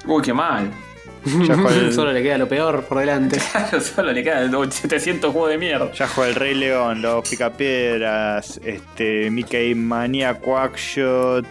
[0.07, 0.70] Uy, qué mal.
[1.25, 3.39] Ya el, Solo le queda lo peor por delante.
[3.53, 5.93] Claro, solo le quedan 700 juegos de mierda.
[5.93, 11.47] ya jugué el Rey León, los Picapiedras, este, Mickey Mania, Quackshot.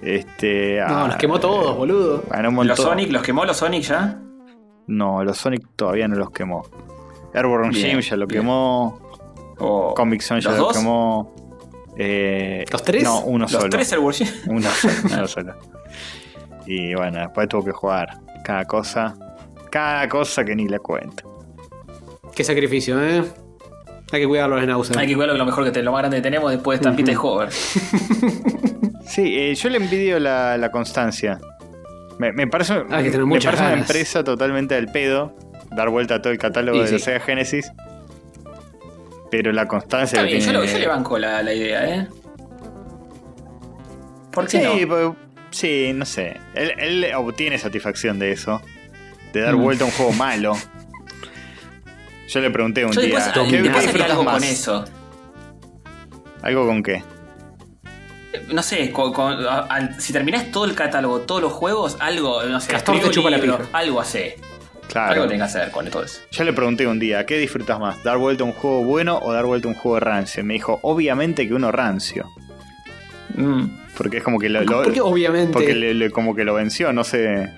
[0.00, 0.78] Este.
[0.86, 2.22] No, ah, los quemó todos, boludo.
[2.28, 2.78] Bueno, un ¿Los.
[2.78, 3.10] Sonic?
[3.10, 4.18] ¿Los quemó los Sonic ya?
[4.86, 6.62] No, los Sonic todavía no los quemó.
[7.32, 8.42] Airborne Jim ya lo bien.
[8.42, 9.00] quemó.
[9.58, 10.76] ¿O Comic Zone ya ¿Los lo dos?
[10.76, 11.34] quemó.
[11.96, 13.04] Eh, ¿Los tres?
[13.04, 13.68] No, uno ¿Los solo.
[13.70, 14.28] tres el Warship?
[14.46, 15.54] Uno solo, uno solo.
[16.66, 18.08] Y bueno, después tuvo que jugar
[18.44, 19.14] cada cosa.
[19.70, 21.42] Cada cosa que ni le cuento.
[22.36, 23.24] Qué sacrificio, ¿eh?
[24.12, 24.96] Hay que cuidar los Schnauzer.
[24.98, 27.10] Hay que cuidar lo mejor que te, lo más grande que tenemos después de Estampita
[27.12, 27.48] y Hover.
[29.06, 31.38] Sí, eh, yo le envidio la, la constancia.
[32.18, 33.90] Me, me parece, Hay que tener me muchas parece una ganas.
[33.90, 35.36] empresa totalmente al pedo.
[35.70, 36.92] Dar vuelta a todo el catálogo de sí.
[36.94, 37.70] la Sega Genesis.
[39.30, 40.52] Pero la constancia Está yo, tiene.
[40.54, 42.08] lo- yo le banco la, la idea, ¿eh?
[44.32, 45.16] ¿Por qué Sí, no?
[45.54, 46.38] Sí, no sé.
[46.54, 48.60] Él, él obtiene satisfacción de eso.
[49.32, 49.62] De dar Mm.
[49.62, 50.54] vuelta a un juego malo.
[52.28, 53.14] Yo le pregunté un Yo día.
[53.16, 54.34] después, ¿qué- qué después disfrutas algo más?
[54.34, 54.84] con eso.
[56.42, 57.02] ¿Algo con qué?
[58.52, 62.42] No sé, con- con- a- al- si terminás todo el catálogo, todos los juegos, algo,
[62.44, 63.58] no sé, Castor te la pija.
[63.72, 64.20] algo así.
[64.88, 65.12] Claro.
[65.12, 66.20] Algo tenés que hacer con todo eso.
[66.30, 68.02] Yo le pregunté un día, ¿qué disfrutas más?
[68.04, 70.44] ¿Dar vuelta a un juego bueno o dar vuelta a un juego rancio?
[70.44, 72.28] Me dijo, obviamente que uno rancio.
[73.36, 73.83] Mm.
[73.96, 75.52] Porque es como que lo, lo- Porque obviamente.
[75.52, 77.50] porque le- le- como que lo venció, no sé.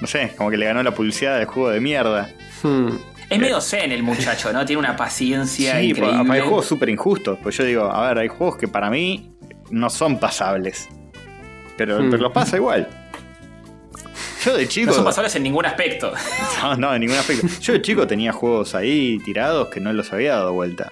[0.00, 2.30] No sé, como que le ganó la publicidad del juego de mierda.
[2.62, 2.88] Hmm.
[3.30, 4.64] Es medio zen el muchacho, ¿no?
[4.64, 6.32] Tiene una paciencia Sí, increíble.
[6.32, 7.38] hay juegos súper injustos.
[7.42, 9.32] Pues yo digo, a ver, hay juegos que para mí
[9.70, 10.88] no son pasables.
[11.76, 12.10] Pero, Hmm.
[12.10, 12.88] pero los pasa igual.
[14.44, 14.86] Yo de chico.
[14.88, 16.12] no son pasables en ningún aspecto.
[16.62, 17.46] No, no, en ningún aspecto.
[17.60, 20.88] Yo de chico tenía juegos ahí tirados que no los había dado vuelta.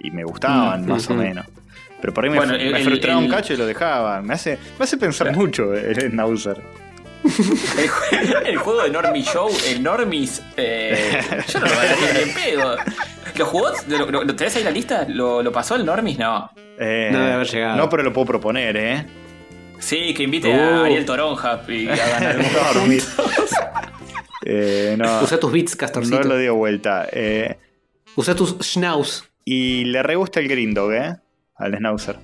[0.00, 1.18] Y me gustaban, Mm, más o mm.
[1.18, 1.46] menos.
[2.00, 3.66] Pero por ahí me, Bueno, fr- el- me el- frustraba un el- cacho y lo
[3.66, 4.22] dejaba.
[4.22, 5.40] Me hace, me hace pensar Claro.
[5.42, 6.60] mucho el Nauser.
[7.24, 10.40] El, jue- el juego de Normie Show, el Normis.
[10.56, 11.20] eh,
[11.52, 12.76] yo no lo voy a decir ni en pedo.
[13.36, 13.70] ¿Lo jugó?
[13.88, 15.04] ¿Lo, lo- lo tenés ahí en la lista?
[15.08, 16.18] ¿Lo, lo pasó el Normis?
[16.18, 16.50] No.
[16.78, 17.76] Eh, No debe haber llegado.
[17.76, 19.04] No, pero lo puedo proponer, ¿eh?
[19.80, 20.60] Sí, que invite Uh.
[20.60, 22.42] a Ariel Toronja y hagan algo.
[22.42, 23.02] No, dormir.
[24.44, 26.22] Eh, no, Usa tus bits, no Castorcito.
[26.22, 27.06] lo dio vuelta.
[27.12, 27.58] Eh,
[28.16, 29.24] Usa tus schnauz.
[29.44, 31.16] y le re gusta el Grindog, ¿eh?
[31.58, 32.16] Al Schnauzer.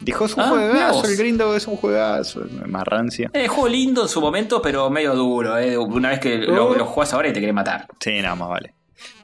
[0.00, 2.42] Dijo, es un Ah, juegazo, el Grindog es un juegazo.
[2.66, 3.30] Más rancia.
[3.32, 5.58] Eh, juego lindo en su momento, pero medio duro.
[5.58, 5.76] Eh.
[5.76, 7.86] Una vez que lo, lo jugás ahora y te quiere matar.
[7.98, 8.74] Sí, nada más vale.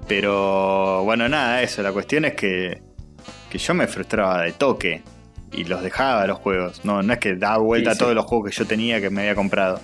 [0.08, 1.82] Pero bueno, nada, eso.
[1.82, 2.82] La cuestión es que,
[3.50, 5.02] que yo me frustraba de toque
[5.52, 6.84] y los dejaba los juegos.
[6.84, 7.98] No, no es que daba vuelta Sí, a sí.
[8.00, 9.80] todos los juegos que yo tenía que me había comprado.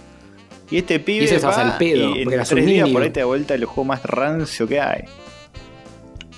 [0.70, 1.24] Y este pibe.
[1.32, 3.84] Y va al pedo, y en tres días por ahí te da vuelta el juego
[3.84, 5.02] más rancio que hay.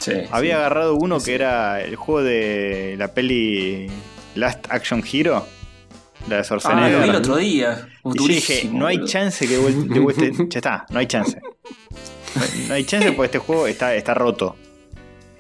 [0.03, 0.12] Sí.
[0.30, 0.59] Había sí.
[0.59, 3.88] agarrado uno que era el juego de la peli
[4.34, 5.46] Last Action Hero.
[6.28, 6.92] La de Ah, Schwarzenegger.
[6.92, 7.88] lo vi el otro día.
[8.05, 11.40] Y yo dije, no hay chance que vuel- de vuelta- Ya está, no hay chance.
[12.68, 14.57] No, hay chance porque este juego está, está roto.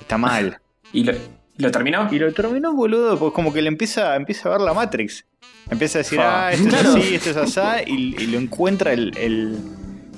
[0.00, 0.58] Está mal.
[0.92, 1.12] ¿Y lo,
[1.58, 2.08] lo terminó?
[2.12, 5.24] Y lo terminó, boludo, pues como que le empieza, empieza a ver la Matrix.
[5.70, 6.48] Empieza a decir, Fa.
[6.48, 6.88] ah, esto Claro.
[6.90, 9.58] es así, esto es asá, y, y lo encuentra el, el-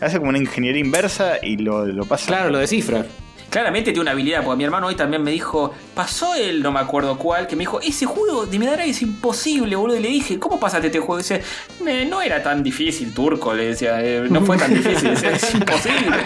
[0.00, 2.26] Hace como una ingeniería inversa y lo, lo pasa.
[2.26, 3.06] Claro, lo descifra.
[3.54, 6.80] Claramente tiene una habilidad, porque mi hermano hoy también me dijo, pasó el no me
[6.80, 9.96] acuerdo cuál, que me dijo, ese juego de Midara es imposible, boludo.
[9.96, 11.20] Y le dije, ¿cómo pasaste este juego?
[11.20, 11.40] Y dice,
[11.86, 15.54] "Eh, no era tan difícil, turco, le decía, "eh, no fue tan difícil, decía, es
[15.54, 16.16] imposible.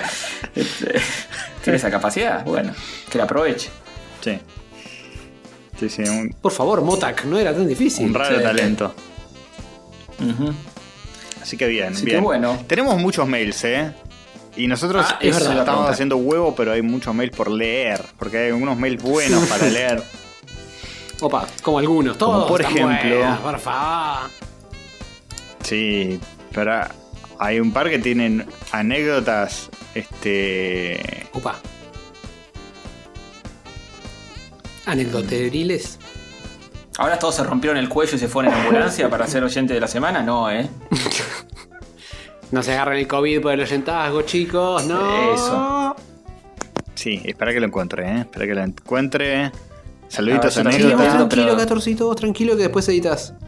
[0.55, 1.01] Este,
[1.63, 2.73] tiene esa capacidad, bueno,
[3.11, 3.69] que la aproveche.
[4.23, 4.39] Sí.
[5.79, 8.07] Sí, sí, un, Por favor, Motak, no era tan difícil.
[8.07, 8.43] un raro sí.
[8.43, 8.95] talento.
[11.43, 12.25] Así que bien, Así que bien.
[12.25, 12.59] bueno.
[12.67, 13.93] Tenemos muchos mails, ¿eh?
[14.57, 15.51] Y nosotros Ah, eso es verdad.
[15.51, 15.91] estamos pregunta.
[15.93, 18.03] haciendo huevo, pero hay muchos mails por leer.
[18.19, 20.03] Porque hay algunos mails buenos para leer.
[21.21, 22.35] Opa, como algunos, todos.
[22.35, 24.31] Como por ejemplo- buenos, por favor.
[25.63, 26.19] Sí,
[26.53, 26.81] pero
[27.39, 29.69] hay un par que tienen anécdotas.
[29.95, 31.27] Este.
[31.33, 31.57] Opa.
[34.87, 35.99] Anecdoteriles.
[36.99, 39.81] Ahora todos se rompieron el cuello y se fueron en ambulancia para ser oyente de
[39.81, 40.69] la semana, no, ¿eh?
[42.51, 44.85] No se agarren el COVID por el oyentazgo, chicos.
[44.87, 45.35] No.
[45.35, 45.97] Eso.
[46.95, 48.21] Sí, espera que lo encuentre, ¿eh?
[48.21, 49.53] Espera que lo encuentre.
[50.09, 50.99] Saluditos, A anécdotas.
[51.29, 53.35] tranquilo, pero- Catorcito, vos tranquilo que después editas.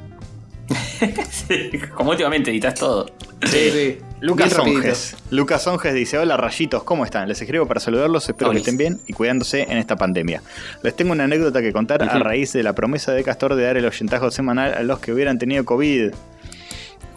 [1.31, 3.07] Sí, como últimamente editas todo.
[3.47, 3.99] Sí, sí.
[4.21, 4.57] Lucas.
[4.59, 5.17] Onges.
[5.31, 7.27] Lucas Onges dice: Hola rayitos, ¿cómo están?
[7.27, 8.63] Les escribo para saludarlos, espero Olis.
[8.63, 10.43] que estén bien y cuidándose en esta pandemia.
[10.83, 13.79] Les tengo una anécdota que contar a raíz de la promesa de Castor de dar
[13.79, 16.13] el oyentajo semanal a los que hubieran tenido COVID.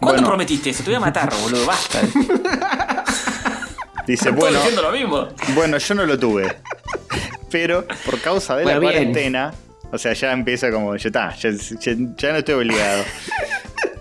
[0.00, 0.28] ¿Cuándo Bueno.
[0.28, 0.82] prometiste eso?
[0.82, 2.00] Te voy a matar, boludo, basta.
[4.06, 5.28] Dice, bueno, diciendo lo mismo.
[5.54, 6.54] bueno, yo no lo tuve.
[7.50, 8.82] Pero por causa de la bien.
[8.92, 9.54] cuarentena,
[9.90, 13.02] o sea, ya empieza como, ya está, ya, ya- ya no estoy obligado.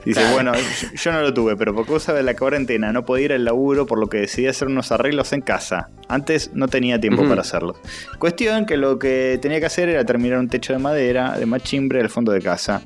[0.04, 0.34] Dice, Claro.
[0.34, 3.34] bueno, yo, yo no lo tuve, pero por causa de la cuarentena no podía ir
[3.34, 5.88] al laburo, por lo que decidí hacer unos arreglos en casa.
[6.10, 7.78] Antes no tenía tiempo para hacerlos.
[8.20, 12.02] Cuestión que lo que tenía que hacer era terminar un techo de madera, de machimbre
[12.02, 12.82] al fondo de casa.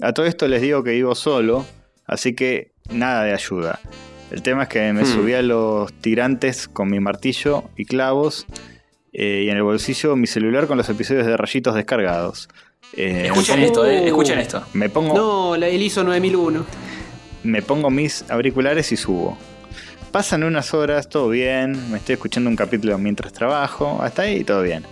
[0.00, 1.64] A todo esto les digo que vivo solo,
[2.08, 3.78] así que nada de ayuda.
[4.32, 5.06] El tema es que me Hmm.
[5.06, 8.46] subí a los tirantes con mi martillo y clavos
[9.12, 12.48] eh, y en el bolsillo mi celular con los episodios de rayitos descargados.
[12.94, 14.62] Eh, Escuchen me esto, pongo- eh, escuchen esto.
[14.74, 16.64] Me pongo, No, la, el ISO 9001.
[17.44, 19.38] me pongo mis auriculares y subo.
[20.12, 24.62] Pasan unas horas, todo bien, me estoy escuchando un capítulo mientras trabajo, hasta ahí todo
[24.62, 24.84] bien.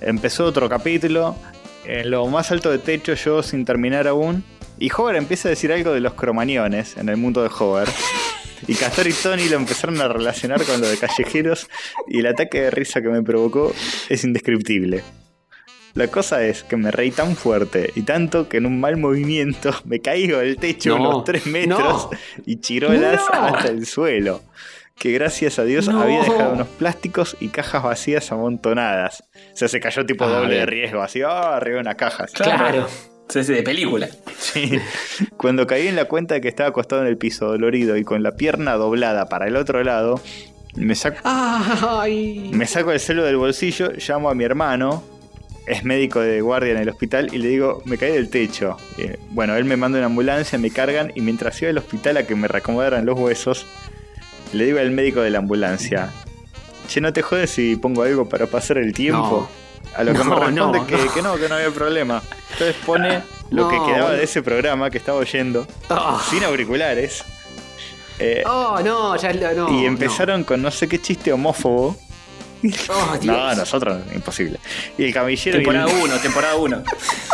[0.00, 1.36] Empezó otro capítulo,
[1.84, 4.44] en lo más alto de techo yo sin terminar aún,
[4.80, 7.88] y Hover empieza a decir algo de los cromañones en el mundo de Hover.
[8.66, 11.68] Y Castor y Tony lo empezaron a relacionar con lo de callejeros
[12.08, 13.72] y el ataque de risa que me provocó
[14.08, 15.02] es indescriptible.
[15.94, 19.74] La cosa es que me reí tan fuerte y tanto que en un mal movimiento
[19.86, 22.18] me caigo del techo No, unos 3 metros no.
[22.46, 23.40] y chirolas No.
[23.46, 24.42] hasta el suelo.
[24.96, 29.24] Que gracias a Dios había dejado unos plásticos y cajas vacías amontonadas.
[29.54, 32.26] O sea, se cayó tipo Ah, doble de riesgo, así, ah, arriba de una caja.
[32.34, 32.86] Claro.
[33.30, 34.08] Sí, sí, de película.
[34.38, 34.78] Sí.
[35.36, 38.22] Cuando caí en la cuenta de que estaba acostado en el piso, dolorido y con
[38.22, 40.20] la pierna doblada para el otro lado,
[40.76, 42.50] Me saco, Ay.
[42.54, 45.02] me saco el celo del bolsillo, llamo a mi hermano,
[45.66, 48.76] es médico de guardia en el hospital, y le digo, me caí del techo.
[48.96, 52.22] Eh, bueno, él me manda una ambulancia, me cargan, y mientras iba al hospital a
[52.26, 53.66] que me reacomodaran los huesos,
[54.52, 56.12] le digo al médico de la ambulancia,
[56.88, 59.48] che, no te jodes si pongo algo para pasar el tiempo.
[59.96, 61.12] A lo que me responde no, que, no.
[61.14, 62.22] que no, que no había problema.
[62.52, 67.24] Entonces pone lo que quedaba de ese programa que estaba oyendo, Oh, sin auriculares.
[68.18, 69.80] Eh, Oh, no, ya lo- no.
[69.80, 71.96] y empezaron con no sé qué chiste homófobo.
[72.62, 72.72] no.
[72.90, 73.18] Oh.
[73.22, 74.58] No, nosotros, imposible.
[74.98, 76.82] Y el camillero y Temporada el, 1, temporada 1.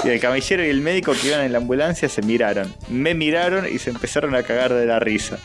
[0.05, 2.73] y el camillero y el médico que iban en la ambulancia se miraron.
[2.89, 5.39] Me miraron y se empezaron a cagar de la risa.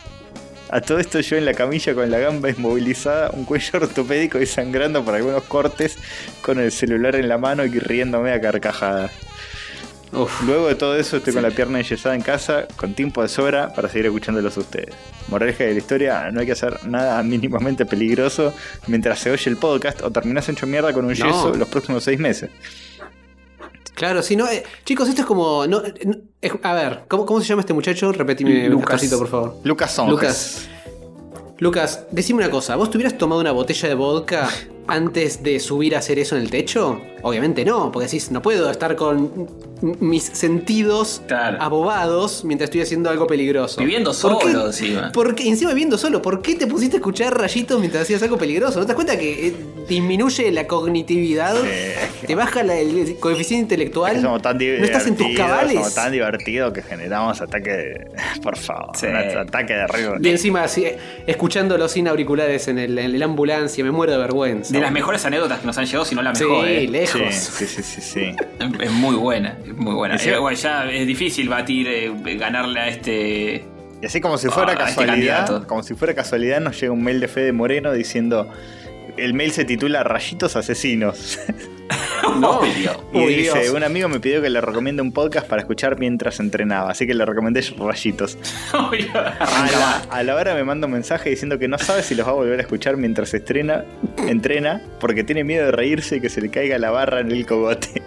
[0.72, 4.46] A todo esto yo en la camilla con la gamba inmovilizada, un cuello ortopédico y
[4.46, 5.98] sangrando por algunos cortes,
[6.40, 9.12] con el celular en la mano y riéndome a carcajadas.
[10.12, 10.42] Uf.
[10.42, 13.72] Luego de todo eso estoy con la pierna enyesada en casa, con tiempo de sobra
[13.74, 14.94] para seguir escuchándolos a ustedes.
[15.28, 18.54] Moraleja de la historia, no hay que hacer nada mínimamente peligroso
[18.86, 21.26] mientras se oye el podcast o terminás hecho mierda con un No.
[21.26, 22.50] yeso los próximos seis meses.
[24.02, 24.48] Claro, sí, no.
[24.48, 25.64] eh, chicos, esto es como.
[25.68, 28.10] No, eh, a ver, ¿cómo, cómo se llama este muchacho?
[28.10, 29.00] Repetime Lucas.
[29.16, 29.54] por favor.
[29.62, 30.12] Lucas Songes.
[30.12, 30.68] Lucas.
[31.58, 32.74] Lucas, decime una cosa.
[32.74, 34.48] ¿Vos te hubieras tomado una botella de vodka
[34.86, 37.00] antes de subir a hacer eso en el techo?
[37.22, 39.48] Obviamente no, porque decís, no puedo estar con
[40.00, 41.56] mis sentidos Claro.
[41.60, 43.80] abobados mientras estoy haciendo algo peligroso.
[43.80, 45.12] Viviendo ¿Por qué- solo, encima.
[45.12, 45.48] ¿Por qué?
[45.48, 46.20] Encima viviendo solo.
[46.22, 48.78] ¿Por qué te pusiste a escuchar rayitos mientras hacías algo peligroso?
[48.80, 49.54] ¿No te das cuenta que eh,
[49.88, 51.54] disminuye la cognitividad?
[51.62, 52.26] Sí.
[52.26, 54.16] Te baja la- el coeficiente intelectual.
[54.16, 55.74] Que somos tan ¿No estás en tus cabales?
[55.74, 58.06] Somos tan divertidos que generamos ataque de...
[58.42, 59.06] Por favor, Sí.
[59.06, 60.14] un ataque de río.
[60.20, 60.86] Y encima, sí,
[61.26, 64.71] escuchándolo sin auriculares en, el- en la ambulancia, me muero de vergüenza.
[64.72, 66.66] De las mejores anécdotas que nos han llegado, si no la Sí, mejor.
[66.68, 66.88] eh.
[66.88, 67.20] lejos.
[67.34, 68.36] Sí, sí, sí, sí, sí.
[68.80, 70.18] Es muy buena, es muy buena.
[70.18, 70.30] Sí.
[70.30, 73.64] Eh, bueno, ya es difícil batir, eh, ganarle a este.
[74.00, 77.04] Y así como si fuera Ah, este casualidad, como si fuera casualidad, nos llega un
[77.04, 78.48] mail de Fede Moreno diciendo
[79.16, 81.38] el mail se titula Rayitos Asesinos.
[82.38, 82.60] No.
[83.12, 83.74] Y Uy, dice, Dios.
[83.74, 87.12] un amigo me pidió que le recomiende un podcast para escuchar mientras entrenaba, así que
[87.14, 88.38] le recomendé Rayitos.
[88.72, 92.26] A la, a la hora me manda un mensaje diciendo que no sabe si los
[92.26, 93.84] va a volver a escuchar mientras estrena,
[94.28, 97.44] entrena, porque tiene miedo de reírse y que se le caiga la barra en el
[97.44, 98.00] cogote.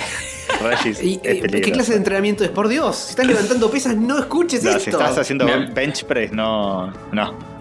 [0.62, 2.50] Rayis, ¿Y, es eh, ¿Qué clase de entrenamiento es?
[2.50, 4.82] Por Dios, si estás levantando pesas, no escuches No, esto.
[4.84, 7.55] si estás haciendo Me- bench press, no, no.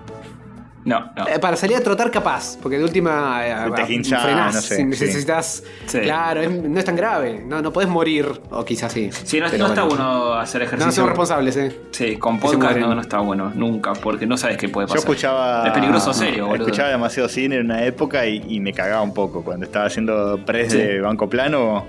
[0.86, 1.28] No, no.
[1.28, 4.68] Eh, para salir a trotar capaz, porque de última eh, Te hinchás, frenás, no sé,
[4.76, 4.86] si sí.
[4.88, 5.64] necesitas.
[5.88, 6.00] Sí.
[6.02, 9.10] Claro, es- no es tan grave, no, no podés morir, o quizás sí.
[9.24, 9.88] Sí, no, no está bueno.
[10.20, 10.92] bueno hacer No ejercicio.
[10.94, 11.76] somos responsables, eh.
[11.92, 15.00] Sí, con podcast no, no está bueno, nunca, porque no sabes qué puede Yo pasar.
[15.10, 15.66] escuchaba.
[15.68, 16.66] Es peligroso serio, boludo.
[16.68, 19.44] Escuchaba demasiado cine en una época y, y me cagaba un poco.
[19.44, 20.78] Cuando estaba haciendo press Sí.
[20.78, 21.84] de banco plano.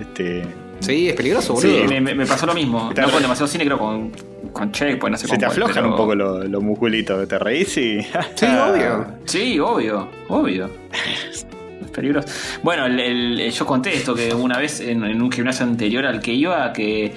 [0.00, 0.42] Este.
[0.80, 1.88] Sí, es peligroso, Sí, boludo.
[1.88, 2.90] me, me- me pasó lo mismo.
[2.96, 4.10] No con demasiado cine, creo con,
[4.54, 7.28] con Checkpoint, no sé Se te aflojan pero- un poco los, los musculitos.
[7.28, 7.98] Te reís y.
[8.34, 9.06] Sí, obvio.
[9.26, 10.70] Sí, obvio, obvio.
[10.92, 11.46] Es
[11.92, 12.28] peligroso.
[12.62, 16.20] Bueno, el- el- yo conté esto que una vez en, en un gimnasio anterior al
[16.20, 17.12] que iba, que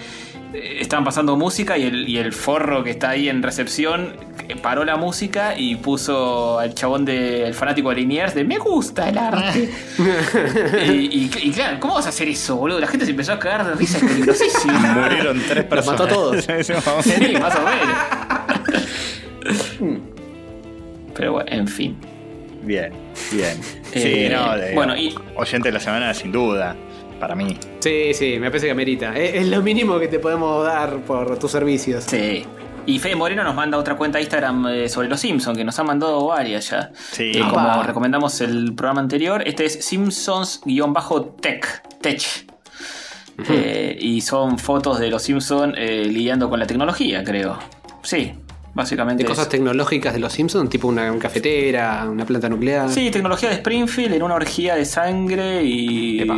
[0.54, 4.14] estaban pasando música y el, y el forro que está ahí en recepción
[4.48, 9.10] eh, paró la música y puso al chabón del fanático de Liniers de me gusta
[9.10, 9.70] el arte.
[10.88, 12.80] y, y- y claro, ¿cómo vas a hacer eso, boludo?
[12.80, 14.74] La gente se empezó a cagar de risa, es peligrosísimo.
[14.80, 16.00] Murieron tres personas.
[16.00, 16.46] mató a todos.
[16.48, 17.98] Sí, más o menos.
[21.16, 21.96] Pero bueno, en fin.
[22.64, 22.92] Bien,
[23.32, 23.58] bien.
[23.94, 26.76] Sí, Eh, no, de- bueno, y- Oyente de la semana, sin duda.
[27.20, 27.58] Para mí.
[27.80, 29.18] Sí, sí, me parece que amerita.
[29.18, 32.04] Es, es lo mínimo que te podemos dar por tus servicios.
[32.04, 32.46] Sí.
[32.86, 35.78] Y Fede Moreno nos manda otra cuenta de Instagram eh, sobre los Simpsons, que nos
[35.78, 36.92] han mandado varias ya.
[37.12, 37.32] Sí.
[37.36, 41.84] Eh, como recomendamos el programa anterior, este es Simpsons-Tech.
[42.00, 42.24] Tech.
[43.50, 47.60] Eh, y son fotos de los Simpsons eh, lidiando con la tecnología, creo.
[48.04, 48.34] Sí,
[48.78, 49.24] básicamente.
[49.24, 52.90] De es- cosas tecnológicas de los Simpsons, tipo una cafetera, una planta nuclear.
[52.90, 56.22] Sí, tecnología de Springfield en una orgía de sangre y.
[56.22, 56.38] Epa.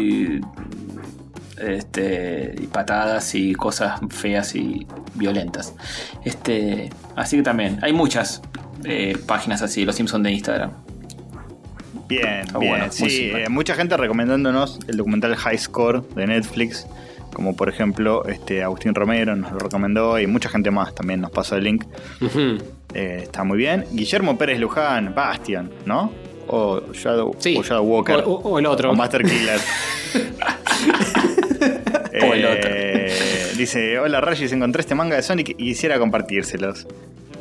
[1.62, 2.56] Este.
[2.58, 5.76] y patadas y cosas feas y violentas.
[6.24, 6.90] Este.
[7.16, 7.80] Así que también.
[7.84, 8.42] Hay muchas
[8.86, 10.72] eh, páginas así, los Simpsons de Instagram.
[12.08, 16.88] Bien, bueno, sí, eh, mucha gente recomendándonos el documental High Score de Netflix.
[17.34, 21.32] Como por ejemplo, este Agustín Romero nos lo recomendó y mucha gente más también nos
[21.32, 21.86] pasó el link.
[22.94, 23.86] Eh, está muy bien.
[23.92, 26.12] Guillermo Pérez Luján, Bastion, ¿no?
[26.48, 27.56] O Shadow, Sí.
[27.58, 28.24] o Shadow Walker.
[28.26, 28.92] O, el otro.
[28.92, 29.60] O Master Killer.
[32.22, 33.14] O el Eh,
[33.58, 36.88] Dice, hola Rayis, encontré este manga de Sonic y quisiera compartírselos.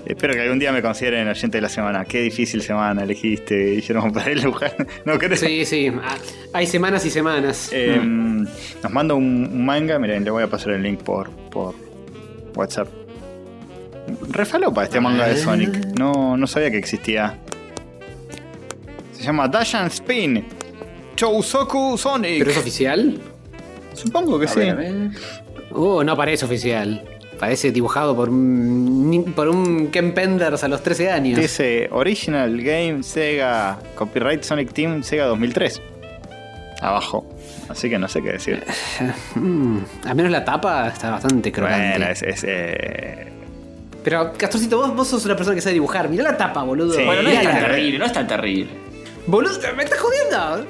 [0.06, 2.04] Espero que algún día me consideren oyente de la semana.
[2.04, 4.72] Qué difícil semana elegiste, Guillermo Pérez Luján.
[5.04, 5.40] ¿No crees?
[5.40, 5.92] Sí, sí.
[6.02, 6.16] Ah,
[6.54, 7.68] Hay semanas y semanas.
[7.72, 11.74] Eh, Nos manda un, manga, miren, le voy a pasar el link por, por
[12.54, 12.88] WhatsApp.
[14.30, 15.98] Refalopa este manga de Sonic.
[15.98, 17.38] No, no sabía que existía.
[19.20, 20.46] llama Dashan Spin.
[21.16, 22.38] Chousoku Sonic.
[22.38, 23.20] ¿Pero es oficial?
[23.92, 24.60] Supongo que A sí.
[24.60, 24.92] ver, a ver.
[25.72, 27.04] Uh, no parece oficial.
[27.38, 31.38] Parece dibujado por un, por un Ken Penders a los 13 años.
[31.38, 35.80] Dice Original Game Sega Copyright Sonic Team Sega 2003.
[36.80, 37.24] Abajo.
[37.68, 38.62] Así que no sé qué decir.
[39.34, 41.98] Mm, al menos la tapa está bastante crocante.
[41.98, 42.22] Bueno, es.
[42.22, 43.28] es, eh,
[44.02, 46.08] Pero, Castorcito, vos, vos sos una persona que sabe dibujar.
[46.08, 46.94] Mirá la tapa, boludo.
[46.94, 47.04] Sí.
[47.04, 48.70] Bueno, no es tan terrible, no es tan terrible.
[49.26, 50.66] Boludo, me estás jodiendo.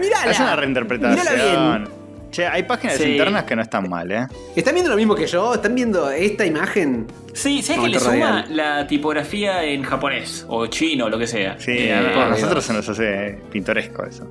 [0.00, 0.30] Mirala.
[0.30, 1.84] es una Mirala reinterpretación.
[1.84, 1.99] bien.
[2.30, 3.10] Che, hay páginas Sí.
[3.12, 4.26] internas que no están mal, ¿eh?
[4.54, 5.54] ¿Están viendo lo mismo que yo?
[5.54, 7.06] ¿Están viendo esta imagen?
[7.32, 8.56] Sí, ¿sabes qué le suma radial.
[8.56, 10.44] la tipografía en japonés?
[10.48, 11.56] O chino, o lo que sea.
[11.58, 14.30] Sí, Eh, a, nosotros se nos hace pintoresco eso.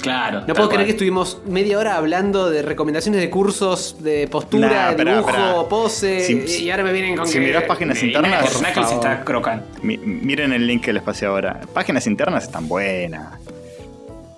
[0.00, 0.42] Claro.
[0.46, 5.04] No puedo creer que estuvimos media hora hablando de recomendaciones de cursos de postura, Nah,
[5.04, 6.20] dibujo, pose.
[6.20, 7.40] Si- y ahora me vienen con si que.
[7.44, 9.06] mirás páginas internas, Knuckles- por Knuckles favor.
[9.06, 9.66] está crocante.
[9.82, 11.60] Mi- miren el link que les pasé ahora.
[11.74, 13.38] Páginas internas están buenas.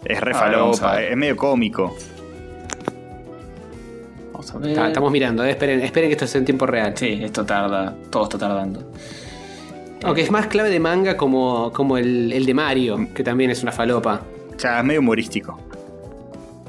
[0.05, 1.11] Es re A ver, vamos a falopa, ver.
[1.13, 1.97] es medio cómico.
[4.33, 4.75] Vamos a ver.
[4.75, 6.93] Ta- Estamos mirando, eh, esperen, esperen que esto es en tiempo real.
[6.97, 7.95] Sí, esto tarda.
[8.11, 8.93] Todo está tardando.
[10.05, 13.63] Aunque es más clave de manga como, como el, el de Mario, que también es
[13.63, 14.21] una falopa.
[14.55, 15.59] O sea, es medio humorístico.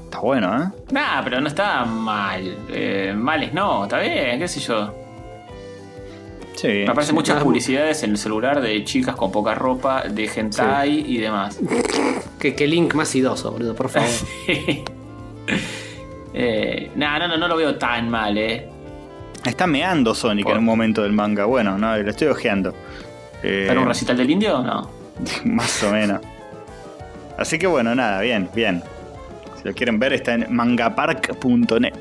[0.05, 0.67] Está bueno, ¿eh?
[0.91, 2.55] Nah, pero no está mal.
[2.69, 4.93] Eh, males no, está bien, qué sé yo.
[6.55, 6.67] Sí.
[6.67, 11.17] Me aparecen muchas publicidades en el celular de chicas con poca ropa, de hentai y
[11.17, 11.59] demás.
[12.39, 14.09] Que, que link más idoso, boludo, por favor.
[16.33, 18.69] eh, nah, no, no, no lo veo tan mal, eh.
[19.45, 21.45] Está meando Sonic Por- en un momento del manga.
[21.45, 22.73] Bueno, no, lo estoy ojeando.
[23.43, 24.61] Eh, ¿Para un recital del indio?
[24.63, 24.89] No.
[25.45, 26.21] más o menos.
[27.37, 28.81] Así que bueno, nada, bien, bien.
[29.61, 31.93] Si lo quieren ver, está en mangapark.net.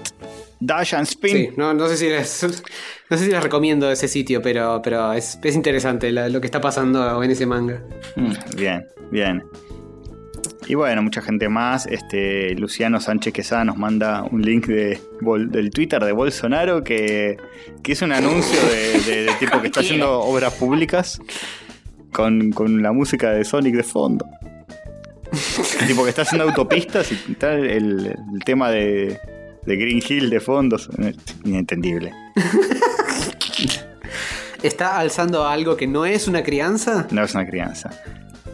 [0.60, 1.30] Dash and Spin.
[1.36, 2.42] Sí, no, no sé si les,
[3.10, 6.46] no sé si les recomiendo ese sitio, pero, pero es, es interesante la- lo que
[6.46, 7.82] está pasando en ese manga.
[8.16, 8.32] Mm.
[8.56, 9.42] Bien, bien.
[10.66, 11.86] Y bueno, mucha gente más.
[11.86, 17.36] Este Luciano Sánchez Quesada nos manda un link de, Bol- del Twitter de Bolsonaro que,
[17.82, 21.20] que es un anuncio de, de- de tipo que está haciendo obras públicas
[22.12, 24.24] con, con la música de Sonic de fondo.
[25.86, 29.18] tipo que está haciendo autopistas y está el, el tema de,
[29.66, 30.76] de Green Hill de fondo.
[30.76, 30.88] Es
[31.44, 32.12] Inentendible.
[34.62, 37.06] ¿Está alzando algo que no es una crianza?
[37.10, 37.90] No es una crianza.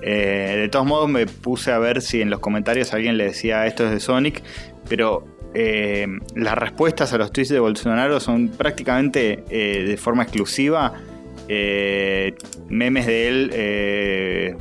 [0.03, 3.67] Eh, de todos modos, me puse a ver si en los comentarios alguien le decía
[3.67, 4.43] esto es de Sonic,
[4.89, 10.95] pero eh, las respuestas a los tweets de Bolsonaro son prácticamente eh, de forma exclusiva
[12.69, 14.57] memes de él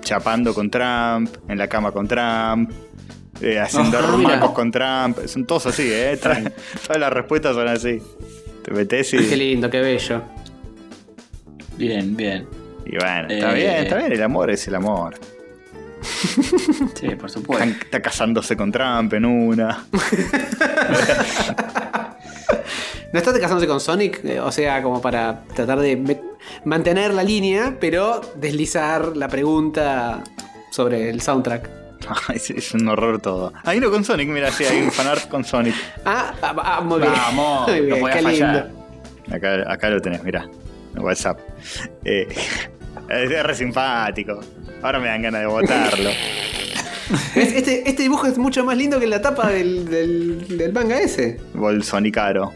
[0.00, 2.70] chapando con Trump, en la cama con Trump.
[3.42, 4.52] Eh, haciendo rumacos mira.
[4.54, 6.16] con Trump, son todos así, ¿eh?
[6.22, 6.42] Todas
[6.86, 8.00] todas las respuestas son así.
[8.64, 10.22] Te metes y, Qué lindo, qué bello.
[11.76, 12.46] Bien, bien.
[12.86, 13.54] y bueno, está Eh.
[13.54, 15.14] bien, está bien, el amor es el amor.
[16.94, 17.64] Sí, por supuesto.
[17.64, 19.86] Están- está casándose con Trump en una.
[23.12, 24.24] ¿No estás casándose con Sonic?
[24.24, 26.20] Eh, o sea, como para tratar de
[26.64, 30.22] mantener la línea, pero deslizar la pregunta
[30.70, 31.81] sobre el soundtrack.
[32.34, 33.52] Es, es un horror todo.
[33.64, 35.74] Hay uno con Sonic, mira, sí, hay un fanart con Sonic.
[36.04, 37.12] Ah, ah, ah, muy bien.
[37.12, 38.66] Vamos, muy no bien, qué fallar.
[38.66, 39.36] lindo.
[39.36, 40.48] Acá, acá lo tenés, mira.
[40.96, 41.38] WhatsApp.
[42.04, 42.28] Eh,
[43.08, 44.40] es re simpático.
[44.82, 46.10] Ahora me dan ganas de votarlo.
[47.34, 51.40] Este, este dibujo es mucho más lindo que la tapa del, del, del manga ese.
[51.54, 52.52] Bolsonicaro.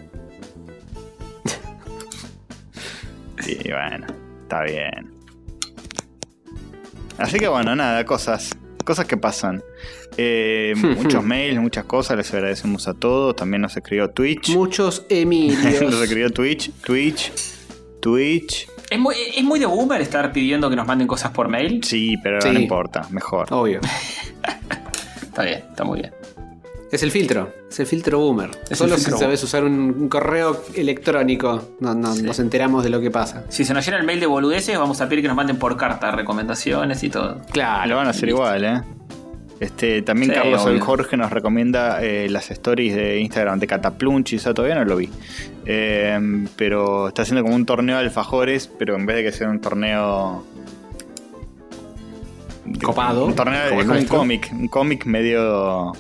[3.47, 4.07] Y bueno,
[4.43, 5.13] está bien.
[7.19, 8.51] Así que bueno, nada, cosas.
[8.87, 9.63] Cosas que pasan.
[10.17, 13.37] Eh, muchos mails, muchas cosas, les agradecemos a todos.
[13.37, 14.51] También nos escribió Twitch.
[14.55, 16.01] Muchos nos Emilios.
[16.03, 17.33] escribió Twitch, Twitch,
[18.01, 18.69] Twitch.
[18.89, 21.83] ¿Es muy, ¿Es muy de boomer estar pidiendo que nos manden cosas por mail?
[21.83, 22.49] Sí, pero Sí.
[22.53, 23.53] no importa, mejor.
[23.53, 23.81] Obvio.
[25.23, 26.13] Está bien, está muy bien.
[26.93, 27.53] Es el filtro.
[27.69, 28.51] Es el filtro boomer.
[28.73, 32.23] Solo filtro si sabes usar un, un correo electrónico no, no- Sí.
[32.23, 33.45] nos enteramos de lo que pasa.
[33.49, 35.77] Si se nos llena el mail de boludeces, vamos a pedir que nos manden por
[35.77, 37.41] carta recomendaciones y todo.
[37.51, 37.89] Claro.
[37.91, 38.37] Lo van a hacer listo.
[38.41, 38.83] igual, ¿eh?
[39.59, 40.75] Este, también Sí, Carlos obvio.
[40.75, 44.97] el Jorge nos recomienda eh, las stories de Instagram de Cataplunch, eso todavía no lo
[44.97, 45.09] vi.
[45.65, 49.49] Eh, pero está haciendo como un torneo de alfajores, pero en vez de que sea
[49.49, 50.45] un torneo.
[52.85, 55.93] Copado, Un torneo es como un cómic, un cómic medio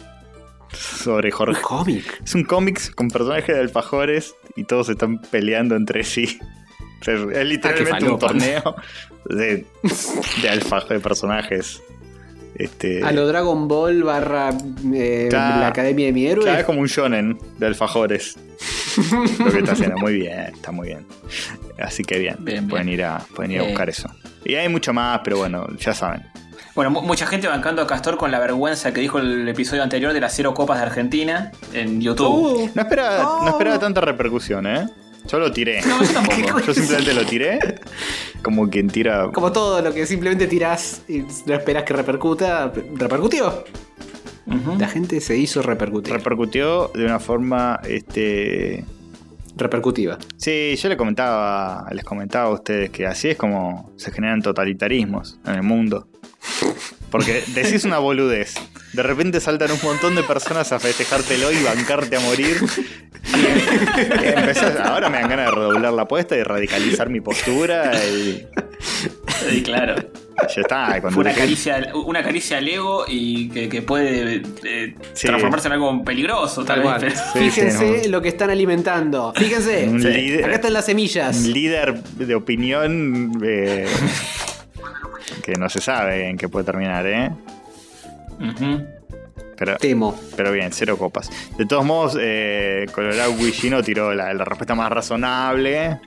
[0.77, 1.62] sobre Un Jorge.
[1.62, 2.22] cómic.
[2.24, 6.39] Es un cómic con personajes de alfajores y todos están peleando entre sí.
[7.01, 8.27] O sea, es literalmente un falopa.
[8.29, 8.77] torneo
[9.27, 9.66] de,
[10.43, 11.83] de alfajores, de personajes.
[12.55, 14.51] Este, A lo Dragon Ball barra
[14.95, 16.45] eh, la Academia de mi héroe.
[16.45, 18.37] Claro, es como un shonen de alfajores.
[19.39, 19.99] Lo que está haciendo.
[19.99, 21.07] Muy bien, está muy bien.
[21.79, 22.68] Así que bien, Bien, bien.
[22.68, 23.68] pueden ir a, pueden ir a Eh.
[23.68, 24.09] buscar eso.
[24.47, 26.22] Y hay mucho más, pero bueno, ya saben.
[26.77, 30.12] Bueno, mu- mucha gente bancando a Castor con la vergüenza que dijo el episodio anterior
[30.12, 32.27] de las cero copas de Argentina en YouTube.
[32.29, 33.49] Uh, No esperaba, no Oh.
[33.49, 34.87] esperaba tanta repercusión, ¿eh?
[35.27, 35.81] Yo lo tiré.
[35.83, 36.61] No, yo tampoco.
[36.66, 37.59] Yo simplemente lo tiré.
[38.43, 39.29] Como quien tira.
[39.33, 43.64] como todo lo que simplemente tirás y no esperás que repercuta, repercutió.
[44.79, 46.12] La gente se hizo repercutir.
[46.12, 47.81] Repercutió de una forma.
[47.89, 48.85] Este.
[49.57, 50.18] Repercutiva.
[50.36, 55.40] Sí, yo le comentaba, les comentaba a ustedes que así es como se generan totalitarismos
[55.46, 56.09] en el mundo.
[57.11, 58.54] Porque decís una boludez,
[58.97, 62.57] de repente saltan un montón de personas a festejártelo y bancarte a morir.
[63.26, 68.47] Y empezás- ahora me dan ganas de redoblar la apuesta y radicalizar mi postura y
[69.51, 69.97] Sí, claro.
[69.97, 70.86] ya está.
[70.92, 75.26] Fue Cuando una caricia, una caricia al ego y que, que puede eh, Sí.
[75.26, 77.12] transformarse en algo peligroso, tal, Tal vez.
[77.14, 77.30] cual.
[77.32, 79.32] pero- Sí, Fíjense sí, lo que están alimentando.
[79.36, 79.86] Fíjense.
[79.88, 81.36] Líder- Acá están las semillas.
[81.36, 83.86] un líder de opinión eh,
[85.42, 87.30] que no se sabe en qué puede terminar, ¿eh?
[89.59, 90.18] Pero, Temo.
[90.37, 91.30] Pero bien, cero copas.
[91.57, 95.99] De todos modos, eh, Colorado Guillino tiró la, la respuesta más razonable.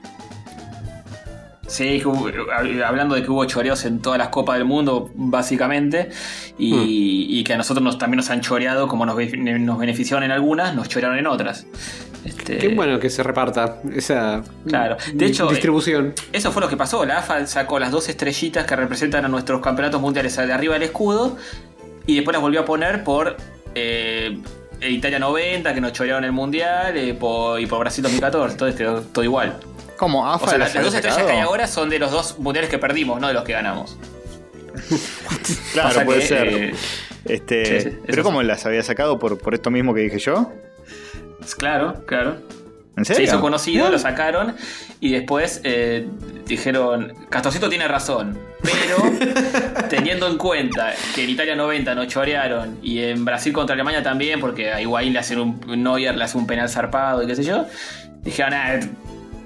[1.66, 6.10] Sí, hubo- hab- hablando de que hubo choreos en todas las copas del mundo, básicamente,
[6.58, 6.84] y, Hmm.
[7.38, 10.74] y que a nosotros nos, también nos han choreado, como nos, nos beneficiaron en algunas,
[10.74, 11.66] nos chorearon en otras.
[12.24, 14.96] Este, Qué bueno que se reparta esa Claro.
[15.14, 16.12] De hecho, distribución.
[16.32, 17.04] Eso fue lo que pasó.
[17.06, 20.82] La AFA sacó las dos estrellitas que representan a nuestros campeonatos mundiales de arriba del
[20.82, 21.38] escudo
[22.06, 23.36] y después las volvió a poner por
[23.74, 24.38] eh,
[24.80, 28.52] Italia 90, que nos chorearon el mundial, eh, por- y por Brasil 2014.
[28.54, 29.58] Entonces quedó todo igual.
[29.96, 30.26] ¿Cómo?
[30.26, 31.26] ¿AFA O sea, las dos estrellas sacado?
[31.28, 33.96] que hay ahora son de los dos mundiales que perdimos, no de los que ganamos.
[35.72, 36.48] Claro, Pasa puede que, ser.
[36.48, 36.74] eh,
[37.26, 40.18] este, sí, sí, eso ¿Pero cómo las había sacado por, por esto mismo que dije
[40.18, 40.50] yo?
[41.58, 42.36] Claro, claro.
[43.00, 44.54] ¿En Se hizo conocido, lo sacaron
[45.00, 46.06] y después eh,
[46.46, 48.98] dijeron, Castorcito tiene razón, pero
[49.88, 54.38] teniendo en cuenta que en Italia 90 nos chorearon y en Brasil contra Alemania también,
[54.40, 57.44] porque a Higuaín le hacen un Neuer le hace un penal zarpado y qué sé
[57.44, 57.66] yo,
[58.22, 58.80] dijeron, ah,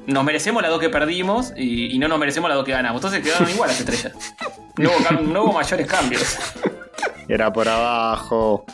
[0.07, 2.98] nos merecemos las dos que perdimos y, y no nos merecemos las dos que ganamos.
[2.98, 4.12] Entonces quedaron igual las estrellas.
[4.76, 6.36] No hubo, no mayores cambios.
[7.28, 8.64] Era por abajo.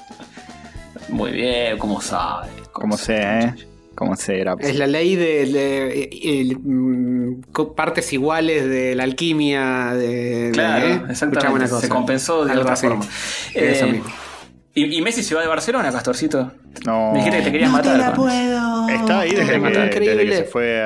[1.11, 2.51] Muy bien, como sabes.
[2.73, 3.55] Como sea, ¿eh?
[4.01, 4.57] Como sea, era.
[4.59, 7.43] Es la ley de, de- el- mm,
[7.77, 9.93] partes iguales de la alquimia.
[9.95, 11.01] De, Claro, de- ¿eh?
[11.11, 11.69] exactamente.
[11.69, 12.87] Se compensó de Algo otra así.
[12.87, 13.05] forma.
[13.55, 14.07] Eso Eh, mismo.
[14.73, 16.51] ¿Y, y Messi se va de Barcelona, Castorcito?
[16.87, 17.11] No.
[17.13, 18.15] Me dijiste que te querías matar.
[18.15, 20.37] con- ¿Está ahí desde, No, que, no, desde que increíble.
[20.39, 20.81] se fue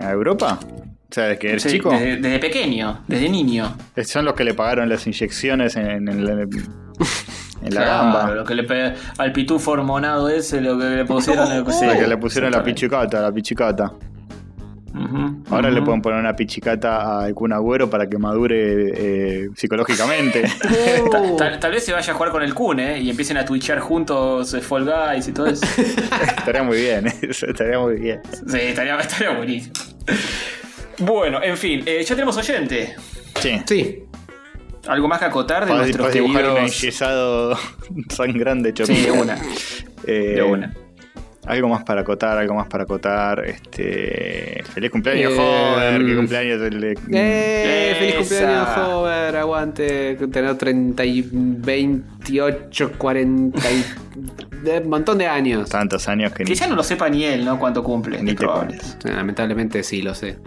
[0.00, 0.60] a, a Europa?
[0.62, 1.90] O sea, desde que eres Sí, chico.
[1.90, 3.76] Desde, desde pequeño, desde niño.
[4.04, 6.48] Son los que le pagaron las inyecciones en, en la, en
[7.70, 8.34] la Claro, gamba.
[8.34, 11.48] Lo que le pe- al pitufo hormonado ese, lo que le pusieron.
[11.58, 11.98] lo que Sí, sea.
[11.98, 13.92] que le pusieron la pichicata, la pichicata.
[15.50, 20.42] Ahora le pueden poner una pichicata a Kun Agüero para que madure eh, psicológicamente.
[21.10, 22.98] Ta- Tal, tal vez se vaya a jugar con el Kun, ¿eh?
[23.00, 25.64] Y empiecen a twitchear juntos eh, Fall Guys y todo eso.
[26.36, 28.20] estaría muy bien, eso estaría muy bien.
[28.46, 29.72] sí, estaría, estaría buenísimo.
[30.98, 32.94] Bueno, en fin, eh, ya tenemos oyente.
[33.40, 33.62] Sí.
[33.66, 34.04] Sí.
[34.88, 36.82] ¿Algo más que acotar de Para, nuestros dibujar un queridos...
[36.82, 37.56] enyesado
[38.08, 39.38] sangrante Sí, de una.
[40.06, 40.74] Eh, De una.
[41.44, 43.44] Algo más para acotar, algo más para acotar.
[43.44, 44.62] Este.
[44.74, 46.06] Feliz cumpleaños, Eh, joven.
[46.06, 46.16] Qué mm.
[46.16, 47.96] cumpleaños el- ¡Eh!
[47.98, 49.36] ¡Feliz cumpleaños, Hover!
[49.36, 50.14] Aguante.
[50.30, 53.84] Tener 30 y 28, 40 y.
[54.62, 55.68] de- Un montón de años.
[55.68, 56.50] Tantos años que ni.
[56.50, 57.58] Que ya no lo sepa ni él, ¿no?
[57.58, 58.22] Cuánto cumple.
[58.22, 58.76] Ni te cuento.
[59.02, 60.38] Lamentablemente sí, lo sé.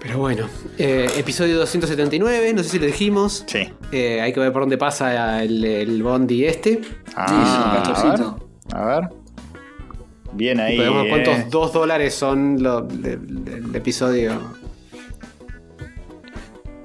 [0.00, 3.44] Pero bueno, eh, episodio 279, no sé si lo dijimos.
[3.48, 3.68] Sí.
[3.90, 6.80] Eh, hay que ver por dónde pasa el, el Bondi este.
[7.16, 8.20] Ah, Sí, a ver.
[8.74, 9.08] A ver.
[10.34, 10.78] Bien ahí.
[10.80, 11.06] Eh.
[11.08, 14.56] cuántos dos dólares son lo- del episodio.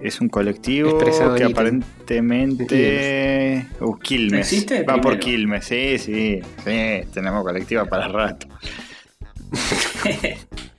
[0.01, 3.68] Es un colectivo Expresado que aparentemente.
[3.80, 4.51] Uh, Quilmes.
[4.51, 4.82] ¿Existe?
[4.84, 5.20] Va por.
[5.20, 6.39] Quilmes, sí, sí.
[6.66, 8.47] Sí, tenemos colectiva para rato.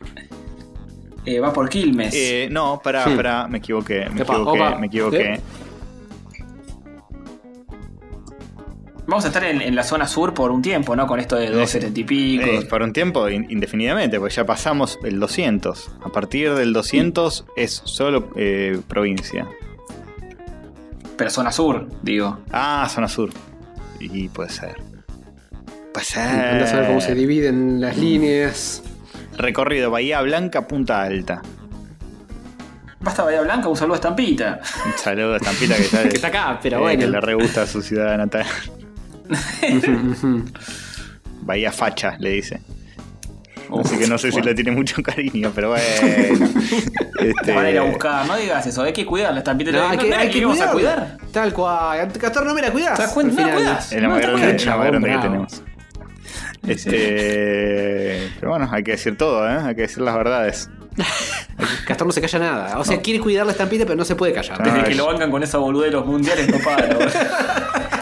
[1.27, 2.12] Eh, va por Quilmes.
[2.14, 3.16] Eh, no, pará, Hmm.
[3.16, 4.79] pará, me equivoqué, me Epa, equivoqué, opa.
[4.79, 5.33] me equivoqué.
[5.35, 5.41] ¿Eh?
[9.07, 11.07] Vamos a estar en, en la zona sur por un tiempo, ¿no?
[11.07, 12.45] Con esto de 270 y pico.
[12.47, 15.91] Eh, por un tiempo in- indefinidamente, pues ya pasamos el 200.
[16.03, 19.47] A partir del 200 es solo eh, provincia.
[21.18, 22.39] Pero zona sur, digo.
[22.51, 23.31] Ah, zona sur.
[24.01, 24.77] Y puede ser.
[25.93, 26.22] Puede ser.
[26.22, 28.83] Anda a saber cómo se dividen las líneas.
[29.37, 31.43] Recorrido Bahía Blanca, Punta Alta.
[33.01, 34.61] Basta Bahía Blanca, un saludo a Estampita.
[34.87, 37.01] Un saludo a Estampita que está, Que está acá, pero eh, bueno.
[37.01, 38.47] que le re gusta a su ciudad natal.
[41.43, 42.61] Bahía Facha, le dice.
[43.80, 46.49] Así que no sé si le tiene mucho cariño, pero bueno.
[47.18, 49.39] Este, Te van a ir a buscar, no digas eso, hay que cuidarla.
[49.39, 51.18] Estampita No, hay que, hay que a cuidar.
[51.32, 52.12] Tal cual.
[52.12, 52.97] Castor, no me la cuidás.
[52.97, 53.32] ¿Te das cuenta?
[53.35, 53.57] No la final.
[53.57, 53.93] cuidás.
[53.93, 55.62] Es la No es la grande que tenemos.
[56.67, 59.59] Este, pero bueno, hay que decir todo, ¿eh?
[59.65, 60.71] Hay que decir las verdades.
[61.87, 62.79] Castor no se calla nada.
[62.79, 64.62] O sea, quiere cuidar la estampita, pero no se puede callar.
[64.62, 66.89] Desde que lo bancan con esa boludez de los mundiales no para.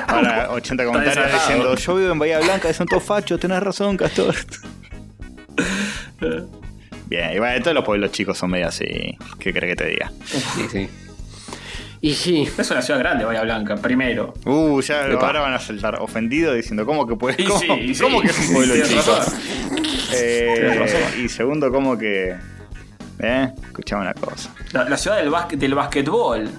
[0.06, 4.34] Ahora 80 comentarios diciendo, yo vivo en Bahía Blanca, son todos fachos, tenés razón, Castor.
[7.06, 9.16] Bien, y bueno, todos los pueblos chicos son medio así.
[9.38, 10.12] ¿Qué crees que te diga?
[10.24, 10.88] Sí, sí.
[12.04, 12.48] Y sí.
[12.58, 14.34] es una ciudad grande, Bahía Blanca, primero.
[14.44, 15.24] Uh, ya Epa.
[15.28, 17.44] ahora van a saltar ofendidos diciendo, ¿cómo que puede?
[17.44, 18.02] ¿Cómo, sí, y sí.
[18.02, 19.16] cómo que es un pueblo chico?
[20.14, 22.36] Eh, y segundo, ¿cómo que?
[23.20, 23.52] ¿Eh?
[23.66, 24.52] Escuchame una cosa.
[24.72, 26.50] La, la ciudad del, básquet, del basquetbol.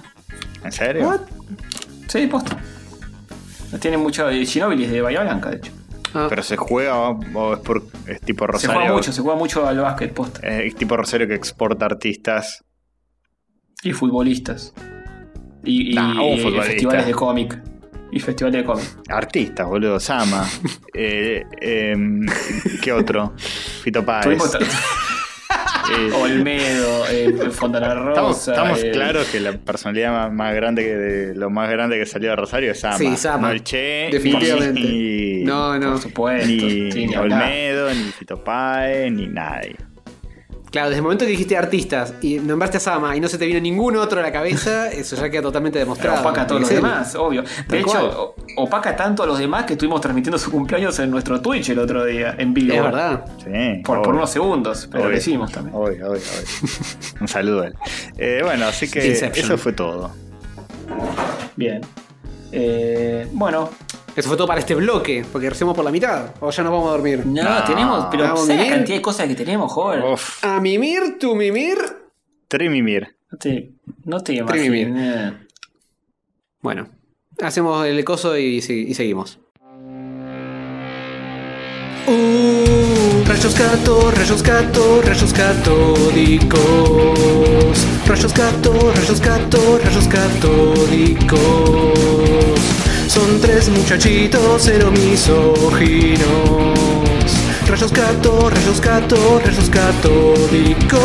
[0.64, 1.20] ¿En serio?
[2.08, 2.56] Sí, posta.
[3.80, 5.72] Tiene mucho de Ginóbilis de Bahía Blanca, de hecho.
[6.14, 8.76] Ah, ¿Pero se juega o, es, por, es tipo Se Rosario?
[8.80, 10.40] juega mucho, se juega mucho al básquet, posta.
[10.48, 12.64] Eh, Es tipo Rosario que exporta artistas.
[13.82, 14.72] Y futbolistas.
[15.64, 16.64] Y, y- Nah, un y futbolista.
[16.70, 17.58] festivales de cómic.
[18.12, 18.84] Y festivales de cómic.
[19.08, 19.98] Artistas, boludo.
[19.98, 20.46] Sama.
[20.94, 22.24] eh, em,
[22.82, 23.32] ¿Qué otro?
[23.36, 24.38] Fito Páez.
[25.90, 28.20] Eh, Olmedo, eh, Fontana Rosa.
[28.20, 31.98] Estamos, estamos eh, claros que la personalidad más, más grande que de, lo más grande
[31.98, 32.96] que salió de Rosario es Sama.
[32.98, 33.48] Sí, Sama.
[33.48, 34.80] No el Che, Definitivamente.
[34.80, 35.92] Ni, No, no.
[35.92, 36.46] Por supuesto.
[36.46, 37.42] ni sí, ni hablar.
[37.42, 39.76] Olmedo, ni Fito Páez, ni nadie.
[40.74, 43.46] Claro, desde el momento que dijiste artistas y nombraste a Sama y no se te
[43.46, 46.20] vino ningún otro a la cabeza, eso ya queda totalmente demostrado.
[46.20, 47.42] Opaca a todos los demás, obvio.
[47.42, 48.46] De Tal hecho, cual.
[48.56, 52.04] opaca tanto a los demás que estuvimos transmitiendo su cumpleaños en nuestro Twitch el otro
[52.04, 52.74] día, en vivo.
[52.74, 53.24] Es verdad.
[53.38, 55.18] Sí, por unos segundos, pero lo Obvio.
[55.18, 55.76] hicimos también.
[55.76, 56.72] Obvio, obvio, obvio.
[57.20, 57.74] Un saludo a él.
[58.18, 59.46] Eh, bueno, así que Inception.
[59.46, 60.10] eso fue todo.
[61.54, 61.82] Bien.
[62.50, 63.70] Eh, bueno,
[64.16, 66.26] Eso fue todo para este bloque, porque recemos por la mitad.
[66.40, 67.26] O ya nos vamos a dormir.
[67.26, 70.02] no, No, tenemos, pero vamos a ¿sabes la cantidad de cosas que tenemos, joven?
[70.04, 71.76] Uf, A mimir, tu mimir.
[72.46, 73.16] Trimimir.
[73.32, 73.72] No te,
[74.04, 74.88] no te Trimimir.
[74.88, 75.34] imaginas.
[76.60, 76.88] Bueno,
[77.42, 79.40] hacemos el coso y, y seguimos.
[82.06, 86.60] Uh, rayos gato, rayos gato, rayos catódicos.
[88.06, 91.40] Rayos gato, rayos gato, rayos catódicos.
[93.14, 96.18] Son tres muchachitos cero misóginos.
[97.68, 101.00] Rayos gato, rayos gato, rayos catódicos.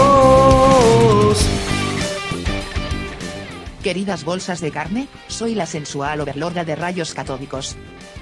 [3.84, 7.76] Queridas bolsas de carne, soy la sensual overlorda de rayos catódicos.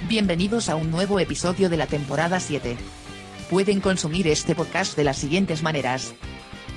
[0.09, 2.75] Bienvenidos a un nuevo episodio de la temporada 7.
[3.49, 6.13] Pueden consumir este podcast de las siguientes maneras.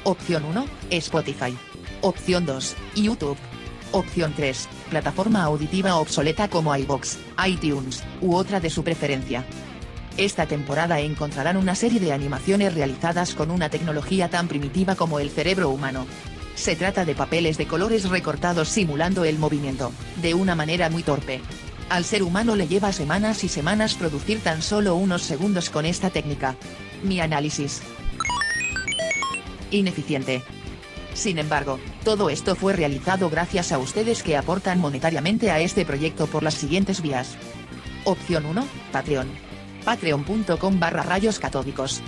[0.05, 1.59] Opción 1, Spotify.
[2.03, 3.37] Opción 2, YouTube.
[3.91, 9.47] Opción 3, plataforma auditiva obsoleta como iBox, iTunes, u otra de su preferencia.
[10.19, 15.31] Esta temporada encontrarán una serie de animaciones realizadas con una tecnología tan primitiva como el
[15.31, 16.07] cerebro humano.
[16.55, 21.41] Se trata de papeles de colores recortados simulando el movimiento, de una manera muy torpe.
[21.89, 26.11] Al ser humano le lleva semanas y semanas producir tan solo unos segundos con esta
[26.11, 26.55] técnica.
[27.03, 27.81] Mi análisis.
[29.71, 30.43] Ineficiente.
[31.15, 36.27] Sin embargo, todo esto fue realizado gracias a ustedes que aportan monetariamente a este proyecto
[36.27, 37.37] por las siguientes vías.
[38.05, 39.29] Opción 1, Patreon.
[39.85, 42.01] Patreon.com barra rayos catódicos.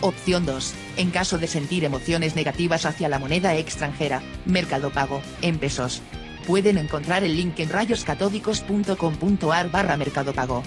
[0.00, 0.74] Opción 2.
[0.96, 6.02] En caso de sentir emociones negativas hacia la moneda extranjera, Mercado Pago, en pesos.
[6.46, 10.62] Pueden encontrar el link en rayoscatódicos.com.ar barra Mercado Pago.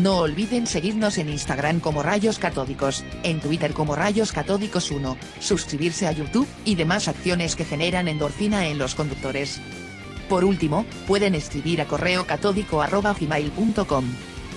[0.00, 6.06] No olviden seguirnos en Instagram como Rayos Catódicos, en Twitter como Rayos Catódicos 1, suscribirse
[6.06, 9.60] a YouTube y demás acciones que generan endorfina en los conductores.
[10.26, 14.06] Por último, pueden escribir a correo catódico arroba gmail.com.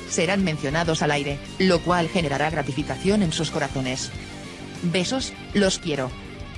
[0.09, 4.11] Serán mencionados al aire, lo cual generará gratificación en sus corazones.
[4.81, 6.09] Besos, los quiero.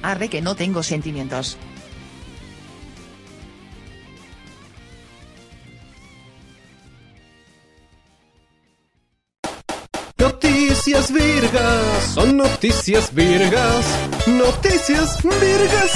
[0.03, 1.57] Arre que no tengo sentimientos.
[11.07, 13.86] Noticias virgas, son noticias virgas,
[14.25, 15.91] noticias virgas.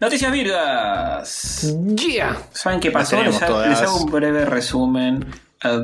[0.00, 1.74] Noticias Virgas.
[1.96, 2.36] Yeah.
[2.52, 3.20] ¿Saben qué pasó?
[3.22, 3.68] Les, ha- todas.
[3.70, 5.26] les hago un breve resumen.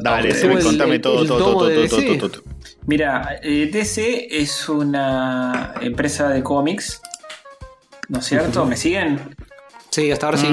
[0.02, 1.88] Dale, el- contame todo, todo, todo, todo,
[2.18, 2.42] todo, todo.
[2.86, 7.00] Mira, eh, DC es una empresa de cómics.
[8.08, 8.66] ¿No es cierto?
[8.66, 9.20] ¿Me siguen?
[9.90, 10.48] Sí, hasta ahora sí.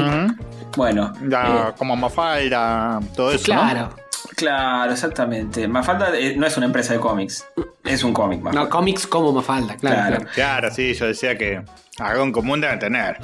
[0.76, 3.44] Bueno, Ya, eh, como Mafalda, todo eso.
[3.46, 3.90] Claro.
[3.90, 3.96] ¿no?
[4.36, 5.68] Claro, exactamente.
[5.68, 7.46] Mafalda eh, no es una empresa de cómics,
[7.84, 8.42] es un cómic.
[8.42, 8.64] Mafalda.
[8.64, 9.96] No, cómics como Mafalda, claro.
[9.96, 10.16] Claro.
[10.18, 10.32] claro.
[10.36, 11.62] Claro, sí, yo decía que
[11.98, 13.18] algo en común deben tener.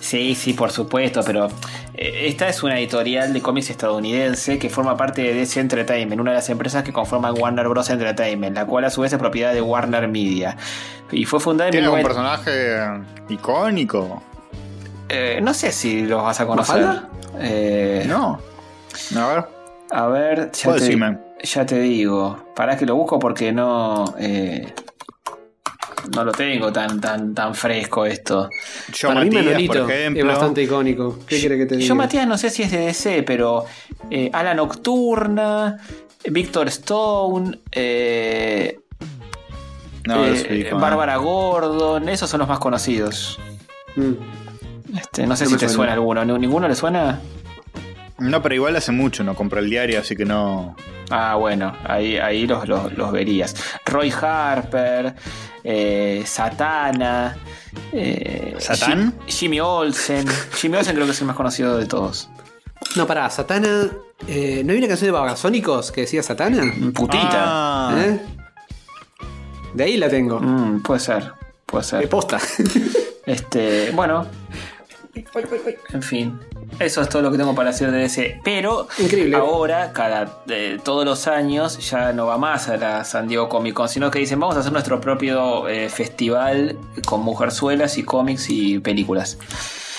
[0.00, 1.48] Sí, sí, por supuesto, pero
[2.00, 6.36] esta es una editorial de cómics estadounidense que forma parte de DC Entertainment, una de
[6.38, 7.90] las empresas que conforman Warner Bros.
[7.90, 10.56] Entertainment, la cual a su vez es propiedad de Warner Media.
[11.12, 14.22] Y fue fundada en ¿Tiene algún 19 personaje icónico?
[15.10, 17.02] Eh, no sé si los vas a conocer.
[17.38, 18.38] Eh, No.
[19.16, 19.44] A ver.
[19.90, 22.44] A ver, ya te, ya te digo.
[22.56, 24.14] Para que lo busco porque no.
[24.18, 24.72] eh,
[26.14, 28.48] no lo tengo tan, tan, tan fresco esto.
[28.92, 30.20] Yo Para mí Matías, Manolito por ejemplo.
[30.22, 31.18] es bastante icónico.
[31.26, 31.88] ¿Qué quiere que te diga?
[31.88, 33.64] Yo, Matías, no sé si es de DC, pero.
[34.10, 35.78] Eh, Ala Nocturna,
[36.24, 38.78] Victor Stone, eh,
[40.06, 40.78] No, eh, ¿no?
[40.78, 43.38] Bárbara Gordon, esos son los más conocidos.
[43.96, 44.12] Mm.
[44.98, 45.74] Este, no sé No si te suena.
[45.74, 46.24] suena alguno.
[46.24, 47.20] ¿Ni- ¿Ninguno le suena?
[48.18, 50.74] No, pero igual hace mucho no compré el diario, así que no.
[51.10, 53.54] Ah, bueno, ahí, ahí los, los, los verías.
[53.86, 55.14] Roy Harper,
[55.64, 57.36] eh, Satana,
[57.92, 58.56] eh,
[59.26, 60.26] Jimmy Olsen.
[60.54, 62.28] Jimmy Olsen creo que es el más conocido de todos.
[62.96, 63.90] No, pará, Satana.
[64.26, 66.62] eh, ¿No hay una canción de Babasónicos que decía Satana?
[66.94, 67.30] Putita.
[67.34, 68.20] Ah, ¿Eh?
[69.74, 70.40] De ahí la tengo.
[70.40, 71.32] Mm, puede ser,
[71.66, 72.08] puede De ser.
[72.08, 72.38] posta.
[73.26, 74.26] Este, bueno.
[75.92, 76.40] En fin.
[76.78, 78.40] Eso es todo lo que tengo para hacer de DC.
[78.42, 79.36] Pero Increíble.
[79.36, 83.74] ahora, cada eh, todos los años, ya no va más a la San Diego Comic
[83.74, 88.48] Con, sino que dicen vamos a hacer nuestro propio eh, festival con mujerzuelas y cómics
[88.48, 89.38] y películas.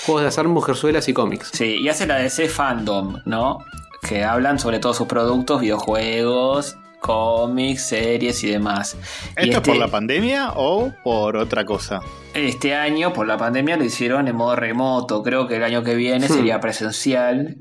[0.06, 1.50] Juegos de azar, mujerzuelas y cómics.
[1.52, 3.58] Sí, y hace la DC Fandom, ¿no?
[4.02, 8.96] Que hablan sobre todos sus productos, videojuegos, cómics, series y demás.
[9.36, 12.00] Y ¿Esto es por este- la pandemia o por otra cosa?
[12.32, 15.22] Este año, por la pandemia, lo hicieron en modo remoto.
[15.22, 16.32] Creo que el año que viene Hmm.
[16.32, 17.56] sería presencial.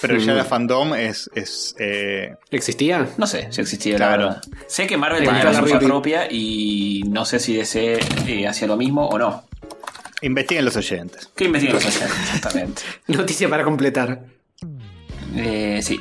[0.00, 0.36] Pero ya Mm.
[0.36, 1.28] la fandom es.
[1.34, 3.08] es eh, ¿Existía?
[3.18, 4.22] No sé si existía, Claro.
[4.22, 4.42] la verdad.
[4.68, 7.98] Sé que Marvel tenía la suya propia y no sé si DC
[8.28, 9.44] eh, hacía lo mismo o no.
[10.22, 11.30] investiguen los oyentes.
[11.34, 12.12] ¿Qué investiguen los oyentes?
[12.34, 12.82] Exactamente.
[13.08, 14.20] Noticia para completar.
[15.36, 16.00] Eh, sí.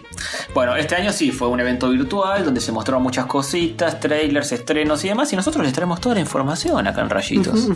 [0.53, 5.03] Bueno, este año sí fue un evento virtual donde se mostraron muchas cositas, trailers, estrenos
[5.05, 5.31] y demás.
[5.33, 7.67] Y nosotros les traemos toda la información acá en Rayitos.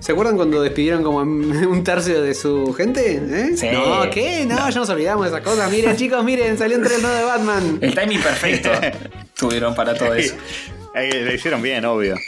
[0.00, 3.16] ¿Se acuerdan cuando despidieron como un tercio de su gente?
[3.16, 3.56] ¿Eh?
[3.56, 3.68] Sí.
[3.72, 4.46] No, ¿qué?
[4.46, 5.70] No, ya nos olvidamos de esas cosas.
[5.70, 7.78] Miren, chicos, miren, salió un trailer nuevo de Batman.
[7.80, 8.70] El timing perfecto
[9.36, 10.34] tuvieron para todo eso.
[10.96, 12.16] Ahí lo hicieron bien, obvio.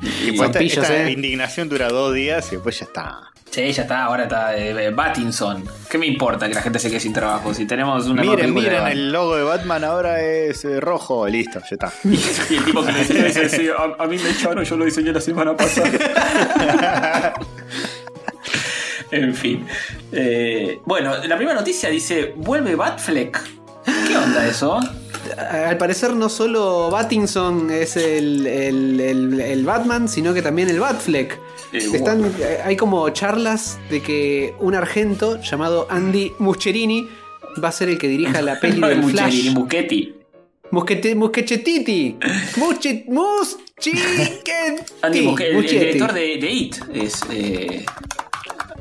[0.00, 1.10] Y, Pues esta, pillos, esta eh.
[1.10, 3.32] indignación dura dos días y después ya está.
[3.50, 5.64] Sí, ya está, ahora está eh, Battinson.
[5.90, 7.52] ¿Qué me importa que la gente se quede sin trabajo?
[7.52, 11.26] Si tenemos una miren, de miren, el logo de Batman ahora es eh, rojo.
[11.26, 11.92] Listo, ya está.
[12.04, 14.84] Y el tipo que lo diseñó dice, sí, a, a mí me echaron, yo lo
[14.84, 15.90] diseñé la semana pasada.
[19.10, 19.66] en fin.
[20.12, 23.40] Eh, bueno, la primera noticia dice, vuelve Batfleck.
[24.06, 24.80] ¿Qué onda eso?
[25.38, 30.80] Al parecer no solo Battinson es el, el- el- el Batman, sino que también el
[30.80, 31.38] Batfleck.
[31.72, 37.06] Eh, Están, eh, hay como charlas de que un argento llamado Andy Muscherini
[37.62, 39.54] va a ser el que dirija la peli del Mucherini, Flash.
[39.54, 40.14] Muchetti.
[40.70, 42.16] Musquete, Muschetiti.
[42.56, 43.92] Musche, Muschetti.
[45.02, 47.20] Andy Muschietti, el, director de, de It es...
[47.32, 47.86] Eh.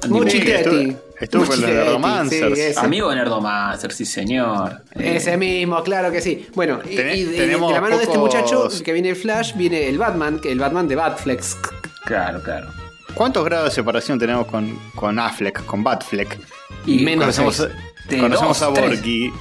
[0.09, 0.95] Muchetti.
[1.19, 2.59] Estuvo- con los Muchetti, Neuromancers.
[2.59, 2.79] sí.
[2.85, 4.83] Amigo de Nerdomaster, sí señor.
[4.95, 6.47] Eh, Ese mismo, claro que sí.
[6.53, 9.97] Bueno, y, y de, la mano de este muchacho que viene el Flash, viene el
[9.97, 11.57] Batman, que el Batman de Batflex.
[12.05, 12.67] Claro, claro.
[13.15, 16.37] ¿Cuántos grados de separación tenemos con, con Affleck, con Batfleck?
[16.85, 17.67] Y Menos Conocemos.
[18.07, 18.69] De conocemos dos, a.
[18.81, 19.33] Borghi.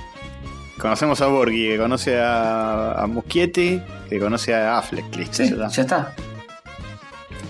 [0.79, 5.15] Conocemos a Borghi, que conoce a, a Muschietti, que conoce a Affleck.
[5.15, 5.69] Listo, Sí, ya está.
[5.69, 6.15] ya está.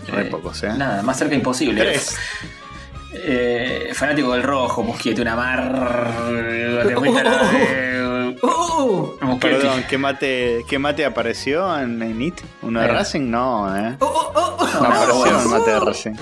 [0.08, 0.72] Re Eh, pocos, ¿eh?
[0.76, 1.80] Nada, más cerca imposible.
[1.80, 2.16] Tres.
[3.12, 6.10] Eh, fanático del rojo, Muschietti, una mar.
[6.86, 7.22] Te fuiste
[8.42, 9.16] ¡Uh!
[9.22, 9.38] Muschietti.
[9.40, 12.40] Perdón, ¿qué mate, qué mate apareció en, en IT?
[12.62, 12.88] ¿Uno de Eh.
[12.90, 13.30] Racing?
[13.30, 13.96] No, ¿eh?
[14.00, 14.66] ¡Uh, uh, uh!
[14.74, 16.12] No No, apareció el mate de Racing.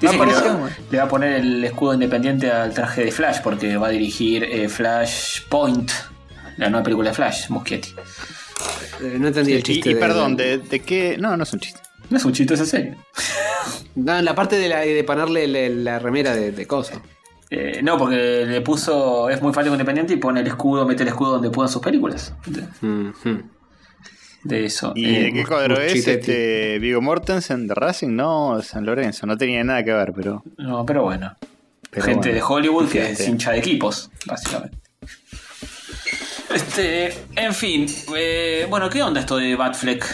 [0.00, 0.72] Dice No que le, va, güey.
[0.90, 4.44] le va a poner el escudo independiente al traje de Flash porque va a dirigir
[4.44, 5.90] eh, Flashpoint,
[6.58, 7.94] la nueva película de Flash, Muschietti.
[9.00, 9.90] Eh, no entendí el chiste.
[9.90, 11.16] y de- perdón, de, de qué?
[11.18, 11.80] No, no es un chiste.
[12.10, 12.96] No es un chiste esa serie.
[13.94, 17.00] No, en la parte de, la, de ponerle la, la remera de, de coso.
[17.50, 19.28] Eh, no, porque le puso.
[19.28, 22.34] Es muy fanático independiente y pone el escudo, mete el escudo donde puedan sus películas.
[22.46, 22.64] De,
[24.44, 24.92] de eso.
[24.96, 28.16] ¿Y Eh, de qué cuadro es este Vigo Mortensen de Racing?
[28.16, 29.26] No, San Lorenzo.
[29.26, 30.42] No tenía nada que ver, pero.
[30.56, 31.36] No, pero bueno.
[31.90, 32.34] Pero Gente bueno.
[32.34, 34.78] de Hollywood que es hincha de equipos, básicamente.
[36.54, 37.86] Este, en fin,
[38.16, 40.04] eh, bueno, ¿qué onda esto de Batfleck?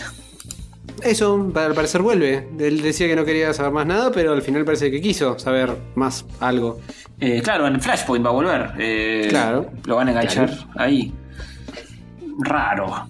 [1.02, 2.48] Eso, al parecer vuelve.
[2.58, 5.70] Él decía que no quería saber más nada, pero al final parece que quiso saber
[5.94, 6.80] más algo.
[7.20, 8.70] Eh, claro, en Flashpoint va a volver.
[8.78, 9.70] eh, Claro.
[9.86, 10.68] Lo van a enganchar Claro.
[10.76, 11.12] ahí.
[12.40, 13.06] raro.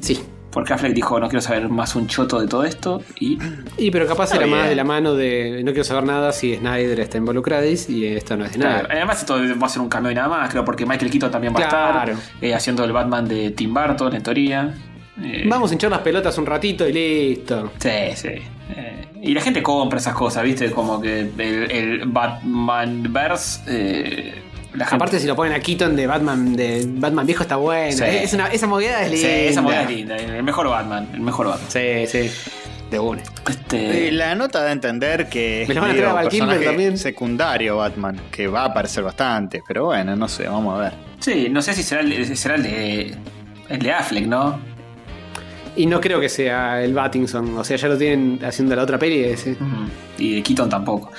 [0.00, 0.20] Sí.
[0.50, 3.02] Porque Affleck dijo, no quiero saber más un choto de todo esto.
[3.20, 3.38] Y
[3.76, 6.54] Y pero capaz Está era más de la mano de no quiero saber nada si
[6.56, 8.88] Snyder está involucrado y esto no es de Claro, nada.
[8.94, 11.54] además esto va a ser un cambio y nada más, creo, porque Michael Keaton también
[11.54, 14.74] va a estar eh, haciendo el Batman de Tim Burton, en teoría.
[15.22, 17.72] Eh, Vamos a hinchar las pelotas un ratito y listo.
[17.78, 18.28] Sí, sí.
[18.28, 20.70] Eh, y la gente compra esas cosas, ¿viste?
[20.70, 23.60] Como que el, el Batman-verse...
[23.66, 24.34] eh,
[24.74, 27.92] la gente- Aparte si lo ponen a Keaton de Batman de Batman viejo está bueno.
[27.96, 28.04] Sí.
[28.04, 29.28] Es una- esa movida es Sí, linda.
[29.50, 30.16] esa moneda es linda.
[30.16, 31.70] El mejor Batman, el mejor Batman.
[31.70, 32.30] Sí, sí.
[32.90, 33.22] De una.
[33.48, 36.22] Este, la nota da a entender que es Me lo van a medio traer a
[36.22, 36.98] Val Kilmer personaje también.
[36.98, 40.92] secundario Batman, que va a aparecer bastante, pero bueno, no sé, vamos a ver.
[41.20, 43.14] Sí, no sé si será el, será el de...
[43.70, 44.60] El de Affleck, ¿no?
[45.76, 47.56] Y no creo que sea el Battinson.
[47.58, 49.56] O sea, ya lo tienen haciendo la otra peli ese.
[50.18, 51.10] Y de Keaton tampoco.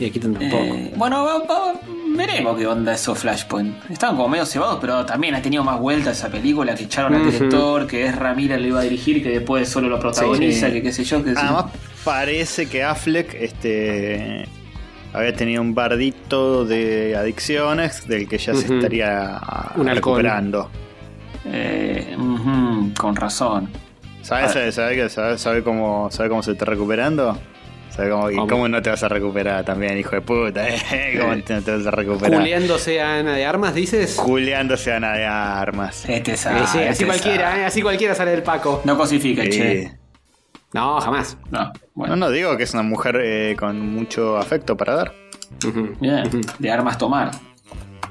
[0.00, 0.62] Y a Keaton tampoco.
[0.64, 1.74] Eh, bueno, va- va-
[2.16, 3.90] veremos qué onda eso Flashpoint.
[3.90, 7.24] Estaban como medio cebados, pero también ha tenido más vueltas esa película que echaron al
[7.30, 10.72] director, que es Ramírez lo iba a dirigir, que después solo lo protagoniza, Sí.
[10.74, 11.66] que qué sé yo, que Además,
[12.04, 14.46] parece que Affleck este,
[15.12, 19.38] había tenido un bardito de adicciones del que ya se estaría
[19.76, 20.22] Un alcohol.
[21.46, 22.16] Eh,
[22.98, 23.68] con razón.
[24.22, 24.52] ¿Sabes Ah.
[24.54, 27.38] sabe, sabe, que- sabe- sabe cómo, sabe cómo se está recuperando?
[27.90, 28.48] ¿Sabe cómo, y ¿Cómo?
[28.48, 30.66] cómo no te vas a recuperar también, hijo de puta?
[30.68, 30.78] eh?
[31.20, 32.40] ¿Cómo te- no te vas a recuperar?
[32.40, 34.16] Juliándose a Ana de Armas, dices.
[34.18, 36.08] Juliándose a Ana de Armas.
[36.08, 38.80] Este Eh, sabe, sí, así este cualquiera, eh, así cualquiera sale del Paco.
[38.84, 39.50] No cosifique, Sí.
[39.50, 39.92] che.
[40.72, 41.36] No, jamás.
[41.52, 42.16] No, bueno.
[42.16, 45.12] No, no digo que es una mujer eh, con mucho afecto para dar.
[46.00, 47.30] Bien, de armas tomar.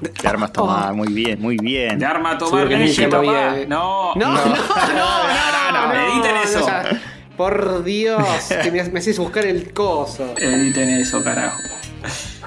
[0.00, 1.98] De armas tomar, muy bien, muy bien.
[1.98, 3.54] De arma tomar lo papá.
[3.68, 6.66] No, No, no, no, no, no, editen eso.
[6.66, 7.00] ya.
[7.36, 8.22] Por Dios,
[8.62, 10.34] que me, me haces buscar el coso.
[10.36, 11.58] Editen eso, carajo.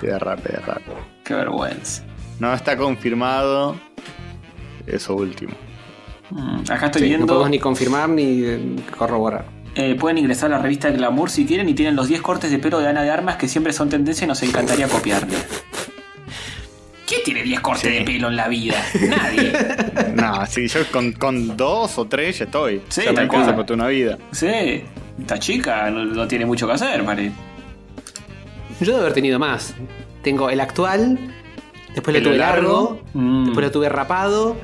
[0.02, 0.82] De rap, de rap.
[1.24, 2.04] Qué vergüenza.
[2.40, 3.76] No está confirmado
[4.86, 5.54] eso último.
[6.30, 7.26] Mm, acá estoy Sí, no viendo.
[7.28, 9.46] podemos ni confirmar ni eh, corroborar.
[9.76, 12.58] Eh, pueden ingresar a la revista Glamour si quieren y tienen los 10 cortes de
[12.58, 15.36] pelo de Ana de Armas que siempre son tendencia y nos encantaría copiarle.
[17.08, 17.98] ¿Quién tiene 10 cortes Sí.
[18.00, 18.76] de pelo en la vida?
[19.08, 19.54] Nadie.
[20.14, 22.82] No, si yo con, con dos o tres ya estoy.
[22.90, 24.18] Sí, ya me alcanza toda una vida.
[24.32, 24.84] Sí,
[25.20, 27.32] esta chica no, no tiene mucho que hacer, pare.
[28.82, 29.74] Yo debo haber tenido más.
[30.22, 31.18] Tengo el actual,
[31.96, 32.68] después lo ¿Pelo tuve largo?
[32.68, 33.46] largo, Mm.
[33.46, 34.58] después lo tuve rapado,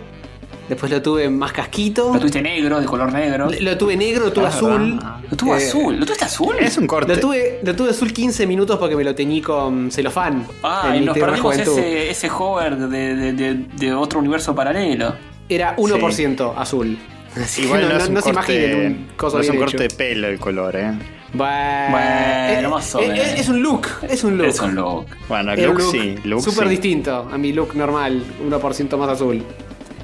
[0.69, 3.49] después lo tuve más casquito, Lo tuviste negro, de color negro.
[3.59, 4.93] lo tuve negro, lo tuve Ah, azul.
[4.95, 5.15] verdad.
[5.29, 5.99] Lo tuvo Eh, azul.
[5.99, 6.55] ¿Lo tuviste azul?
[6.59, 7.15] Es un corte.
[7.15, 10.45] Lo tuve, lo tuve azul 15 minutos porque me lo teñí con celofán.
[10.63, 15.15] Ah, en y nos perdimos ese, ese hover de, de- de- de otro universo paralelo.
[15.49, 16.97] Era 1% azul.
[17.35, 19.83] Así Igual no, es un se corte, imaginen un coso no es un corte hecho.
[19.83, 20.91] de pelo el color, eh.
[21.35, 21.51] Bueno,
[21.89, 23.25] Bueno, eh, más o eh, menos.
[23.25, 24.47] eh, es un look, es un look.
[24.47, 25.07] Es un look.
[25.27, 26.69] Bueno, un look, sí, look súper sí.
[26.69, 29.43] distinto a mi look normal, 1% más azul.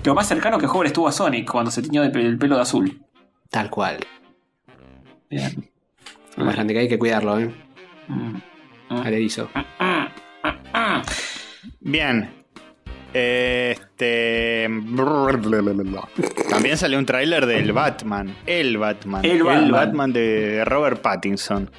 [0.04, 3.02] Lo más cercano que Hover estuvo a Sonic cuando se tiñó el pelo de azul.
[3.50, 3.98] Tal cual.
[5.30, 5.70] Bien.
[6.36, 7.54] Lo más grande que hay que cuidarlo, ¿eh?
[8.08, 8.36] Mm.
[8.90, 9.50] Al erizo.
[11.82, 12.30] Bien.
[13.14, 14.70] Este.
[16.50, 18.36] También salió un tráiler del Batman.
[18.46, 19.26] El Batman.
[19.26, 20.14] El Batman.
[20.14, 21.70] de Robert Pattinson.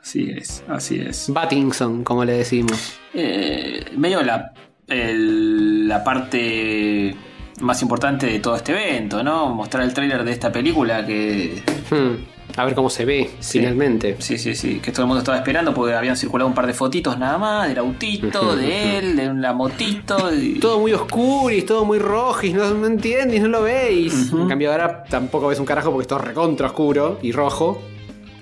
[0.00, 1.28] Así es, así es.
[1.28, 2.98] Battingson, como le decimos.
[3.14, 4.52] Eh, medio la,
[4.92, 7.14] el- la parte
[7.60, 9.50] más importante de todo este evento, ¿no?
[9.54, 11.62] Mostrar el tráiler de esta película que...
[11.90, 12.32] Hmm.
[12.54, 13.60] A ver cómo se ve Sí.
[13.60, 14.16] finalmente.
[14.18, 16.74] Sí, sí, sí, que todo el mundo estaba esperando porque habían circulado un par de
[16.74, 20.34] fotitos nada más, del autito, de él, de una motito.
[20.34, 20.58] Y...
[20.58, 24.32] Todo muy oscuris, todo muy rojis, no, no entiendes, no lo veis.
[24.32, 27.80] En cambio ahora tampoco ves un carajo porque es todo recontra oscuro y rojo,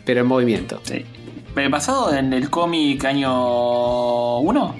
[0.05, 0.81] pero en movimiento.
[0.83, 1.05] Sí.
[1.57, 4.75] Eh, ¿Basado en el cómic año 1?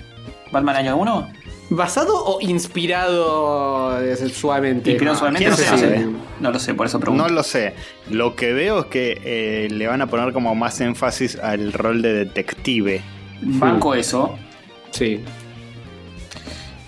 [0.51, 1.29] ¿Batman año 1?
[1.71, 4.91] ¿Basado o inspirado eh, suavemente?
[4.91, 5.99] Inspirado Ah, quién no sé, no sabe.
[5.99, 6.07] sé.
[6.41, 7.23] No lo sé, por eso pregunto.
[7.23, 7.75] No lo sé.
[8.11, 12.03] Lo que veo es que eh, le van a poner como más énfasis al rol
[12.03, 13.03] de detective.
[13.43, 14.37] Banco eso.
[14.91, 15.21] Sí.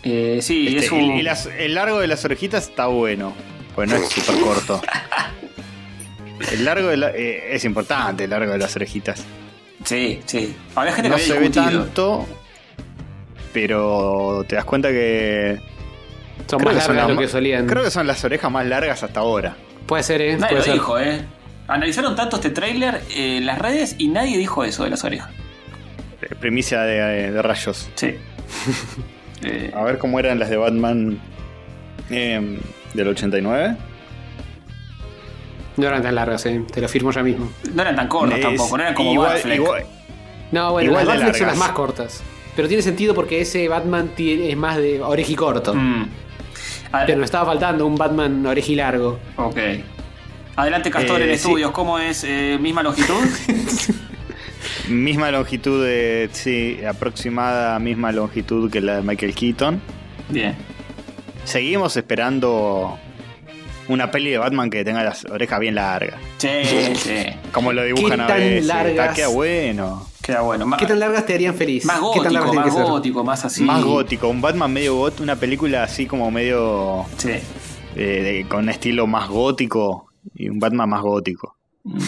[0.03, 1.01] Eh, sí, Este, es un...
[1.01, 3.33] y- y las- el largo de las orejitas está bueno.
[3.77, 4.83] Pues no es súper corto.
[6.53, 9.23] El largo de la- eh, es importante, el largo de las orejitas.
[9.85, 10.55] Sí, sí.
[10.75, 11.85] Había gente No que se había ve discutido.
[11.85, 12.27] tanto,
[13.53, 15.61] pero te das cuenta que.
[16.49, 17.67] Son creo más que largas las lo que solían.
[17.67, 19.57] Creo que son las orejas más largas hasta ahora.
[19.87, 20.33] Puede ser, ¿eh?
[20.37, 20.73] Nadie Puede lo ser.
[20.75, 21.23] dijo, ¿eh?
[21.69, 25.31] Analizaron tanto este tráiler eh, en las redes y nadie dijo eso de las orejas.
[26.23, 27.89] Eh, Primicia de, de rayos.
[27.95, 28.15] Sí.
[29.45, 31.19] Eh, A ver cómo eran las de Batman
[32.11, 32.61] eh,
[32.95, 33.77] del 89.
[35.79, 36.63] No eran tan largas, ¿eh?
[36.73, 37.51] Te lo firmo ya mismo.
[37.75, 39.87] no eran tan cortas Es tampoco, no eran como igual, igual-
[40.53, 42.23] No, bueno, Igual las son las más cortas.
[42.57, 45.75] Pero tiene sentido porque ese Batman tiene- es más de oreji corto.
[45.75, 46.07] Mm.
[47.07, 49.19] Pero nos estaba faltando un Batman orejilargo.
[49.37, 49.57] Ok.
[50.57, 51.35] Adelante, Castor, Eh, en sí.
[51.37, 51.71] estudios.
[51.71, 52.25] ¿Cómo es?
[52.25, 53.15] Eh, ¿Misma longitud?
[54.89, 56.29] Misma longitud de.
[56.33, 59.81] Sí, aproximada misma longitud que la de Michael Keaton.
[60.29, 60.55] Bien.
[61.45, 62.99] Seguimos esperando
[63.89, 66.17] una peli de Batman que tenga las orejas bien largas.
[66.39, 66.49] Sí,
[66.95, 67.15] sí.
[67.53, 68.67] Como lo dibujan ¿Qué a tan veces.
[68.67, 68.91] largas?
[69.11, 70.07] Está queda bueno.
[70.23, 70.67] Queda bueno.
[70.67, 71.85] Ma- ¿Qué tan largas te harían feliz?
[71.85, 73.63] más ¿Qué tan gótico, más gótico, más así.
[73.65, 77.31] Más gótico, un Batman medio gótico, una película así como medio Sí.
[77.31, 77.43] eh,
[77.97, 81.57] de- con estilo más gótico y un Batman más gótico.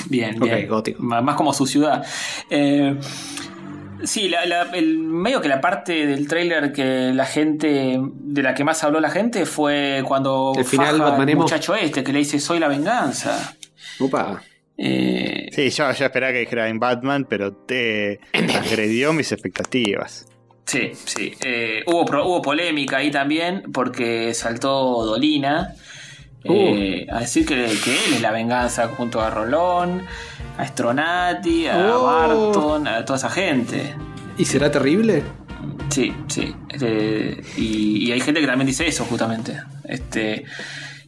[0.09, 0.69] Bien, bien.
[0.69, 1.03] gótico.
[1.03, 2.07] Má- Más como su ciudad.
[2.49, 2.97] Eh,
[4.05, 8.55] sí, la, la- el, medio que la parte del tráiler que la gente, de la
[8.55, 12.21] que más habló la gente fue cuando El final, faja el muchacho este que le
[12.21, 13.57] dice soy la venganza.
[13.99, 14.41] Upa.
[14.77, 18.19] Eh, Sí, yo, yo esperaba que dijera en Batman, pero te
[18.59, 20.27] agredió mis expectativas.
[20.67, 21.33] Sí, sí.
[21.45, 25.75] Eh, hubo, hubo polémica ahí también porque saltó Dolina
[26.43, 30.03] eh, a decir que, que él es la venganza junto a Rolón,
[30.59, 32.05] a Stronati, a Oh.
[32.05, 33.95] Barton, a toda esa gente.
[34.39, 35.23] ¿Y será terrible?
[35.91, 36.53] Sí, sí.
[36.81, 39.61] Eh, y, y hay gente que también dice eso justamente.
[39.85, 40.45] Este,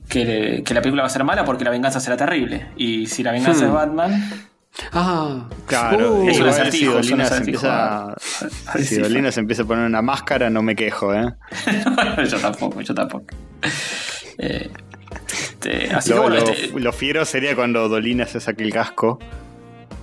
[0.09, 2.69] que, que la película va a ser mala porque la venganza será terrible.
[2.77, 3.66] Y si la venganza Hmm.
[3.69, 4.31] es Batman,
[4.93, 5.49] Ah.
[5.66, 6.28] Claro, Uh.
[6.28, 8.15] Es un igual acertijo, si Dolina se empieza,
[8.78, 11.33] si Dolina se empieza a poner una máscara, no me quejo, ¿eh?
[12.31, 13.24] yo tampoco, yo tampoco.
[14.37, 14.70] Eh,
[15.33, 18.73] este, así Lo, que bueno, lo- este- lo fiero sería cuando Dolina se saque el
[18.73, 19.19] casco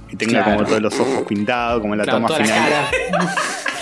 [0.09, 0.55] y tenga Claro.
[0.57, 2.73] como todos los ojos pintados, como en la Claro, toma la final.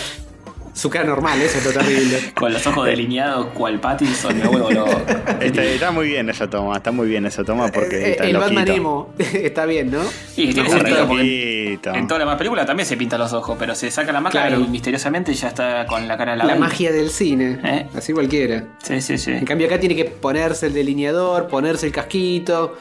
[0.81, 2.31] Su cara normal, eso es lo terrible.
[2.35, 4.99] Con los ojos delineados, cual Pattinson, me vuelvo loco.
[5.39, 8.33] Está, está muy bien esa toma, está muy bien esa toma porque Eh, está el
[8.33, 8.55] loquito.
[8.55, 9.13] Batman emo.
[9.19, 9.99] Está bien, ¿no?
[10.35, 13.75] Y tiene sentido porque en toda la más película también se pinta los ojos, pero
[13.75, 14.63] se saca la máscara Claro.
[14.63, 17.59] y misteriosamente ya está con la cara de la La magia del cine.
[17.63, 17.85] ¿Eh?
[17.95, 18.63] Así cualquiera.
[18.81, 19.31] Sí, sí, sí.
[19.33, 22.75] En cambio acá tiene que ponerse el delineador, ponerse el casquito.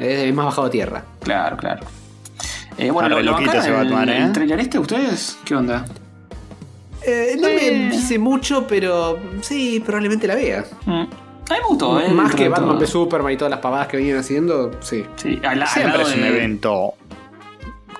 [0.00, 1.04] Es más bajado a tierra.
[1.22, 1.82] Claro, claro.
[2.76, 4.24] Eh, bueno, lo, lo loquito bancaron ese el, Batman, ¿eh?
[4.26, 5.38] el trailer este, ¿ustedes?
[5.44, 5.84] ¿Qué onda?
[7.02, 7.54] Eh, no Eh.
[7.88, 10.64] me dice mucho, pero sí, probablemente la vea.
[10.86, 10.90] Mm.
[10.92, 12.08] A mí me gustó, ¿eh?
[12.08, 15.04] Más que de Batman v Superman y todas las pavadas que venían haciendo, sí.
[15.16, 16.94] Sí, al, al Siempre lado es un de- evento.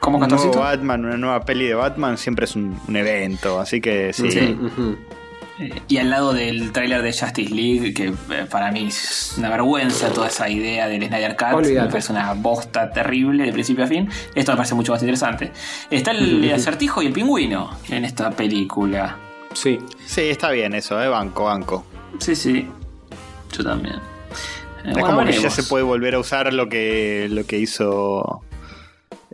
[0.01, 0.53] ¿Cómo Un nuevo?
[0.53, 4.31] Batman, una nueva peli de Batman siempre es un, un evento, así que sí.
[4.31, 4.57] Sí.
[4.61, 4.97] Ujú.
[5.89, 10.11] Y al lado del tráiler de Justice League, que eh, para mí es una vergüenza
[10.11, 11.55] toda esa idea del Snyder Cut.
[11.55, 11.87] Olvídate.
[11.87, 14.09] Me parece una bosta terrible de principio a fin.
[14.35, 15.53] Esto me parece mucho más interesante.
[15.91, 19.17] Está el, acertijo y el pingüino en esta película.
[19.55, 19.79] Sí.
[20.05, 21.09] Sí, está bien eso, ¿eh?
[21.09, 21.87] Banco, banco.
[22.19, 22.69] Sí, sí.
[23.57, 23.97] Yo también.
[24.85, 28.43] Es bueno, como que ya se puede volver a usar lo que, lo que hizo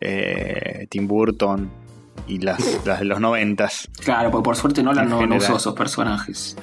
[0.01, 1.82] eh, Tim Burton
[2.27, 3.89] y las, las de los noventas.
[4.05, 6.57] Claro, porque por suerte Nolan no, no usó esos personajes.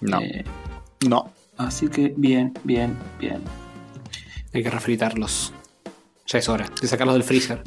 [0.00, 0.44] No, Eh,
[1.08, 1.32] no.
[1.58, 3.42] así que bien, bien, bien.
[4.54, 5.52] Hay que refritarlos.
[6.26, 7.62] Ya es hora de sacarlos del freezer.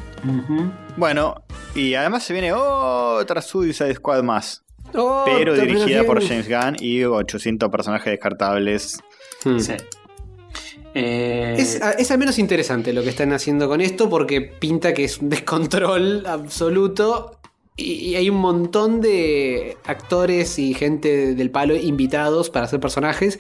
[0.98, 1.44] Bueno,
[1.76, 4.64] y además se viene otra Suicide Squad más.
[4.96, 6.22] Oh, pero dirigida por.
[6.26, 9.00] James Gunn y 800 personajes descartables.
[9.44, 9.60] Hmm.
[9.60, 9.74] Sí.
[10.96, 15.04] Eh, Es, es al menos interesante lo que están haciendo con esto porque pinta que
[15.06, 17.40] es un descontrol absoluto
[17.76, 23.40] y, y hay un montón de actores y gente del palo invitados para hacer personajes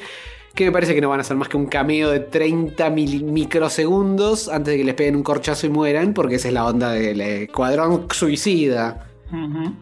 [0.56, 3.24] que me parece que no van a ser más que un cameo de 30 mil-
[3.24, 6.92] microsegundos antes de que les peguen un corchazo y mueran porque esa es la onda
[6.92, 9.08] del escuadrón suicida.
[9.32, 9.74] Ujú.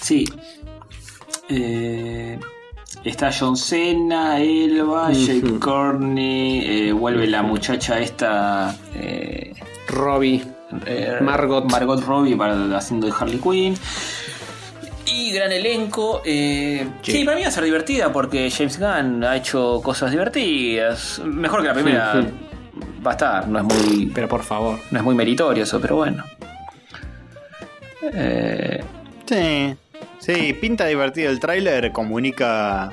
[0.00, 0.24] Sí.
[1.48, 2.38] Eh,
[3.04, 5.12] está John Cena, Elba.
[5.12, 8.74] Jake Corney, eh, vuelve la muchacha esta.
[8.94, 9.52] eh,
[9.88, 10.42] Robbie.
[10.86, 11.64] eh, Margot.
[11.70, 13.74] Margot Robbie para, haciendo de Harley Quinn.
[15.06, 16.22] Y gran elenco.
[16.24, 17.12] eh, Sí.
[17.12, 17.24] sí.
[17.24, 21.20] para mí va a ser divertida porque James Gunn ha hecho cosas divertidas.
[21.24, 22.12] Mejor que la primera.
[22.22, 22.28] Sí,
[23.04, 24.06] Va a estar, no es muy.
[24.14, 24.78] Pero por favor.
[24.90, 26.22] No es muy meritorio eso, pero bueno.
[28.14, 28.82] Eh,
[29.26, 29.76] Sí,
[30.20, 31.30] sí, pinta divertido.
[31.30, 32.92] El tráiler comunica...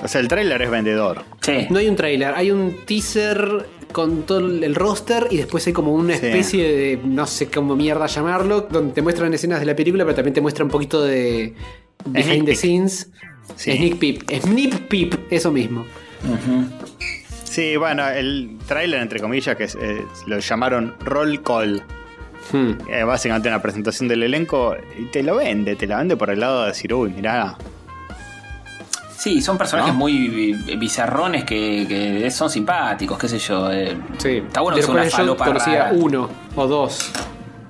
[0.00, 1.24] O sea, el tráiler es vendedor.
[1.40, 1.66] sí.
[1.70, 5.92] No hay un trailer, hay un teaser con todo el roster y después hay como
[5.92, 6.26] una Sí.
[6.26, 10.14] especie de, no sé cómo mierda llamarlo, donde te muestran escenas de la película, pero
[10.14, 11.54] también te muestra un poquito de
[12.04, 13.10] behind Sneak the scenes.
[13.56, 13.72] Sí.
[13.76, 14.22] Sneak peep.
[14.42, 15.84] Sneak peep, eso mismo.
[17.44, 21.82] Sí, bueno, el tráiler, entre comillas, que es, eh, lo llamaron Roll Call.
[22.52, 22.72] Hmm.
[22.88, 26.40] Eh, básicamente una presentación del elenco y te lo vende, te la vende por el
[26.40, 27.56] lado de decir, uy, mirá.
[29.16, 29.98] Sí, son personajes ¿No?
[29.98, 33.70] muy bi- bizarrones que, que son simpáticos, qué sé yo.
[33.72, 34.36] eh, Sí.
[34.46, 35.92] Está bueno De que una cuales yo conocía rara.
[35.92, 37.10] uno o dos.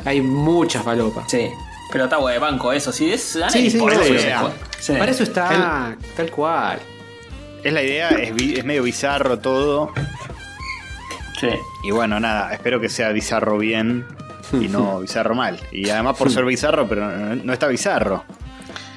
[0.04, 1.24] Hay muchas falopas.
[1.30, 1.48] Sí,
[1.90, 4.92] pero está bueno de banco eso, sí, es a Sí, sí, eso, sí.
[4.92, 6.78] Para eso está tal cual.
[7.64, 9.92] es la idea, es, es medio bizarro todo.
[11.40, 11.48] Sí.
[11.84, 14.04] Y bueno, nada, espero que sea bizarro bien
[14.52, 15.58] y no bizarro mal.
[15.72, 18.24] Y además por ser bizarro, pero no, no está bizarro.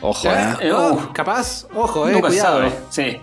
[0.04, 0.56] Ojo, eh.
[0.62, 2.58] Eh, oh, capaz, ojo, eh, Nunca se cuidado.
[2.62, 2.72] sabe.
[2.90, 3.18] Sí.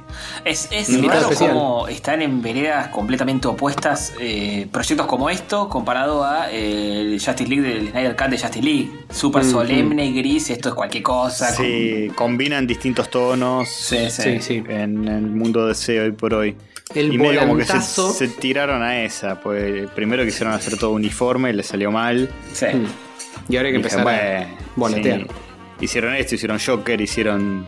[0.44, 1.50] Es, es raro especial.
[1.50, 7.48] como están en veredas completamente opuestas eh, proyectos como esto comparado a eh, el Justice
[7.50, 8.90] League del Snyder Cut de Justice League.
[9.10, 11.50] Súper Mm, solemne, gris, esto es cualquier cosa.
[11.50, 14.22] Sí, combinan distintos tonos con- sí, sí.
[14.22, 14.62] Sí, sí.
[14.68, 16.56] en el mundo de SEO hoy por hoy.
[16.94, 20.90] El y medio como que se, se tiraron a esa, pues primero quisieron hacer todo
[20.92, 22.30] uniforme, le salió mal.
[22.52, 22.66] Sí.
[22.66, 22.86] Mm.
[23.52, 25.20] Y ahora hay que empezar a "Bueno, volatear.
[25.20, 25.26] sí".
[25.80, 27.66] Hicieron esto, hicieron Joker, hicieron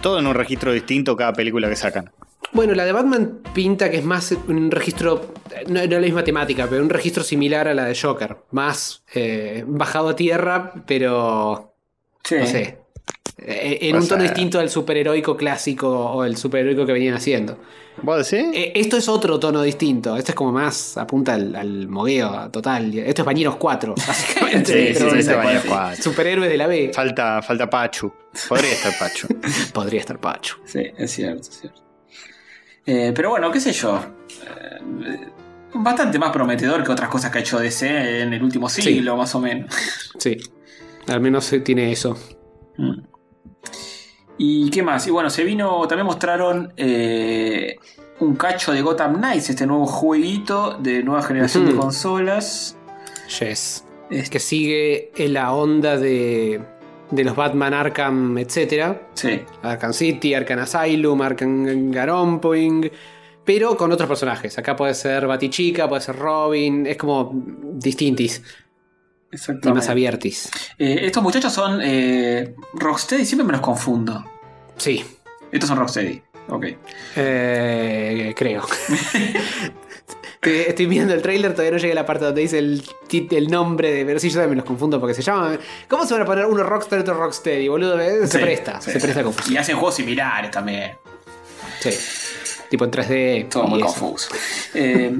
[0.00, 2.10] todo en un registro distinto cada película que sacan.
[2.52, 5.32] Bueno, la de Batman pinta que es más un registro,
[5.68, 8.36] no, no la misma temática, pero un registro similar a la de Joker.
[8.52, 11.74] Más eh, bajado a tierra, pero
[12.22, 12.36] Sí.
[12.38, 12.78] no sé.
[13.38, 17.14] Eh, en O un tono sea- distinto al superheroico clásico o el superheroico que venían
[17.14, 17.58] haciendo.
[18.02, 18.48] ¿Vos decís?
[18.52, 20.16] Eh, esto es otro tono distinto.
[20.16, 22.92] Esto es como más apunta al, al mogueo total.
[22.98, 24.94] Esto es Bañeros 4, básicamente.
[24.94, 25.68] Sí, sí, sí, te bañas sí.
[25.68, 26.02] cuatro.
[26.02, 26.90] Superhéroes de la B.
[26.92, 28.12] Falta, falta Pachu.
[28.48, 29.28] Podría estar Pachu.
[29.72, 30.56] Podría estar Pacho.
[30.64, 31.80] Sí, es cierto, es cierto.
[32.86, 33.98] Eh, pero bueno, qué sé yo.
[34.44, 35.28] Eh,
[35.74, 39.34] bastante más prometedor que otras cosas que ha hecho DC en el último siglo, más
[39.34, 39.72] o menos.
[40.18, 40.36] Sí.
[41.06, 42.16] Al menos tiene eso.
[42.76, 43.00] Mm.
[44.38, 45.06] ¿Y qué más?
[45.06, 47.76] Y bueno, se vino, también mostraron eh,
[48.20, 52.76] un cacho de Gotham Knights, este nuevo jueguito de nueva generación de consolas.
[53.38, 53.84] Yes.
[54.10, 56.60] Este, que sigue en la onda de,
[57.10, 58.96] de los Batman Arkham, etc.
[59.14, 62.90] sí, Arkham City, Arkham Asylum, Arkham Garompoing,
[63.44, 64.58] pero con otros personajes.
[64.58, 68.42] Acá puede ser Batichica, puede ser Robin, es como distintis
[69.72, 70.50] más abiertis.
[70.78, 74.24] Eh, estos muchachos son eh, Rocksteady, siempre me los confundo.
[74.76, 75.04] Sí,
[75.52, 76.22] Estos son Rocksteady.
[76.48, 76.66] Ok.
[77.16, 78.62] eh, creo.
[80.42, 82.82] Estoy- viendo el trailer, todavía no llegué a la parte donde dice el,
[83.48, 84.04] nombre de.
[84.04, 85.56] Pero sí, yo también me los confundo porque se llama.
[85.88, 87.98] ¿Cómo se van a poner uno Rockstar y otro Rocksteady, boludo?
[87.98, 88.90] Eh, Se Sí, presta, sí.
[88.90, 89.54] se presta a confusión.
[89.54, 90.92] Y hacen juegos similares también.
[91.80, 91.90] Sí.
[92.68, 93.48] Tipo en 3D.
[93.48, 93.86] Todo muy eso.
[93.86, 94.28] confuso.
[94.74, 95.16] Eh,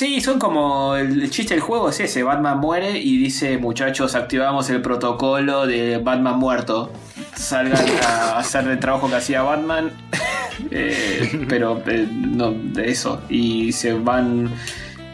[0.00, 0.96] sí, son como.
[0.96, 5.66] El, el chiste del juego es ese: Batman muere y dice, muchachos, activamos el protocolo
[5.66, 6.90] de Batman muerto.
[7.34, 9.92] Salgan a hacer el trabajo que hacía Batman.
[10.70, 13.22] Eh, pero eh, no, de eso.
[13.30, 14.50] Y se van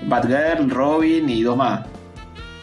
[0.08, 1.86] Batgirl, Robin y dos más.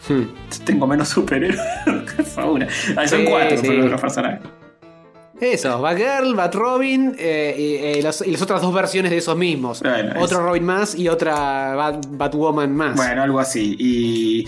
[0.06, 0.24] Hmm.
[0.66, 1.58] Tengo menos superhéroes.
[2.34, 2.68] Fauna.
[2.94, 3.68] Ah, son Sí, cuatro sí.
[3.68, 4.40] los personajes.
[5.40, 9.80] Eso, Batgirl, Batrobin eh, y, eh, las, y las otras dos versiones de esos mismos.
[9.80, 12.96] Bueno, Otro es- Robin más y otra Bat- Batwoman más.
[12.96, 13.74] Bueno, algo así.
[13.78, 14.46] Y.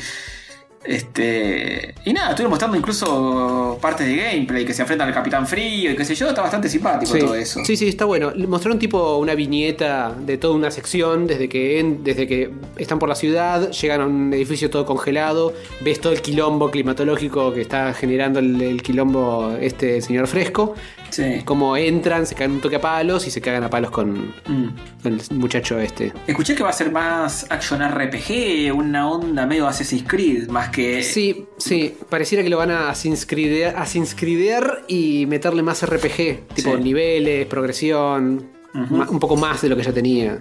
[0.84, 1.94] Este.
[2.04, 5.96] Y nada, estuve mostrando incluso partes de gameplay que se enfrentan al Capitán Frío y
[5.96, 6.28] qué sé yo.
[6.28, 7.18] Está bastante simpático Sí.
[7.20, 7.64] todo eso.
[7.64, 8.32] sí, sí, está bueno.
[8.48, 13.08] Mostraron tipo una viñeta de toda una sección desde que, en- desde que están por
[13.08, 17.92] la ciudad, llegan a un edificio todo congelado, ves todo el quilombo climatológico que está
[17.94, 20.74] generando el, el quilombo este señor fresco,
[21.10, 21.42] Sí.
[21.44, 24.68] cómo entran, se caen un toque a palos y se cagan a palos con, Mm.
[25.02, 26.12] con el muchacho este.
[26.26, 30.75] Escuché que va a ser más action RPG, una onda medio Assassin's Creed, más que.
[31.02, 36.82] Sí, sí, pareciera que lo van a asinscridear y meterle más RPG, tipo Sí.
[36.82, 40.38] niveles, progresión, un poco más de lo que ya tenía,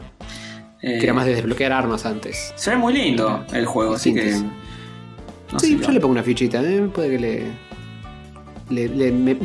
[0.82, 2.54] eh, que era más de desbloquear armas antes.
[2.56, 4.32] Se ve muy lindo el juego, así que.
[5.52, 6.82] No sí, yo le pongo una fichita, ¿eh?
[6.94, 7.44] puede que le...
[8.70, 9.38] le, le me-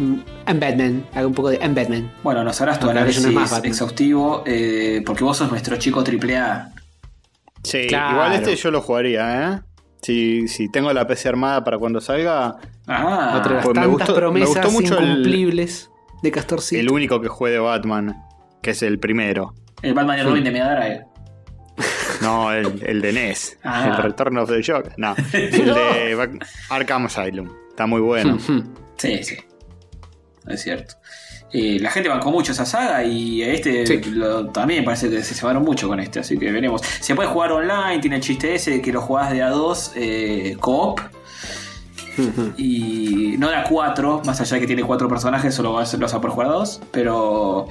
[0.46, 2.10] I'm Batman, haga un poco de I'm Batman.
[2.24, 5.76] Bueno, nos harás tu Aunque análisis no es más exhaustivo, eh, porque vos sos nuestro
[5.76, 6.72] chico AAA.
[7.62, 8.12] Sí, Claro.
[8.12, 9.60] igual este yo lo jugaría, ¿eh?
[10.02, 12.56] Si, si tengo la PC armada para cuando salga,
[12.86, 15.90] Ah, Otra de las pues me tantas gustó- me promesas gustó mucho el- incumplibles
[16.22, 16.81] de Castorcito.
[16.81, 18.16] el único que juegue de Batman,
[18.62, 19.55] que es el primero.
[19.82, 21.05] el Batman y Robin de Mega Drive.
[22.22, 23.59] No, el, el de NES.
[23.64, 23.94] Ah.
[23.97, 24.93] El Return of the Joker.
[24.98, 27.48] No, el de Arkham Asylum.
[27.70, 28.39] Está muy bueno.
[28.98, 29.36] Sí, sí.
[30.47, 30.94] Es cierto.
[31.52, 34.01] Eh, la gente bancó mucho esa saga y este Sí.
[34.12, 36.81] lo- también parece que se llevaron mucho con este, así que veremos.
[37.01, 39.93] Se puede jugar online, tiene el chiste ese de que lo jugás de a dos,
[39.97, 41.01] eh, co-op,
[42.56, 46.01] y no de a cuatro, más allá de que tiene cuatro personajes, solo vas, lo
[46.01, 47.66] vas a poder jugar a dos, pero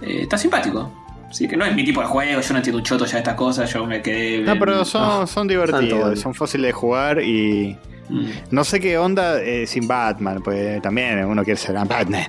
[0.00, 0.90] eh, está simpático.
[1.30, 3.18] Así que no es mi tipo de juego, yo no entiendo un choto ya de
[3.18, 4.40] estas cosas, yo me quedé...
[4.42, 6.16] No, pero son, Ah, son divertidos, bueno.
[6.16, 7.76] son fáciles de jugar y
[8.08, 12.26] Mm, no sé qué onda eh, sin Batman, pues también uno quiere ser Batman.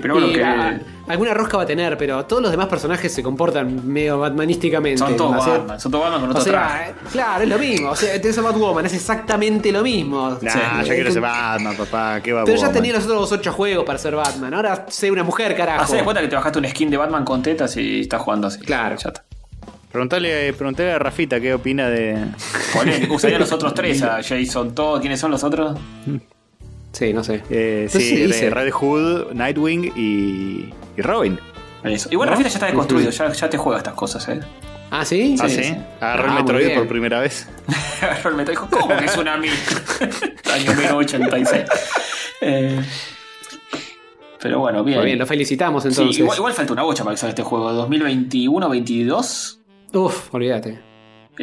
[0.00, 0.78] Pero bueno, Y, que ah,
[1.08, 4.98] alguna rosca va a tener, pero todos los demás personajes se comportan medio batmanísticamente.
[4.98, 6.90] son todos O sea, Batman, son todos Batman con O otro sea, traje.
[6.90, 7.90] eh, claro, es lo mismo.
[7.90, 10.30] O sea, tenés a Batwoman, es exactamente lo mismo.
[10.42, 10.58] Nah, Sí.
[10.88, 12.20] yo quiero ser Batman, papá.
[12.22, 14.52] ¿Qué va Pero ya tenía los otros ocho juegos para ser Batman.
[14.54, 15.82] Ahora sé una mujer, carajo.
[15.84, 18.48] Hacés de cuenta que te bajaste un skin de Batman con tetas y estás jugando
[18.48, 18.58] así.
[18.60, 18.96] Claro.
[18.96, 19.24] Ya está.
[19.90, 22.26] Preguntale, preguntale a Rafita qué opina de.
[22.74, 23.14] Polémico.
[23.14, 25.00] Usaría los otros tres, a Jason Todd.
[25.00, 25.78] ¿Quiénes son los otros?
[26.98, 27.42] Sí, no sé.
[27.48, 28.44] Eh, Entonces sí, sí, dice.
[28.46, 31.38] de Red Hood, Nightwing y, y Robin.
[31.84, 32.08] Eso.
[32.10, 32.32] Igual ¿No?
[32.32, 34.40] Rafita ya está deconstruido, ya, ya te juega estas cosas, eh.
[34.90, 35.36] Ah, ¿sí?
[35.40, 35.76] Ah, Sí, sí.
[36.00, 37.46] Agarró Ah, el muy Metroid por primera vez.
[38.02, 39.48] Agarró el dijo, ¿cómo que es una mí?
[40.52, 41.64] Año 1986.
[42.40, 42.80] Eh,
[44.40, 44.98] pero bueno, bien.
[44.98, 46.18] Muy bien, lo felicitamos Sí, entonces.
[46.18, 47.70] igual, igual falta una bocha para que salga este juego.
[47.88, 49.58] 2021-22.
[49.94, 50.70] Uf, olvídate.
[50.70, 50.78] Eh,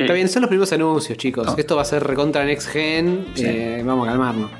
[0.02, 1.48] Está bien, son los primeros anuncios, chicos.
[1.48, 1.56] No.
[1.58, 3.28] Esto va a ser recontra Next Gen.
[3.36, 3.44] Sí.
[3.46, 4.52] eh, vamos a calmarnos.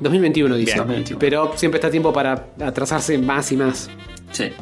[0.00, 0.72] 2021 dice.
[0.72, 1.18] Bien, 2021.
[1.18, 3.90] Pero siempre está tiempo para atrasarse más y más.
[4.32, 4.52] Sí.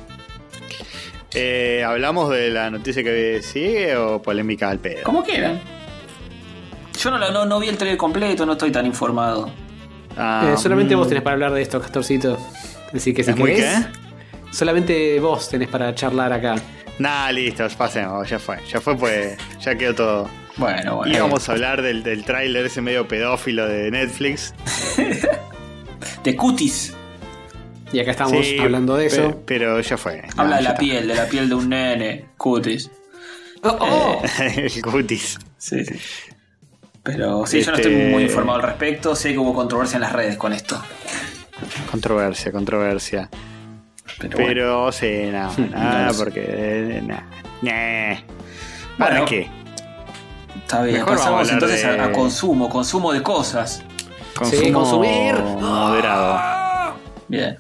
[1.35, 5.03] Eh, ¿Hablamos de la noticia que sigue o polémica al pedo?
[5.03, 5.61] Como quieran.
[6.99, 9.51] Yo no, no, no vi el trailer completo, no estoy tan informado.
[10.17, 12.39] Ah, Eh, solamente mm, vos tenés para hablar de esto, Castorcito.
[12.95, 14.53] Así que si ¿Es muy querés, qué?
[14.53, 16.55] solamente vos tenés para charlar acá.
[16.99, 18.57] Nah, listo, pasemos, ya fue.
[18.73, 20.31] Ya fue, pues ya quedó todo.
[20.57, 21.15] Bueno, bueno.
[21.15, 24.55] Íbamos a hablar del, del tráiler ese medio pedófilo de Netflix.
[26.25, 26.95] De cutis.
[27.93, 29.43] Y acá estamos Sí, hablando de eso.
[29.47, 30.23] Pero ya fue.
[30.37, 30.81] Habla de la está.
[30.81, 32.25] piel, de la piel de un nene.
[32.37, 32.91] Cutis.
[33.63, 34.23] Oh, oh.
[34.41, 35.39] el cutis.
[35.57, 35.95] Sí, sí.
[37.03, 39.15] Pero sí, yo no Este- estoy muy informado al respecto.
[39.15, 40.83] Sé que hubo controversia en las redes con esto.
[41.91, 43.31] Controversia, controversia.
[44.19, 44.47] Pero, bueno.
[44.49, 46.45] Pero sí, no, nada, porque.
[46.45, 47.21] eh, nah,
[47.63, 48.17] nah.
[48.99, 49.27] ¿Para Bueno.
[49.27, 49.49] qué?
[50.67, 50.97] Está bien.
[50.99, 53.83] mejor Pasamos vamos a hablar entonces de- a, a consumo, consumo de cosas.
[54.45, 55.35] Sí, consumir.
[55.35, 56.95] moderado.
[57.29, 57.57] Bien.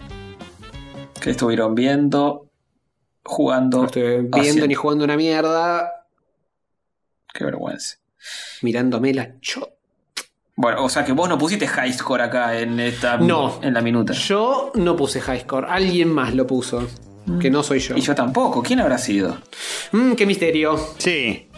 [1.20, 2.46] ¿Qué estuvieron viendo?
[3.24, 3.78] Jugando.
[3.78, 4.66] No estoy viendo haciendo.
[4.66, 6.04] ni jugando una mierda.
[7.32, 7.96] Qué vergüenza.
[8.62, 9.68] Mirándome la cho.
[10.54, 13.58] Bueno, o sea que vos no pusiste high score acá en esta No.
[13.62, 14.12] en la minuta.
[14.14, 15.66] Yo no puse high score.
[15.68, 16.86] Alguien más lo puso.
[17.40, 17.96] Que no soy yo.
[17.96, 18.62] Y yo tampoco.
[18.62, 19.36] ¿Quién habrá sido?
[19.92, 20.78] Mm, qué misterio.
[20.98, 21.48] Sí.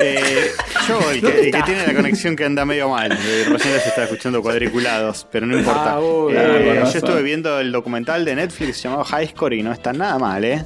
[0.00, 0.50] Eh,
[0.86, 3.12] yo, el que, el que tiene la conexión que anda medio mal.
[3.12, 5.94] Eh, recién se está escuchando cuadriculados, pero no importa.
[5.94, 9.72] Ah, uy, Eh, yo estuve viendo el documental de Netflix llamado High Score y no
[9.72, 10.64] está nada mal, ¿eh?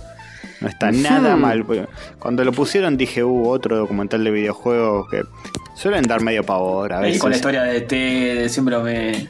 [0.60, 1.64] No está nada mal.
[2.18, 5.22] Cuando lo pusieron dije, uh, otro documental de videojuegos que
[5.74, 7.20] suelen dar medio pavor a Ahí veces.
[7.20, 9.28] con la historia de T, de siempre me.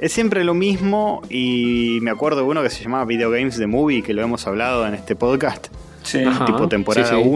[0.00, 3.68] Es siempre lo mismo y me acuerdo de uno que se llamaba Video Games The
[3.68, 5.68] Movie, que lo hemos hablado en este podcast,
[6.02, 6.24] Sí.
[6.44, 7.28] Tipo temporada sí, sí.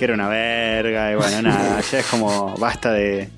[0.00, 3.28] 1, que era una verga y bueno, nada, ya es como basta de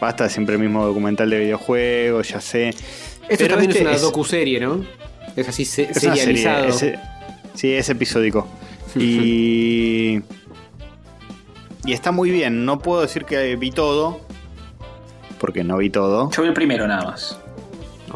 [0.00, 2.68] basta de siempre el mismo documental de videojuegos, ya sé.
[2.68, 2.84] Esto
[3.28, 4.84] Pero también este es una es- docuserie, ¿no?
[5.36, 6.64] Es así se- Es serie, serializado.
[6.68, 6.84] es-
[7.54, 8.46] sí, es episódico.
[8.96, 10.20] Y
[11.84, 14.20] y está muy bien, no puedo decir que vi todo
[15.38, 16.30] porque no vi todo.
[16.30, 17.38] Yo vi el primero nada más.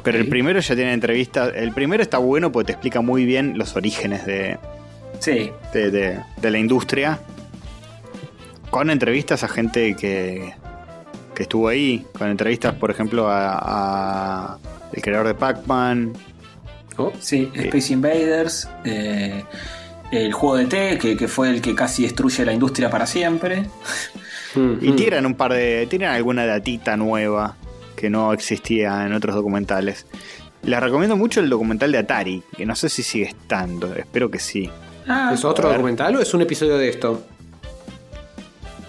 [0.02, 1.52] Pero el primero ya tiene entrevistas.
[1.55, 4.59] El primero está bueno porque te explica muy bien los orígenes de,
[5.20, 5.51] Sí.
[5.73, 7.20] de, de- de la industria.
[8.73, 10.55] Con entrevistas a gente que,
[11.35, 12.05] que estuvo ahí.
[12.19, 13.59] Con entrevistas, por ejemplo, a,
[14.55, 14.59] a
[14.93, 16.12] el creador de Pac-Man.
[16.97, 18.69] Oh, Sí, Space Invaders.
[18.85, 19.44] eh,
[20.11, 23.66] el juego de T, que, que fue el que casi destruye la industria para siempre.
[24.55, 24.97] mm, Y mm.
[24.97, 25.86] tiran un par de.
[25.89, 27.57] Tiran alguna datita nueva
[27.94, 30.07] que no existía en otros documentales.
[30.65, 34.39] Les recomiendo mucho el documental de Atari, que no sé si sigue estando, espero que
[34.39, 34.70] sí.
[35.09, 37.24] Ah, ¿Es otro documental o es un episodio de esto?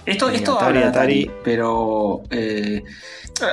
[0.05, 1.31] Esto, esto Atari, habla de Atari, Atari.
[1.43, 2.83] pero eh,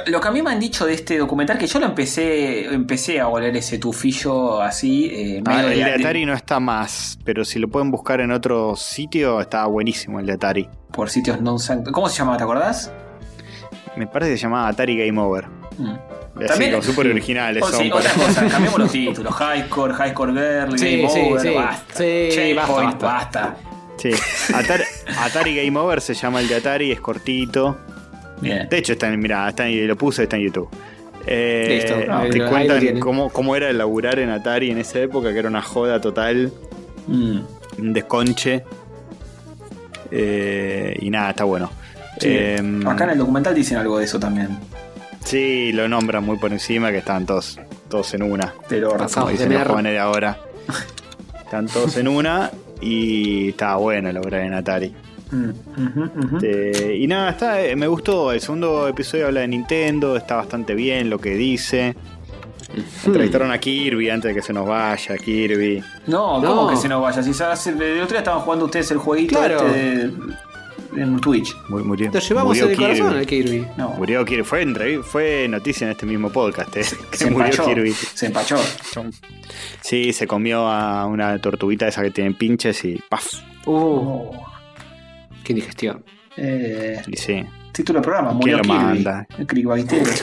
[0.07, 3.21] lo que a mí me han dicho de este documental, que yo lo empecé, empecé
[3.21, 7.45] a oler ese tufillo así, eh, Ah, el de de- Atari no está más, pero
[7.45, 10.69] si lo pueden buscar en otro sitio, está buenísimo el de Atari.
[10.91, 11.93] por sitios non sanctos.
[11.95, 12.37] ¿Cómo se llamaba?
[12.37, 12.91] ¿Te acordás?
[13.97, 15.47] Me parece que se llamaba Atari Game Over.
[15.79, 15.95] Mm.
[16.51, 17.79] Así, como súper originales Oh, son.
[17.85, 19.35] sí, para- otra cosa, cambiamos los títulos.
[19.35, 21.49] High Score, High Score Girl, Sí, Game sí, Over, sí.
[21.55, 21.95] basta.
[21.95, 23.57] Checkpoint, basta, basta.
[24.01, 24.11] Sí.
[24.55, 24.85] Atari,
[25.19, 27.77] Atari Game Over se llama el de Atari, es cortito.
[28.41, 28.67] Bien.
[28.69, 30.69] De hecho, está en, mira, está en- lo puse, está en YouTube.
[31.27, 35.33] Eh, Listo, te lo- lo cuentan cómo, cómo era laburar en Atari en esa época,
[35.33, 36.51] que era una joda total,
[37.07, 37.41] Mm.
[37.79, 38.65] un desconche.
[40.11, 41.71] Eh, y nada, está bueno.
[42.19, 42.29] Sí.
[42.31, 44.59] Eh, Acá en el documental dicen algo de eso también.
[45.25, 47.59] Sí, lo nombran muy por encima, que están todos,
[47.89, 48.55] todos en una.
[48.71, 48.83] Orden.
[48.99, 49.27] Pasado.
[49.27, 50.39] Como de dicen los jóvenes de ahora.
[51.45, 52.51] Están todos en una
[52.81, 54.95] y está bueno lograr en Atari.
[55.31, 56.35] Mm.
[56.37, 58.33] Este, y nada, está, eh, me gustó.
[58.33, 61.95] El segundo episodio habla de Nintendo, está bastante bien lo que dice.
[63.05, 65.83] Entrevistaron a Kirby antes de que se nos vaya, Kirby.
[66.07, 66.49] No, No.
[66.57, 67.23] ¿cómo que se nos vaya?
[67.23, 69.57] Si hace- el otro día estaban jugando ustedes el jueguito Claro.
[69.67, 70.13] este de-
[70.97, 71.57] en Twitch.
[71.69, 72.99] Mu- Murió, Lo llevamos murió en el Kirby.
[72.99, 73.67] corazón al Kirby.
[73.77, 73.91] No.
[73.91, 74.45] Murió Kirby.
[74.45, 77.67] Fue, fue noticia en este mismo podcast, eh, que Se murió empachó.
[77.67, 77.93] Kirby.
[77.93, 78.57] Se empachó.
[79.81, 83.27] Sí, se comió a una tortuguita esa que tiene pinches y ¡paf!
[83.67, 84.47] Uh, Oh.
[85.45, 86.05] qué indigestión.
[86.37, 88.77] Eh, Y sí, título del programa, murió lo Kirby.
[88.79, 89.27] manda?
[89.39, 90.11] El clickbaitero.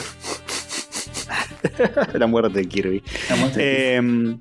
[2.14, 3.02] la muerte de Kirby.
[3.30, 4.36] La muerte de Eh,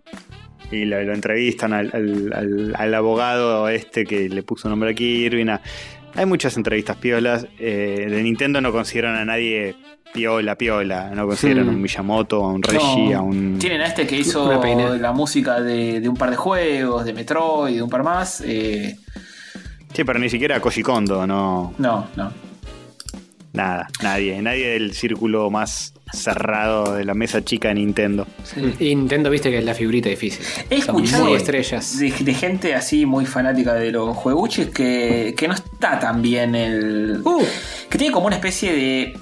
[0.70, 4.94] y lo, lo entrevistan al, al- al- al abogado este que le puso nombre a
[4.94, 5.46] Kirby.
[5.46, 5.62] nada.
[6.18, 7.48] Hay muchas entrevistas piolas.
[7.60, 9.76] Eh, de Nintendo no consideran a nadie
[10.14, 11.12] piola, piola.
[11.14, 11.70] No consideran Hmm.
[11.70, 13.58] a un Miyamoto, a un Reggie, No, a un.
[13.60, 14.52] Tienen a este que hizo
[14.98, 18.42] la música de, de un par de juegos, de Metroid, de un par más.
[18.46, 18.98] eh,
[19.94, 21.74] Sí, pero ni siquiera a Koji Kondo, no.
[21.78, 22.32] no, no.
[23.54, 24.42] Nada, nadie.
[24.42, 28.28] Nadie del círculo más cerrado de la mesa chica de Nintendo.
[28.80, 30.46] Y Nintendo, viste que es la figurita difícil.
[30.70, 31.98] He Son escuchado estrellas.
[32.00, 36.56] de- de gente así muy fanática de los jueguches que, que no está tan bien
[36.56, 37.22] el.
[37.24, 37.44] Uh,
[37.90, 39.18] que tiene como una especie de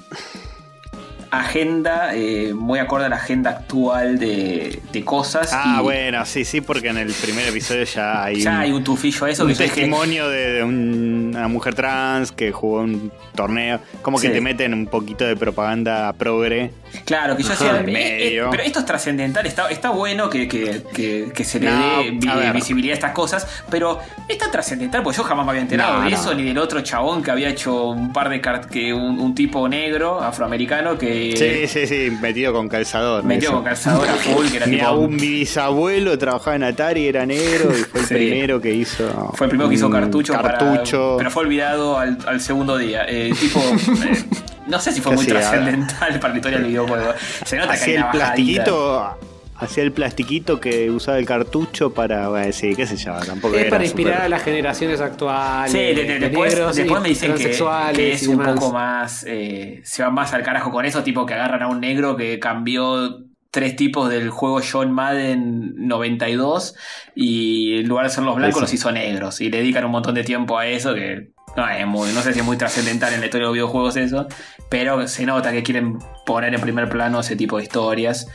[1.30, 5.50] agenda eh, muy acorde a la agenda actual de, de cosas.
[5.52, 8.72] Ah, y bueno, sí, sí, porque en el primer episodio ya hay Ya un, hay
[8.72, 12.52] un tufillo a eso un que dije, testimonio de, de un- una mujer trans que
[12.52, 13.80] jugó un torneo.
[14.02, 14.32] Como que Sí.
[14.32, 16.70] te meten un poquito de propaganda progre.
[17.04, 18.48] Claro, que yo eh, eh, medio.
[18.50, 22.10] pero esto es trascendental, está, está bueno que, que- que- que se le No, dé
[22.12, 23.98] vi- visibilidad a estas cosas, pero
[24.28, 26.16] es tan trascendental porque yo jamás me había enterado No, de no.
[26.16, 29.34] eso, ni del otro chabón que había hecho un par de cartas, que un, un
[29.34, 33.22] tipo negro, afroamericano, que sí, sí, sí, metido con calzador.
[33.24, 33.56] metió eso.
[33.56, 35.08] con calzador a full, que era Mi, tipo...
[35.08, 38.14] mi bisabuelo trabajaba en Atari, era negro y fue el Sí.
[38.14, 39.32] primero que hizo.
[39.34, 41.14] Fue el primero que hizo un cartucho, para- cartucho.
[41.18, 43.04] pero fue olvidado al, al segundo día.
[43.08, 43.60] Eh, tipo,
[44.66, 47.12] no sé si fue ¿Qué muy trascendental para la historia del videojuego.
[47.44, 49.18] Se nota que hay Hacía el una plastiquito.
[49.58, 52.28] Hacía el plastiquito que usaba el cartucho para.
[52.28, 55.72] Bueno, sí, qué sé yo, tampoco es era para inspirar a las generaciones actuales.
[55.72, 58.54] Sí, de- de- de después, negros después me dicen que, es un demás.
[58.54, 59.24] poco más.
[59.26, 62.38] eh, se van más al carajo con eso, tipo que agarran a un negro que
[62.38, 66.74] cambió tres tipos del juego John Madden 92
[67.14, 68.60] y en lugar de ser los blancos Eso.
[68.62, 71.86] los hizo negros y le dedican un montón de tiempo a eso que no, es
[71.86, 74.26] muy- no sé si es muy trascendental en la historia de los videojuegos eso,
[74.68, 78.26] pero se nota que quieren poner en primer plano ese tipo de historias.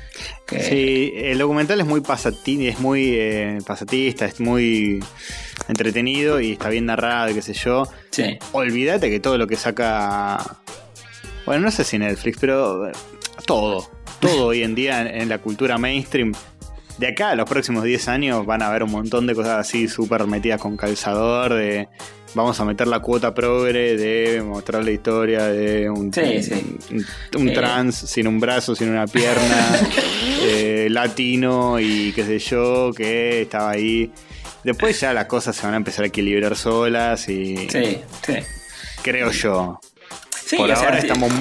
[0.48, 5.03] Que, Sí, el documental es muy pasati- es muy eh, pasatista, es muy
[5.68, 7.84] entretenido y está bien narrado, y qué sé yo.
[8.11, 8.38] sí.
[8.53, 10.38] Olvídate que todo lo que saca.
[11.45, 12.91] Bueno, no sé si Netflix, pero eh,
[13.45, 13.89] todo.
[14.19, 16.34] Todo hoy en día en, en la cultura mainstream.
[16.98, 19.88] De acá a los próximos 10 años van a haber un montón de cosas así
[19.88, 21.53] súper metidas con calzador.
[21.53, 21.88] De
[22.33, 26.77] vamos a meter la cuota progre, de mostrar la historia de un, Sí, sí.
[26.91, 27.05] un,
[27.41, 27.53] un Eh.
[27.53, 29.79] trans sin un brazo, sin una pierna,
[30.43, 34.11] eh, latino y qué sé yo, que estaba ahí.
[34.63, 38.33] Después ya las cosas se van a empezar a equilibrar solas y Sí, sí.
[39.01, 39.79] creo yo.
[40.45, 41.31] Sí, Por sea, ahora estamos,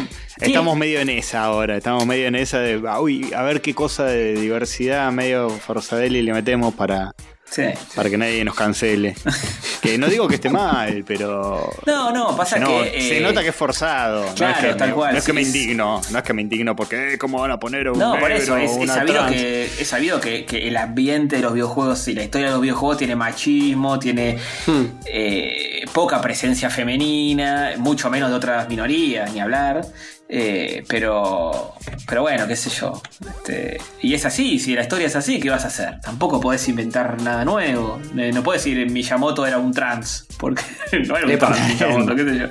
[0.40, 3.74] estamos medio en esa ahora, estamos medio en esa de, ah, uy, a ver qué
[3.74, 7.12] cosa de diversidad medio forzadeli le metemos para,
[7.50, 7.64] Sí.
[7.96, 9.14] para que nadie nos cancele.
[9.82, 11.68] que no digo que esté mal, pero...
[11.84, 12.90] No, no, pasa no- que.
[13.00, 14.24] se eh, nota que es forzado.
[14.24, 16.18] no claro, es que, tal me, cual, no es que sí, me es- indigno, no
[16.18, 18.70] es que me indigno porque, eh, ¿cómo van a poner un No, por eso, es,
[18.86, 22.52] sabido, que, es sabido que, que el ambiente de los videojuegos y la historia de
[22.52, 24.84] los videojuegos tiene machismo, tiene Hmm.
[25.06, 29.84] eh, poca presencia femenina, mucho menos de otras minorías, ni hablar.
[30.32, 31.74] Eh, pero,
[32.08, 33.02] pero bueno, qué sé yo.
[33.28, 36.00] Este, y es así, si la historia es así, ¿qué vas a hacer?
[36.00, 38.00] Tampoco podés inventar nada nuevo.
[38.16, 40.62] Eh, No puedes decir Miyamoto era un trans, porque
[41.08, 42.46] no era un trans Miyamoto, qué sé yo.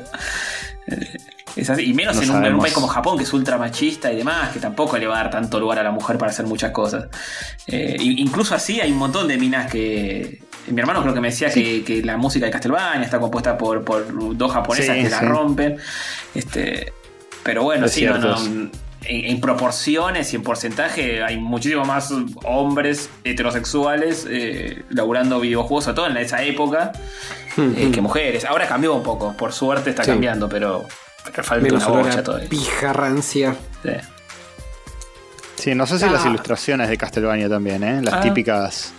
[0.87, 1.17] Eh,
[1.55, 3.57] Es así, y menos No en, un, en un país como Japón, que es ultra
[3.57, 6.31] machista y demás, que tampoco le va a dar tanto lugar a la mujer para
[6.31, 7.07] hacer muchas cosas.
[7.67, 10.41] Incluso así hay un montón de minas que.
[10.67, 13.83] Mi hermano creo que me decía que, que la música de Castlevania está compuesta por,
[13.83, 15.25] por dos japonesas Sí, que la sí.
[15.25, 15.77] rompen.
[16.35, 16.93] Este,
[17.43, 18.71] pero bueno, Es sí, no, en,
[19.05, 22.11] en proporciones y en porcentaje hay muchísimo más
[22.43, 26.91] hombres heterosexuales eh, laburando videojuegos, sobre todo en esa época,
[27.57, 28.45] eh, que mujeres.
[28.45, 30.11] Ahora cambió un poco, por suerte está Sí.
[30.11, 30.85] cambiando, pero,
[31.31, 32.49] pero falta Menos una bocha todavía.
[32.49, 33.55] pija rancia.
[33.83, 33.91] Sí.
[35.55, 36.11] Sí, no sé si Ah.
[36.11, 38.01] las ilustraciones de Castlevania también, ¿eh?
[38.01, 38.21] Las Ah.
[38.21, 38.93] típicas...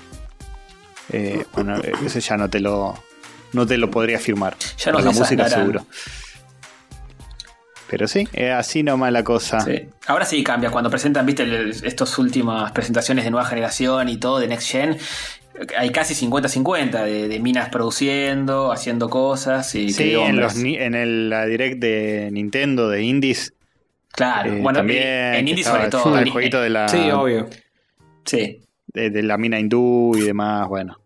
[1.12, 3.02] eh, bueno, eh, ese ya no te lo...
[3.52, 4.54] No te lo podría afirmar.
[4.78, 5.84] Ya no la música seguro.
[7.90, 9.58] Pero sí, es así nomás la cosa.
[9.60, 9.88] Sí.
[10.06, 10.70] Ahora sí cambia.
[10.70, 14.96] Cuando presentan, viste, estas últimas presentaciones de nueva generación y todo, de Next Gen,
[15.76, 21.44] hay casi 50-50 de, de minas produciendo, haciendo cosas y Sí, en, los, el, la
[21.46, 23.54] direct de Nintendo, de Indies,
[24.12, 25.02] Claro, Eh, bueno, también
[25.34, 26.18] en indie estaba- sobre todo.
[26.18, 27.48] el en- jueguito de la, Sí, obvio.
[28.24, 28.60] Sí.
[28.88, 30.96] de, de la mina hindú y demás, bueno.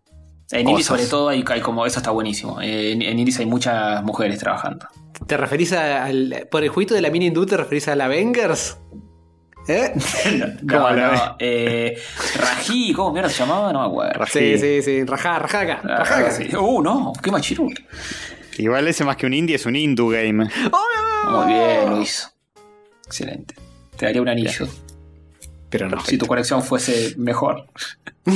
[0.51, 0.87] En indie Cosas.
[0.87, 2.61] sobre todo hay, hay como eso está buenísimo.
[2.61, 4.87] Eh, En, en indies hay muchas mujeres trabajando.
[5.27, 6.47] ¿Te referís a- al.
[6.51, 8.77] Por el jueguito de la mini hindú, ¿te referís a la Avengers?
[9.67, 9.93] ¿Eh?
[10.61, 11.97] No, ¿Cómo la no, eh,
[12.39, 13.73] Raji, ¿cómo mierda se llamaba?
[13.73, 14.13] No me acuerdo.
[14.19, 14.31] Rají.
[14.31, 15.03] Sí, sí, sí.
[15.03, 15.81] Rajá, rajá acá.
[15.83, 16.31] Ah, Rajá acá.
[16.31, 16.55] sí.
[16.55, 17.75] Uh, no, qué machirulo.
[18.57, 20.47] Igual ese más que un indie es un indie game.
[21.29, 22.29] Muy bien, hizo.
[23.07, 23.55] Excelente.
[23.97, 24.67] Te daría un anillo.
[25.69, 25.99] Pero no.
[26.05, 27.65] Si tu conexión fuese mejor.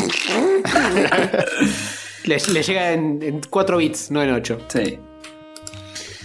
[2.26, 4.60] Le, le llega en, en 4 bits, no en 8.
[4.68, 4.99] Sí.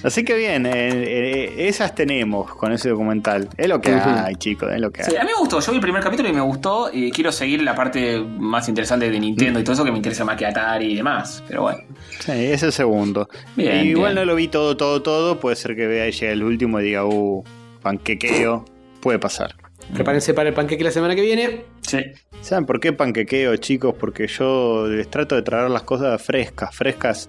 [0.04, 3.48] Así que bien, eh, eh, esas tenemos con ese documental.
[3.56, 4.08] Es lo que Ujú.
[4.08, 5.10] hay, chicos, es lo que hay.
[5.10, 5.60] Sí, a mí me gustó.
[5.60, 6.90] Yo vi el primer capítulo y me gustó.
[6.92, 10.24] Y quiero seguir la parte más interesante de Nintendo y todo eso que me interesa
[10.24, 11.42] más que Atari y demás.
[11.48, 11.78] Pero bueno.
[12.20, 13.28] Sí, es el segundo.
[13.56, 14.26] Bien, Igual bien.
[14.26, 15.40] no lo vi todo, todo, todo.
[15.40, 17.42] Puede ser que vea y llegue el último y diga, uh,
[17.82, 18.64] panquequeo.
[19.00, 19.54] Puede pasar.
[19.92, 21.64] Prepárense para el panqueque la semana que viene.
[21.82, 21.98] Sí.
[22.40, 23.94] ¿Saben por qué panquequeo, chicos?
[23.98, 27.28] Porque yo les trato de traer las cosas frescas, frescas.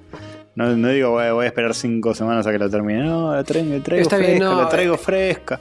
[0.55, 3.03] No, no digo voy, voy a esperar cinco semanas a que la termine.
[3.03, 4.97] No, la traigo, la traigo Está fresca, bien, no, la traigo eh.
[4.97, 5.59] fresca.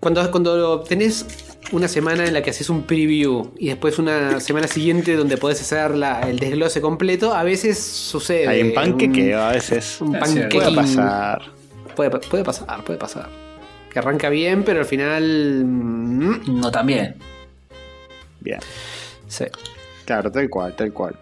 [0.00, 1.26] Cuando, cuando tenés
[1.72, 5.60] una semana en la que haces un preview y después una semana siguiente donde podés
[5.60, 8.48] hacer la- el desglose completo, a veces sucede.
[8.48, 10.00] Hay un- panquequeo a veces.
[10.00, 10.12] Un.
[10.18, 11.42] Puede pasar.
[11.94, 13.28] Puede, puede pasar, puede pasar.
[13.92, 15.64] Que arranca bien, pero al final.
[15.66, 17.14] mm, No también.
[18.40, 18.58] Bien.
[19.28, 19.44] sí.
[20.06, 21.14] Claro, tal cual, tal cual.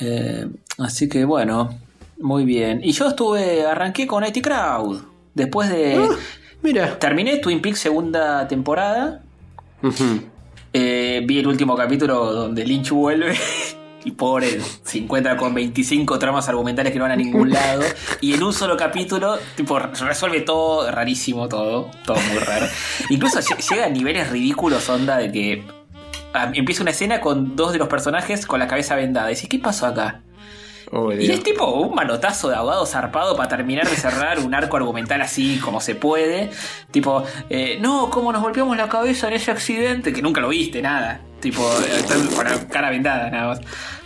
[0.00, 0.46] Eh,
[0.80, 1.78] así que bueno,
[2.18, 2.80] muy bien.
[2.82, 5.02] Y yo estuve, arranqué con IT Crowd.
[5.34, 5.96] Después de.
[5.96, 6.14] Ah,
[6.62, 6.98] mira.
[6.98, 9.22] Terminé Twin Peaks segunda temporada.
[10.72, 13.36] Eh, vi el último capítulo donde Lynch vuelve.
[14.02, 17.82] Y pobre, se encuentra con 25 tramas argumentales que no van a ningún lado.
[18.22, 21.90] Y en un solo capítulo, tipo, resuelve todo, rarísimo todo.
[22.06, 22.64] Todo muy raro.
[23.10, 25.64] Incluso lle- llega a niveles ridículos, onda, de que
[26.32, 29.30] ah, empieza una escena con dos de los personajes con la cabeza vendada.
[29.30, 30.22] Y dices, ¿qué pasó acá?
[30.92, 34.76] Oh, Y es tipo un manotazo de abogado zarpado para terminar de cerrar un arco
[34.76, 36.50] argumental así como se puede.
[36.90, 40.12] Tipo, eh, no, ¿cómo nos golpeamos la cabeza en ese accidente?
[40.12, 41.20] Que nunca lo viste, nada.
[41.40, 41.62] Tipo,
[42.34, 43.60] con la cara vendada, nada más.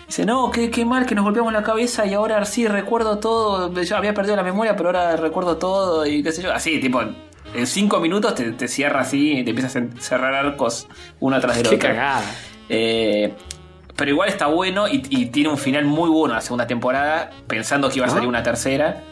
[0.07, 3.73] Dice, no, qué, qué mal que nos golpeamos la cabeza y ahora sí recuerdo todo.
[3.83, 6.53] Yo había perdido la memoria, pero ahora recuerdo todo y qué sé yo.
[6.53, 10.87] Así, tipo, en cinco minutos te, te cierra así y te empiezas a cerrar arcos
[11.21, 11.89] uno atrás del Qué otro.
[11.89, 12.23] cagada.
[12.69, 13.33] Eh,
[13.97, 17.89] pero igual está bueno y, y tiene un final muy bueno la segunda temporada, pensando
[17.91, 19.03] que iba a salir una tercera,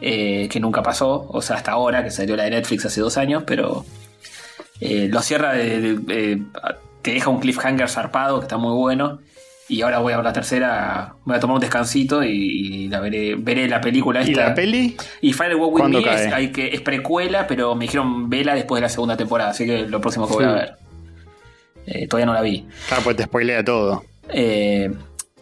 [0.00, 3.16] eh, que nunca pasó, o sea, hasta ahora, que salió la de Netflix hace dos
[3.16, 3.84] años, pero
[4.80, 6.42] eh, lo cierra, de, de-
[7.02, 9.20] te deja un cliffhanger zarpado, que está muy bueno.
[9.68, 12.28] Y ahora voy a ver la tercera, voy a tomar un descansito y,
[12.84, 14.48] y la veré, veré la película ¿Y esta.
[14.50, 14.96] la peli?
[15.20, 18.54] Y Fire Walk With ¿Cuándo Me es, hay que, es precuela, pero me dijeron vela
[18.54, 20.74] después de la segunda temporada, así que lo próximo que voy a ver.
[21.86, 22.64] Eh, todavía no la vi.
[22.92, 24.04] Ah, pues te spoilea todo.
[24.28, 24.90] Eh,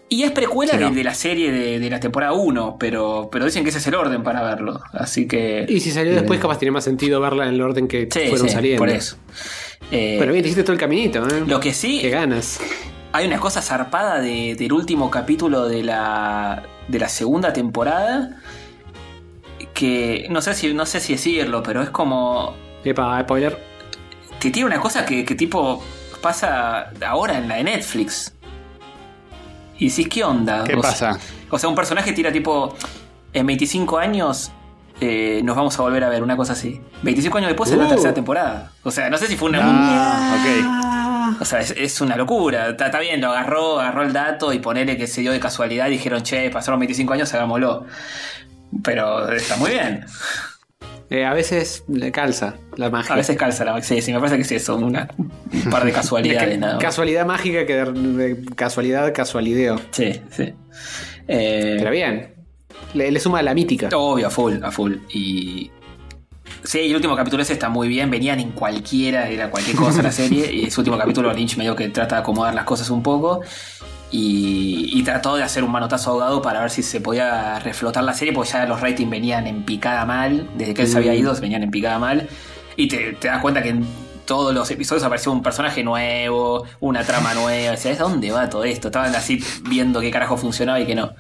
[0.09, 0.91] y es precuela Sí, de, no.
[0.93, 3.95] de la serie de, de la temporada 1, pero, pero dicen que ese es el
[3.95, 4.81] orden para verlo.
[4.93, 5.65] Así que.
[5.69, 8.49] Y si salió después, capaz tiene más sentido verla en el orden que Sí, fueron
[8.49, 8.79] sí, saliendo.
[8.79, 9.17] por eso.
[9.91, 11.43] Eh, Bueno, bien, te hiciste todo el caminito, ¿eh?
[11.47, 12.61] lo que sí, Qué ganas.
[13.13, 18.41] hay una cosa zarpada de- del último capítulo de la, de la segunda temporada.
[19.73, 22.55] Que no sé si, no sé si decirlo, pero es como.
[22.85, 23.59] Epa, spoiler.
[24.39, 25.83] Que tiene una cosa que, que tipo
[26.21, 28.34] pasa ahora en la de Netflix.
[29.79, 30.65] Y decís, ¿qué onda?
[30.65, 31.19] ¿Qué O sea- pasa?
[31.51, 32.75] O sea, un personaje tira tipo.
[33.33, 34.53] En 25 años.
[35.01, 36.81] eh, nos vamos a volver a ver, una cosa así.
[37.03, 37.89] 25 años después es la Uh.
[37.89, 38.71] tercera temporada.
[38.85, 39.59] O sea, no sé si fue una.
[39.61, 41.41] Ah, ok.
[41.43, 42.69] O sea, es, es una locura.
[42.69, 45.89] Está, está bien, lo agarró, agarró el dato y ponele que se dio de casualidad
[45.89, 47.87] y dijeron, che, pasaron 25 años, hagámoslo.
[48.85, 50.05] Pero está muy bien.
[51.11, 53.15] Eh, a veces le calza la magia.
[53.15, 55.31] A veces calza la Sí, sí, me parece que sí, son una, un
[55.71, 56.83] par de casualidades nada más.
[56.83, 59.79] Casualidad mágica que de, de casualidad, casualideo.
[59.91, 60.55] Sí, sí.
[61.29, 62.35] Eh, Pero bien.
[62.95, 63.89] Le, le suma la mítica.
[63.95, 64.95] Obvio, a full, a full.
[65.13, 65.71] Y.
[66.63, 68.11] Sí, y el último capítulo ese está muy bien.
[68.11, 70.53] Venían en cualquiera, era cualquier cosa la serie.
[70.53, 73.43] Y ese último capítulo Lynch medio que trata de acomodar las cosas un poco.
[74.17, 78.15] Y, y trató de hacer un manotazo ahogado para ver si se podía reflotar la
[78.15, 80.49] serie, porque ya los ratings venían en picada mal.
[80.57, 82.29] Desde que él se había ido, venían en picada mal.
[82.77, 83.85] Y te, te das cuenta que en
[84.25, 87.73] todos los episodios apareció un personaje nuevo, una trama nueva.
[87.73, 88.87] Decías, ¿dónde va todo esto?
[88.87, 91.13] Estaban así viendo qué carajo funcionaba y qué no.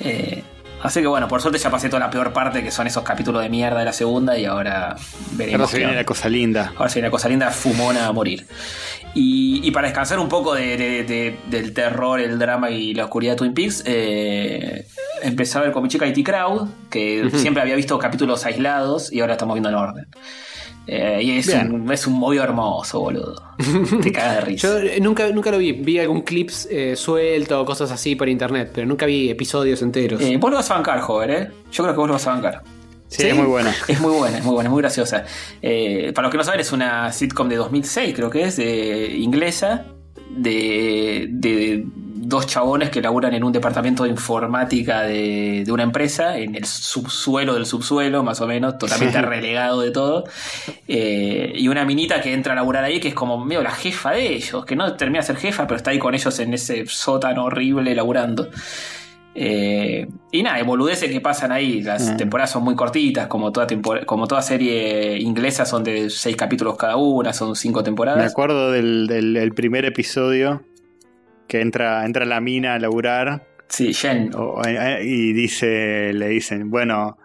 [0.00, 0.42] Eh,
[0.84, 3.42] así que bueno, por suerte ya pasé toda la peor parte, que son esos capítulos
[3.42, 4.94] de mierda de la segunda, y ahora
[5.32, 5.60] veremos.
[5.62, 6.72] Ahora se viene la cosa linda.
[6.76, 8.46] Ahora se viene la cosa linda, fumona a morir.
[9.16, 13.04] Y, y para descansar un poco de- de- de- del terror, el drama y la
[13.04, 14.86] oscuridad de Twin Peaks, eh,
[15.22, 19.20] empecé a ver con mi chica IT Crowd, que siempre había visto capítulos aislados y
[19.20, 20.06] ahora estamos viendo en orden.
[20.86, 21.72] Eh, y es Bien.
[21.72, 23.42] un, es un movido hermoso, boludo.
[24.02, 24.68] Te cagas de risa.
[24.68, 25.72] Yo eh, nunca, nunca lo vi.
[25.72, 30.20] Vi algún clips eh, suelto o cosas así por internet, pero nunca vi episodios enteros.
[30.20, 31.50] Eh, vos lo vas a bancar, joven, ¿eh?
[31.72, 32.62] Yo creo que vos lo vas a bancar.
[33.08, 33.28] Sí, ¿Sí?
[33.28, 33.74] es muy buena.
[33.86, 35.24] Es muy buena, es muy buena, es muy graciosa.
[35.62, 39.16] Eh, para los que no saben, es una sitcom de 2006, creo que es, de,
[39.16, 39.86] inglesa,
[40.36, 41.84] de, de
[42.26, 46.64] dos chabones que laburan en un departamento de informática de, de una empresa, en el
[46.64, 50.24] subsuelo del subsuelo, más o menos, totalmente relegado de todo.
[50.88, 54.12] Eh, y una minita que entra a laburar ahí, que es como medio la jefa
[54.12, 56.86] de ellos, que no termina de ser jefa, pero está ahí con ellos en ese
[56.86, 58.48] sótano horrible laburando.
[59.36, 61.82] Eh, y nada, boludeces que pasan ahí.
[61.82, 62.16] Las Mm.
[62.16, 63.66] temporadas son muy cortitas, como toda,
[64.06, 68.30] como toda serie inglesa, son de seis capítulos cada una, son cinco Me temporadas.
[68.30, 70.62] acuerdo del, del- del primer episodio
[71.48, 74.30] que entra, entra la mina a laburar Sí, Jen.
[74.36, 77.18] o- eh, y dice, le dicen, bueno,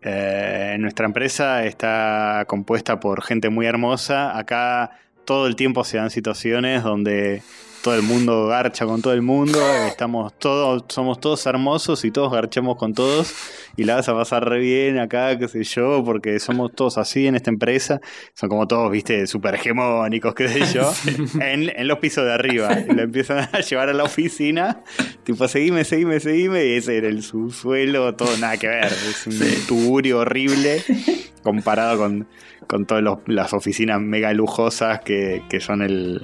[0.00, 4.38] eh, nuestra empresa está compuesta por gente muy hermosa.
[4.38, 4.92] Acá
[5.24, 7.42] todo el tiempo se dan situaciones donde
[7.82, 9.58] todo el mundo garcha con todo el mundo.
[9.86, 13.34] Estamos todos, somos todos hermosos y todos garchamos con todos.
[13.76, 17.26] Y la vas a pasar re bien acá, qué sé yo, porque somos todos así
[17.26, 18.00] en esta empresa.
[18.34, 20.92] Son como todos, viste, súper hegemónicos, qué sé yo.
[21.40, 22.76] en, en los pisos de arriba.
[22.88, 24.82] Y lo empiezan a llevar a la oficina.
[25.24, 26.66] Tipo, seguime, seguime, seguime.
[26.66, 28.86] Y ese era el subsuelo, todo nada que ver.
[28.86, 30.82] Es un tugurio horrible
[31.42, 32.26] comparado con,
[32.66, 36.22] con todas las oficinas mega lujosas que, que son el.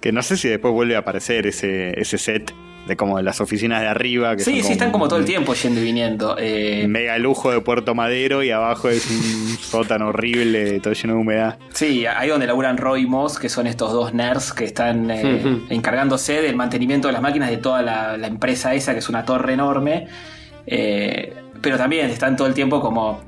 [0.00, 2.52] Que no sé si después vuelve a aparecer ese, ese set
[2.86, 4.36] de como las oficinas de arriba.
[4.36, 6.36] Que Sí, sí, están como todo el tiempo yendo y viniendo.
[6.38, 11.20] Eh, Mega lujo de Puerto Madero y abajo es un sótano horrible, todo lleno de
[11.20, 11.58] humedad.
[11.72, 15.62] Sí, ahí donde laburan Roy y Moss, que son estos dos nerds que están eh,
[15.70, 19.24] encargándose del mantenimiento de las máquinas de toda la, la empresa esa, que es una
[19.24, 20.06] torre enorme.
[20.66, 23.22] Eh, pero también están todo el tiempo como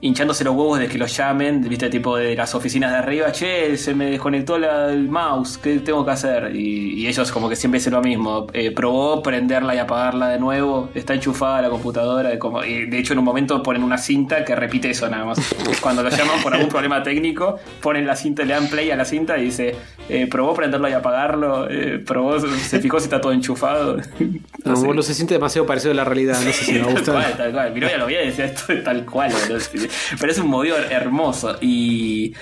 [0.00, 3.76] hinchándose los huevos de que los llamen, viste, tipo de las oficinas de arriba, che,
[3.76, 6.54] se me desconectó la- el mouse, ¿qué tengo que hacer?
[6.54, 10.38] Y, y ellos como que siempre dicen lo mismo, eh, probó prenderla y apagarla de
[10.38, 14.44] nuevo, está enchufada la computadora, como, y de hecho en un momento ponen una cinta
[14.44, 15.38] que repite eso nada más.
[15.80, 19.04] Cuando lo llaman por algún problema técnico, ponen la cinta, le dan play a la
[19.04, 19.74] cinta y dice,
[20.08, 23.96] eh, probó prenderlo y apagarlo, eh, probó, se fijó si está todo enchufado.
[24.64, 24.86] no, sé.
[24.86, 26.34] boludo, se siente demasiado parecido a la realidad.
[26.40, 27.72] No sé si me va a Tal cual, tal cual.
[27.74, 29.32] Mi novia lo veía y decía esto es tal cual.
[29.32, 29.87] boludo.
[30.18, 31.56] Pero es un movido hermoso.
[31.60, 32.32] Y,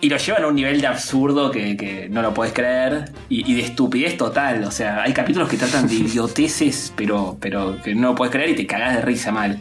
[0.00, 3.12] y lo llevan a un nivel de absurdo que, que no lo puedes creer.
[3.28, 4.64] Y, y de estupidez total.
[4.64, 8.50] O sea, hay capítulos que tratan de idioteces, pero, pero que no lo puedes creer
[8.50, 9.58] y te cagás de risa mal.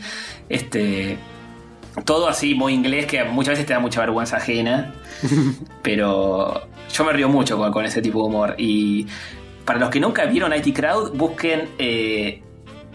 [0.49, 1.17] Este.
[2.03, 4.93] Todo así muy inglés que muchas veces te da mucha vergüenza ajena.
[5.81, 8.55] pero yo me río mucho con, con ese tipo de humor.
[8.57, 9.07] Y
[9.63, 12.41] para los que nunca vieron IT Crowd, busquen eh,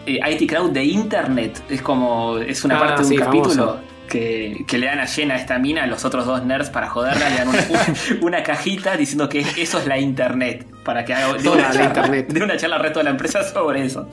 [0.05, 1.63] eh, IT Crowd de Internet.
[1.69, 2.37] Es como.
[2.37, 3.49] Es una Ah, parte de un sí, capítulo.
[3.49, 3.79] famoso.
[4.11, 7.29] Que, que le dan a llena esta mina a los otros dos nerds para joderla,
[7.29, 10.65] le dan una, una- una cajita diciendo que eso es la internet.
[10.83, 12.27] Para que haga de una, la charla, internet.
[12.33, 14.09] de una charla al resto de la empresa sobre eso.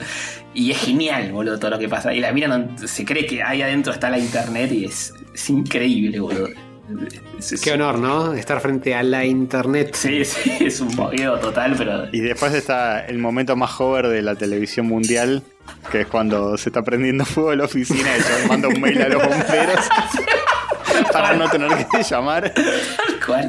[0.55, 2.13] Y es genial, boludo, todo lo que pasa.
[2.13, 5.51] Y la mina no- se cree que ahí adentro está la internet y es, es
[5.51, 6.49] increíble, boludo.
[7.39, 8.33] Es- Qué honor, ¿no?
[8.35, 9.95] Estar frente a la internet.
[9.95, 12.05] Sí, sí, es un movido total, pero.
[12.13, 15.43] Y después está el momento más hover de la televisión mundial,
[15.93, 19.09] que es cuando se está prendiendo fuego la oficina y se manda un mail a
[19.09, 19.89] los bomberos
[21.13, 22.53] para no tener que llamar.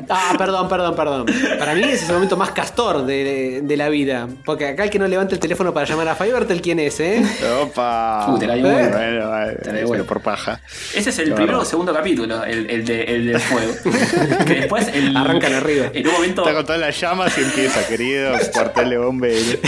[0.09, 1.25] Ah, perdón, perdón, perdón.
[1.57, 4.27] Para mí ese es el momento más castor de, de la vida.
[4.45, 7.23] Porque acá el que no levanta el teléfono para llamar a Fivertel, ¿quién es, eh?
[7.61, 8.27] Opa.
[8.29, 10.03] Uh, te la bueno, bueno, Te la buena.
[10.03, 10.59] por paja.
[10.93, 13.73] Ese es el Qué primero o segundo capítulo, el, el, de, el del fuego.
[14.45, 15.87] que después el, Arrancan arriba.
[15.93, 16.41] En un momento.
[16.41, 18.89] Está con todas las llamas y empieza, querido, cuartel
[19.21, 19.59] de.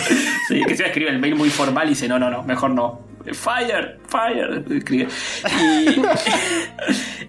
[0.48, 3.11] Sí, que se escribe el mail muy formal y dice, no, no, no, mejor no.
[3.34, 4.64] Fire, fire.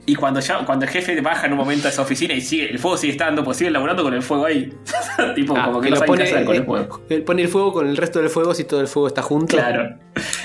[0.06, 2.40] Y, y cuando ya, cuando el jefe baja en un momento a esa oficina y
[2.40, 4.73] sigue, el fuego sigue estando, pues sigue laburando con el fuego ahí.
[5.35, 7.02] tipo, Ah, como que lo saben pone, qué hacer con el eh, fuego.
[7.09, 9.56] él pone el fuego con el resto del fuego si todo el fuego está junto.
[9.56, 9.97] Claro.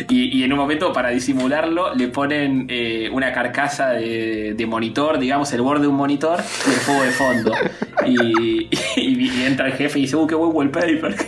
[0.10, 5.18] Y, y en un momento, para disimularlo, le ponen eh, una carcasa de, de monitor,
[5.20, 7.52] digamos, el borde de un monitor y el fuego de fondo.
[8.06, 11.16] Y, y- y entra el jefe y dice, uh, qué buen wallpaper.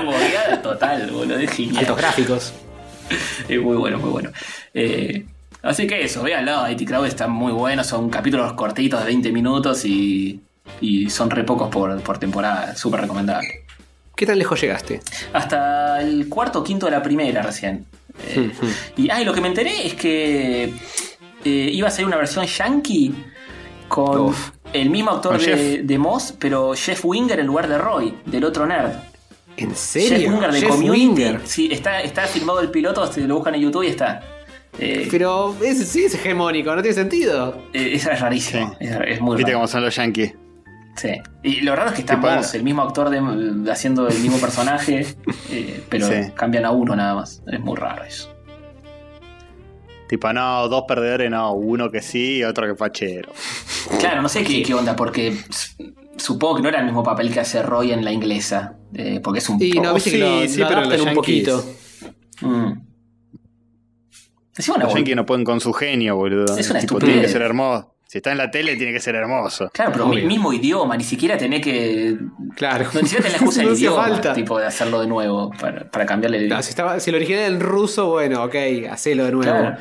[0.00, 1.38] una, total, boludo.
[1.38, 1.78] Es genial.
[1.78, 2.52] Altos gráficos.
[3.48, 4.30] Es muy bueno, muy bueno.
[4.74, 5.24] Eh,
[5.62, 6.70] así que eso, véanlo.
[6.70, 7.82] IT Crowd está muy bueno.
[7.82, 10.42] Son capítulos cortitos de 20 minutos y,
[10.82, 12.76] y son re pocos por, por temporada.
[12.76, 13.64] Súper recomendable.
[14.14, 15.00] ¿Qué tan lejos llegaste?
[15.32, 17.86] Hasta el cuarto o quinto de la primera recién.
[18.26, 18.50] Eh,
[18.96, 20.64] y, ah, y lo que me enteré es que
[21.44, 23.14] eh, iba a ser una versión yankee
[23.86, 24.50] con Uf.
[24.72, 28.92] el mismo actor de Moss, pero Jeff Winger en lugar de Roy, del otro nerd.
[29.58, 30.30] ¿En Jeff serio?
[30.32, 31.22] Winger de Jeff Community.
[31.22, 31.40] Winger.
[31.44, 34.20] Sí, está, está filmado el piloto, si lo buscan en YouTube y está.
[34.78, 37.62] Eh, Pero ese sí es hegemónico, no tiene sentido.
[37.72, 38.76] eh, eso es rarísimo.
[38.78, 38.86] Sí.
[38.86, 39.58] Es, es muy Viste raro.
[39.60, 40.34] cómo son los yankees.
[40.96, 41.10] Sí.
[41.44, 44.38] Y lo raro es que está Tipo- Moss, el mismo actor de- haciendo el mismo
[44.38, 45.06] personaje,
[45.50, 46.30] eh, pero Sí.
[46.34, 47.42] cambian a uno nada más.
[47.46, 48.32] Es muy raro eso.
[50.08, 53.30] Tipo, no, dos perdedores, no, uno que sí y otro que fachero.
[54.00, 55.36] Claro, no sé qué, qué onda, porque
[56.18, 58.76] supongo que no era el mismo papel que hace Roy en la inglesa.
[58.94, 59.62] eh, porque es un.
[59.62, 61.64] Y no, viste sí, que lo, sí, lo pero los un poquito.
[62.40, 62.72] Mm.
[64.56, 66.56] Encima una Los yankees no pueden con su genio, boludo.
[66.56, 67.14] Es una tipo, estupidez.
[67.14, 67.94] tiene que ser hermoso.
[68.06, 69.68] Si está en la tele, tiene que ser hermoso.
[69.72, 72.16] Claro, pero mi mismo idioma, ni siquiera tenés que.
[72.56, 72.86] Claro.
[72.94, 74.32] No, ni siquiera tenés la excusa del No hacía idioma, falta.
[74.32, 77.40] tipo de hacerlo de nuevo para, para cambiarle el No, si, estaba, si el original
[77.40, 78.54] era en ruso, bueno, ok,
[78.90, 79.52] hacelo de nuevo.
[79.52, 79.76] Claro.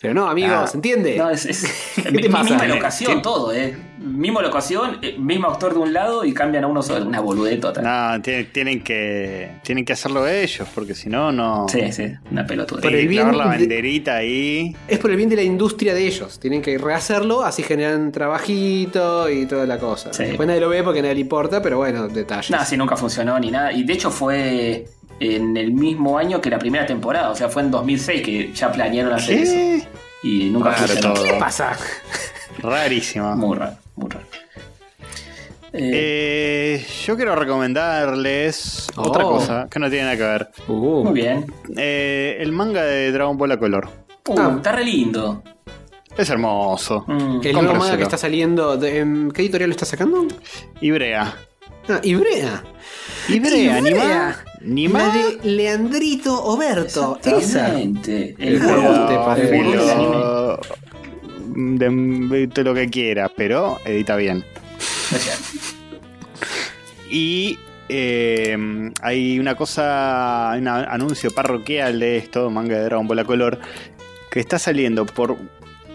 [0.00, 0.66] Pero no, amigos, Ah.
[0.66, 1.16] ¿se entiende?
[1.16, 1.64] No, es, es
[1.96, 2.44] ¿Qué te pasa?
[2.50, 3.76] misma locación, todo, ¿eh?
[3.98, 7.06] Misma locación, eh, mismo actor de un lado y cambian a uno solo.
[7.06, 7.84] Una boludez total.
[7.84, 11.66] No, tienen, que tienen que hacerlo ellos, porque si no, no.
[11.70, 12.82] Sí, sí, una pelotuda.
[12.82, 14.76] Por el bien la de- banderita ahí.
[14.88, 16.38] Es por el bien de la industria de ellos.
[16.38, 20.12] Tienen que rehacerlo, así generan trabajito y toda la cosa.
[20.12, 20.24] Sí.
[20.24, 22.50] Después nadie lo ve porque nadie le importa, pero bueno, detalles.
[22.50, 23.72] Nada, sí, nunca funcionó ni nada.
[23.72, 24.86] Y de hecho fue
[25.20, 27.30] en el mismo año que la primera temporada.
[27.30, 29.52] O sea, fue en 2006 que ya planearon hacer eso.
[29.54, 29.88] ¿Qué?
[30.22, 31.12] Y nunca funcionó.
[31.14, 31.24] todo.
[31.24, 31.76] ¿Qué pasa?
[32.58, 33.34] Rarísimo.
[33.36, 34.26] Muy raro, muy raro.
[35.72, 35.90] Eh,
[36.76, 39.08] Eh, yo quiero recomendarles Oh.
[39.08, 40.48] otra cosa que no tiene nada que ver.
[40.68, 41.04] Uh.
[41.04, 41.46] muy bien.
[41.76, 43.88] Eh, el manga de Dragon Ball a color.
[44.28, 44.52] Uh, Ah.
[44.56, 45.42] Está re lindo.
[46.16, 47.04] Es hermoso.
[47.08, 47.40] Mm.
[47.42, 48.76] El nuevo manga que está saliendo.
[48.76, 50.26] de- ¿en ¿Qué editorial lo está sacando?
[50.80, 51.34] Ibrea.
[51.88, 52.62] Ah, Ibrea.
[53.28, 54.06] Ibrea, ni Ibrea.
[54.06, 54.44] más.
[54.62, 55.14] Ni La más.
[55.42, 57.18] de Leandrito Oberto.
[57.24, 58.34] Exactamente.
[58.38, 59.48] El El juego juego de
[61.56, 64.44] de, de lo que quiera, pero edita bien.
[67.10, 67.58] Y
[67.88, 68.56] eh,
[69.02, 73.60] hay una cosa, un anuncio parroquial de esto, manga de Dragon Ball a color,
[74.32, 75.36] que está saliendo por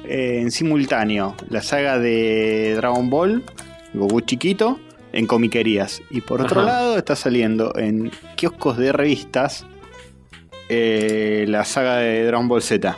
[0.06, 3.44] eh, en simultáneo la saga de Dragon Ball,
[3.94, 4.80] Goku chiquito,
[5.20, 6.02] en comiquerías.
[6.10, 6.70] Y por otro Ajá.
[6.72, 9.66] lado está saliendo en kioscos de revistas
[10.70, 12.98] eh, la saga de Dragon Ball Z.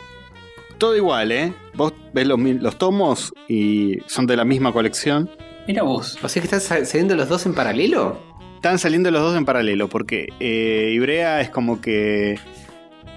[0.78, 1.52] Todo igual, ¿eh?
[1.74, 5.30] Vos ves los, los tomos y son de la misma colección.
[5.66, 6.18] Mira vos.
[6.22, 8.18] O sea que están sa- saliendo los dos en paralelo.
[8.56, 12.38] Están saliendo los dos en paralelo, porque eh, Ibrea es como que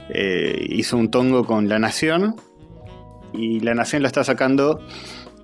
[0.10, 2.36] eh, hizo un tongo con La Nación
[3.34, 4.80] y La Nación lo está sacando.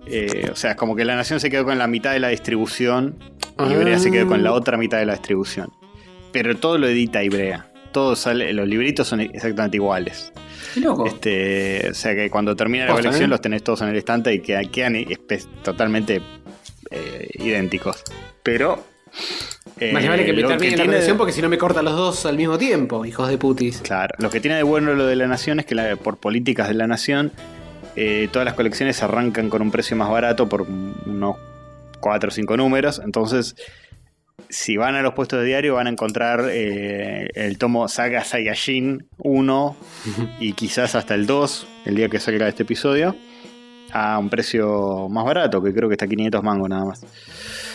[0.07, 2.29] Eh, o sea, es como que La Nación se quedó con la mitad de la
[2.29, 3.15] distribución
[3.59, 5.69] y Ibrea se quedó con la otra mitad de la distribución.
[6.31, 7.67] Pero todo lo edita Ibrea.
[7.91, 10.31] Todo sale, los libritos son exactamente iguales.
[10.73, 11.05] Qué loco.
[11.05, 13.27] Este, o sea que cuando termina la colección ¿eh?
[13.27, 14.95] los tenés todos en el estante y quedan, quedan
[15.61, 16.21] totalmente
[16.89, 18.01] eh, idénticos.
[18.43, 18.81] Pero.
[19.79, 22.25] eh, Más vale que me termine la colección porque si no me cortan los dos
[22.25, 23.81] al mismo tiempo, hijos de putis.
[23.81, 26.69] Claro, lo que tiene de bueno lo de la nación es que la- por políticas
[26.69, 27.33] de la nación,
[27.95, 31.35] eh, todas las colecciones arrancan con un precio más barato por unos
[31.99, 33.01] 4 o 5 números.
[33.03, 33.55] Entonces,
[34.49, 39.05] si van a los puestos de diario, van a encontrar eh, el tomo Saga Saiyajin
[39.19, 39.75] 1
[40.39, 43.15] y quizás hasta el 2, el día que salga este episodio,
[43.93, 47.03] a un precio más barato, que creo que está a 500 mangos nada más.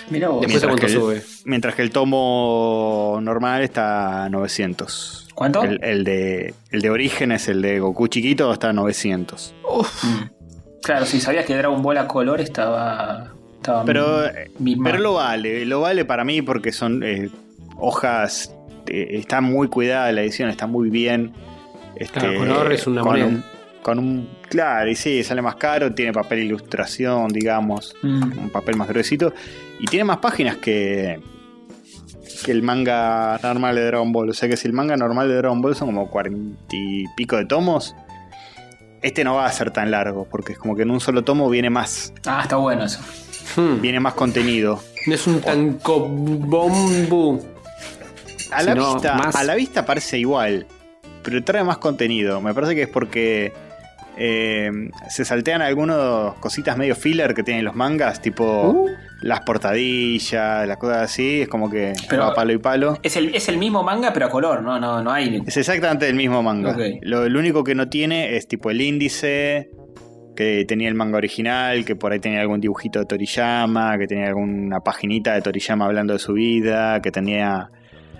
[0.09, 0.45] Mira vos.
[0.47, 1.23] Cuánto que el- sube.
[1.45, 5.26] Mientras que el tomo normal está a 900.
[5.37, 5.63] ¿Cuánto?
[5.63, 9.55] El, el de, el de origen es el de Goku chiquito, está a 900.
[10.03, 10.09] Mm.
[10.83, 13.33] Claro, si sabías que Dragon Ball a color estaba.
[13.57, 14.51] estaba Pero, eh,
[14.83, 17.29] pero lo vale, lo vale para mí porque son eh,
[17.77, 18.55] hojas,
[18.87, 21.33] eh, está muy cuidada la edición, está muy bien.
[21.97, 23.27] Este, Claro, color es una con moneda.
[23.27, 23.45] un,
[23.83, 28.39] con un- claro, y sí, sale más caro, tiene papel ilustración, digamos, Mm.
[28.39, 29.33] un papel más gruesito,
[29.79, 31.21] y tiene más páginas que,
[32.43, 34.31] que el manga normal de Dragon Ball.
[34.31, 37.37] O sea que si el manga normal de Dragon Ball son como cuarenta y pico
[37.37, 37.95] de tomos,
[39.03, 41.49] este no va a ser tan largo, porque es como que en un solo tomo
[41.51, 43.01] viene más, Ah, está bueno eso.
[43.57, 43.81] Hmm.
[43.81, 44.83] viene más contenido.
[45.07, 47.41] No es un tanco bombu.
[48.53, 50.67] A la, vista, más- a la vista parece igual,
[51.23, 52.41] pero trae más contenido.
[52.41, 53.53] Me parece que es porque
[54.17, 54.71] eh,
[55.09, 58.89] se saltean algunas cositas medio filler que tienen los mangas, tipo Uh.
[59.23, 61.43] las portadillas, las cosas así.
[61.43, 62.99] Es como que Pero- va palo y palo.
[63.03, 64.79] Es el, es el mismo manga, pero a color, ¿no?
[64.79, 65.43] No, no hay.
[65.47, 66.77] Es exactamente el mismo manga.
[67.03, 69.71] Lo, lo único que no tiene es tipo el índice
[70.37, 74.27] que tenía el manga original, que por ahí tenía algún dibujito de Toriyama, que tenía
[74.29, 77.71] alguna paginita de Toriyama hablando de su vida, que tenía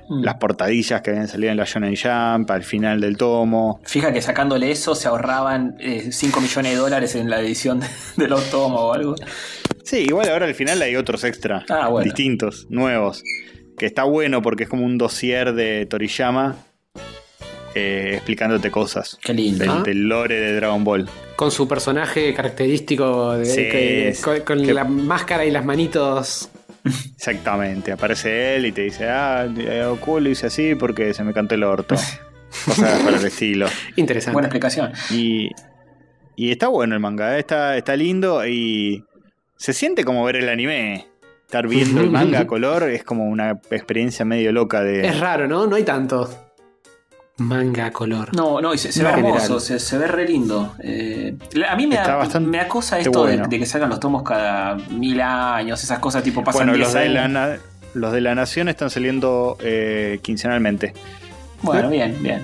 [0.09, 0.23] Mm.
[0.23, 3.81] las portadillas que habían salido en la Shonen Jump al final del tomo.
[3.85, 5.77] Fija que sacándole eso se ahorraban
[6.11, 9.15] 5 millones de dólares en la edición de, de los tomos o algo.
[9.85, 12.05] Sí, igual ahora al final hay otros extra, Ah, bueno.
[12.05, 13.23] distintos, nuevos,
[13.79, 16.57] que está bueno porque es como un dossier de Toriyama.
[17.75, 19.59] eh, explicándote cosas Qué lindo.
[19.59, 19.83] del, Ah.
[19.85, 21.07] del lore de Dragon Ball.
[21.37, 25.63] Con su personaje característico, de- Sí, que- es- con, con que- la máscara y las
[25.65, 26.49] manitos.
[26.87, 31.33] Exactamente, aparece él y te dice, ah, eh, Goku lo hice así porque se me
[31.33, 31.97] cantó el orto.
[32.65, 33.67] Cosas para el estilo.
[33.97, 34.33] Interesante.
[34.33, 34.93] Buena explicación.
[35.11, 35.51] Y,
[36.37, 37.41] y está bueno el manga, ¿eh?
[37.41, 39.05] está, está lindo y
[39.57, 41.09] se siente como ver el anime.
[41.45, 45.07] Estar viendo el manga a color es como una experiencia medio loca de...
[45.07, 45.67] Es raro, ¿no?
[45.67, 46.46] No hay tanto.
[47.39, 48.35] Manga a color.
[48.35, 50.75] No, no, y se, se ve hermoso, se, se ve re lindo.
[50.83, 51.37] Eh,
[51.69, 51.99] a mí me,
[52.59, 53.49] acosa esto de- bueno.
[53.49, 56.95] de, que salgan los tomos cada mil años, esas cosas tipo pasan bueno, 10 los
[56.95, 57.59] de, la,
[57.93, 60.95] los de la Nación están saliendo eh, quincenalmente.
[61.61, 62.43] Bueno, bien, bien.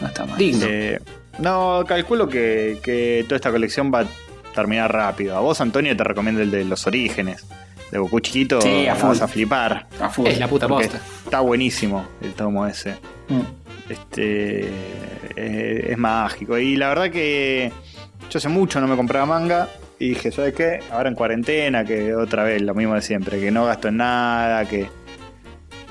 [0.00, 0.36] No está mal.
[0.36, 0.66] Digno.
[0.68, 1.00] Eh,
[1.38, 4.06] no, calculo que, que toda esta colección va a
[4.54, 5.36] terminar rápido.
[5.38, 7.46] A vos, Antonio, te recomiendo el de los orígenes.
[7.90, 9.86] De Goku chiquito, Sí, a vas a flipar.
[10.00, 10.26] A full.
[10.26, 10.98] es la puta posta.
[11.24, 12.96] está buenísimo el tomo ese.
[13.28, 13.63] Mm.
[13.88, 14.68] Este
[15.36, 16.58] eh, es mágico.
[16.58, 17.72] Y la verdad que
[18.30, 19.68] yo hace mucho no me compraba manga.
[19.98, 20.80] Y dije, ¿sabes qué?
[20.90, 24.68] Ahora en cuarentena, que otra vez lo mismo de siempre, que no gasto en nada,
[24.68, 24.88] que.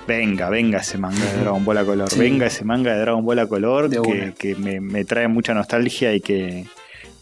[0.06, 2.10] Venga, venga ese manga de Dragon Ball a color.
[2.10, 2.20] Sí.
[2.20, 5.54] Venga ese manga de Dragon Ball a color De que, que me, me trae mucha
[5.54, 6.66] nostalgia y que,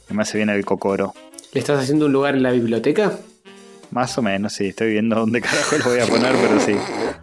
[0.07, 1.13] que me hace bien el cocoro.
[1.53, 3.19] ¿Le estás haciendo un lugar en la biblioteca?
[3.91, 4.67] Más o menos, sí.
[4.67, 6.75] Estoy viendo dónde carajo lo voy a poner, pero sí.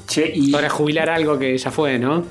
[0.07, 0.53] Che, y.
[0.53, 2.25] Para jubilar algo que ya fue, ¿no?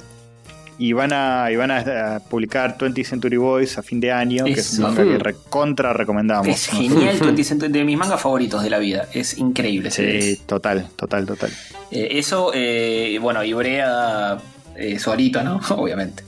[0.79, 4.45] Y van a, y van a, a publicar 20 Century Boys a fin de año,
[4.45, 6.47] que es un manga que recontra recomendamos.
[6.47, 9.07] Es genial, 20 Century, de mis mangas favoritos de la vida.
[9.11, 9.89] Es increíble.
[9.89, 11.51] ese- Sí, total, total, total.
[11.89, 14.37] Eh, eso, eh, bueno, Ibrea
[14.75, 15.59] eh, solito, ¿no?
[15.75, 16.23] Obviamente.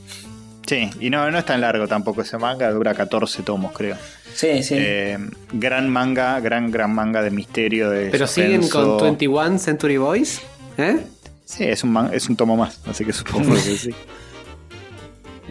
[0.65, 3.97] Sí, y no, no es tan largo tampoco ese manga, dura 14 tomos, creo.
[4.33, 4.75] Sí, sí.
[4.77, 5.17] Eh,
[5.51, 7.89] gran manga, gran, gran manga de misterio.
[7.89, 10.41] De Pero siguen con 21 Century Boys.
[10.77, 10.97] ¿Eh?
[11.45, 13.89] Sí, es un, man- es un tomo más, así que supongo que sí.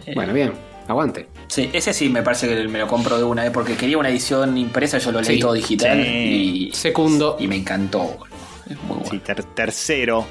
[0.05, 0.51] Eh, Bueno, bien.
[0.87, 1.27] Aguante.
[1.47, 4.09] Sí, ese sí me parece que me lo compro de una vez porque quería una
[4.09, 5.39] edición impresa, yo lo leí Sí.
[5.39, 6.69] todo digital Sí.
[6.69, 7.37] y, Segundo.
[7.39, 7.99] y me encantó.
[7.99, 8.25] boludo.
[8.69, 9.05] Es muy bueno.
[9.11, 10.25] Sí, ter- tercero,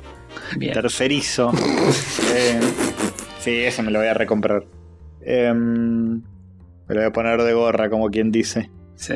[0.57, 0.73] Bien.
[0.73, 1.53] tercerizo.
[2.35, 2.61] Eh,
[3.40, 4.65] sí, ese me lo voy a recomprar.
[5.23, 8.70] Em, me lo voy a poner de gorra, como quien dice.
[8.97, 9.15] Sí.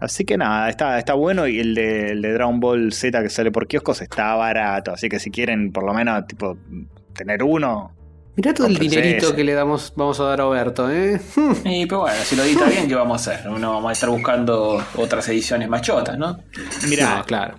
[0.00, 3.28] Así que nada, está, está bueno y el de, el de Dragon Ball Z que
[3.28, 4.90] sale por kioscos está barato.
[4.92, 6.56] Así que si quieren por lo menos tipo
[7.14, 7.92] tener uno,
[8.34, 9.36] Mirá todo el dinerito ese.
[9.36, 11.20] que le damos, vamos a dar a Oberto, ¿eh?
[11.64, 13.46] Y, pero bueno, si lo edita bien, ¿qué vamos a hacer?
[13.50, 16.38] No vamos a estar buscando otras ediciones más chotas, ¿no?
[16.88, 17.58] mira, No, claro.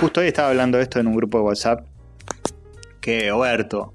[0.00, 1.86] justo hoy estaba hablando de esto en un grupo de WhatsApp.
[3.00, 3.94] Que Oberto,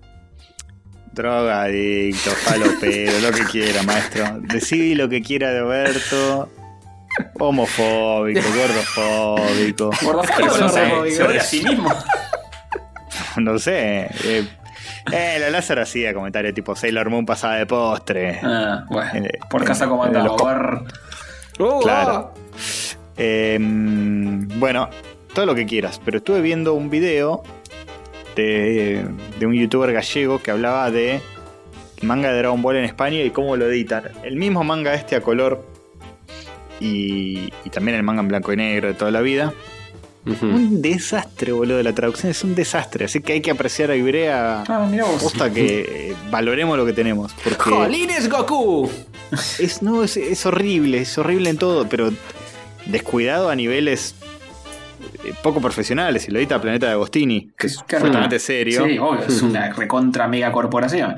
[1.13, 4.39] drogadicto, falopero, lo que quiera, maestro.
[4.41, 6.49] Decí lo que quiera de Oberto.
[7.39, 9.91] Homofóbico, gordofóbico.
[10.01, 11.89] Gordofóbico, no sé, odia a sí mismo.
[13.37, 14.09] No sé.
[14.23, 14.47] Eh,
[15.11, 18.39] eh, la láser hacía comentarios tipo Sailor Moon pasada de postre.
[18.43, 20.25] Ah, bueno, Eh, por casa eh, comandado.
[20.27, 20.83] los co- Bar-
[21.59, 22.33] Oh, Claro.
[23.17, 24.89] Eh, bueno,
[25.33, 27.43] todo lo que quieras, pero estuve viendo un video
[28.35, 29.05] de,
[29.39, 31.21] de un youtuber gallego que hablaba de
[32.01, 34.05] manga de Dragon Ball en España y cómo lo editan.
[34.23, 35.63] El mismo manga este a color
[36.79, 39.53] y, y también el manga en blanco y negro de toda la vida.
[40.25, 43.05] Un desastre, boludo, la traducción es un desastre.
[43.05, 44.63] Así que hay que apreciar a Ibrea.
[44.67, 45.21] Ah, mira vos.
[45.23, 47.33] Posta que eh, valoremos lo que tenemos.
[47.43, 48.89] Porque ¡Jolines Goku!
[49.59, 52.11] es, no, es, es horrible, es horrible en todo, pero
[52.85, 54.13] descuidado a niveles
[55.23, 56.27] eh, poco profesionales.
[56.27, 58.85] Y lo edita Planeta de Agostini, que es bastante serio.
[58.85, 61.15] Sí, obvio, es una recontra mega corporación.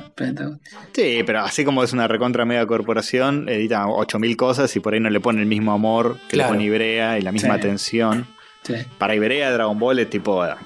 [0.93, 4.99] Sí, pero así como es una recontra media corporación, edita 8000 cosas y por ahí
[5.01, 6.51] no le pone el mismo amor que Claro.
[6.53, 7.59] le pone Ibrea y la misma Sí.
[7.59, 8.27] atención.
[8.63, 8.73] Sí.
[8.97, 10.57] Para Ibrea, Dragon Ball es tipo ah,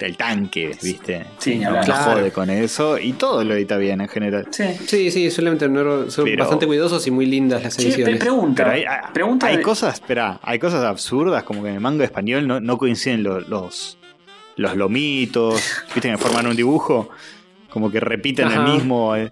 [0.00, 1.26] el tanque, ¿viste?
[1.38, 2.12] Sí, no, Claro.
[2.12, 4.46] jode con eso y todo lo edita bien en general.
[4.50, 4.64] Sí.
[4.86, 8.14] Sí, sí, solamente no- son Pero- bastante cuidadosos y muy lindas las ediciones.
[8.14, 8.64] pe- pregunta.
[8.64, 11.80] Pero hay, hay- pregunta hay de- cosas, espera, hay cosas absurdas como que en el
[11.80, 13.98] manga español no, no coinciden lo- los,
[14.56, 15.54] los lomitos,
[15.94, 17.10] viste que forman un dibujo,
[17.68, 18.64] como que repiten Ajá.
[18.66, 19.14] el mismo.
[19.16, 19.30] eh.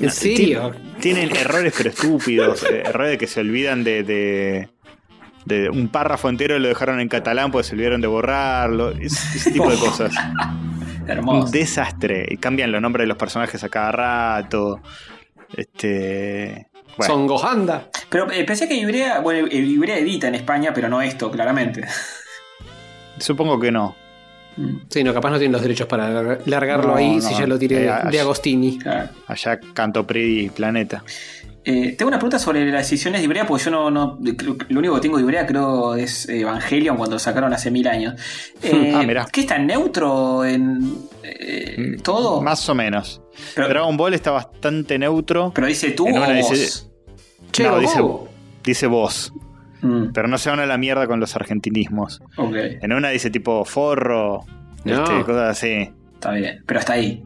[0.00, 0.72] ¿En serio?
[0.72, 4.68] tien- Tienen errores pero estúpidos, errores de que se olvidan de, de,
[5.48, 9.50] de un párrafo entero lo dejaron en catalán porque se olvidaron de borrarlo, es- ese
[9.52, 10.12] tipo de cosas.
[11.02, 11.50] Un Hermoso.
[11.50, 12.26] desastre.
[12.30, 14.80] Y cambian los nombres de los personajes a cada rato.
[15.56, 16.68] Este.
[16.96, 17.88] Bueno, Son Gohanda.
[18.10, 21.84] Pero eh, pensé que Ibrea, bueno, Ibrea edita en España, pero no esto, claramente.
[23.18, 23.94] supongo que no.
[24.58, 27.22] Mm, Sí, no, capaz no tienen los derechos para lar- largarlo No, ahí no.
[27.22, 28.78] si ya lo tiré Eh, de, de Agostini.
[28.78, 29.08] claro.
[29.26, 31.02] Allá Canto Predi Planeta.
[31.64, 34.78] Eh, tengo una pregunta sobre las decisiones de Ibrea, porque yo no, no creo- lo
[34.78, 38.14] único que tengo de Ibrea creo es Evangelion cuando lo sacaron hace mil años.
[38.62, 39.26] Eh, Ah, mirá.
[39.30, 42.40] ¿Qué está neutro en eh, todo?
[42.42, 43.20] Más o menos.
[43.54, 45.52] Pero- Dragon Ball está bastante neutro.
[45.54, 46.50] Pero dice tú o vos.
[46.50, 46.88] dice-
[47.52, 48.00] Che, no, dice,
[48.64, 49.32] dice vos.
[49.82, 52.22] Mm, Pero no se van a la mierda con los argentinismos.
[52.36, 54.44] En una dice tipo forro,
[54.84, 55.02] No.
[55.04, 55.90] este, cosas así.
[56.14, 56.62] está bien.
[56.66, 57.22] Pero hasta ahí.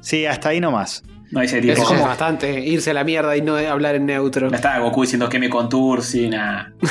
[0.00, 1.02] Sí, hasta ahí nomás.
[1.30, 1.74] No dice tipo.
[1.74, 4.48] Eso ya es No bastante, irse a la mierda y no hablar en neutro.
[4.52, 6.72] está Goku diciendo que me contursi, nada.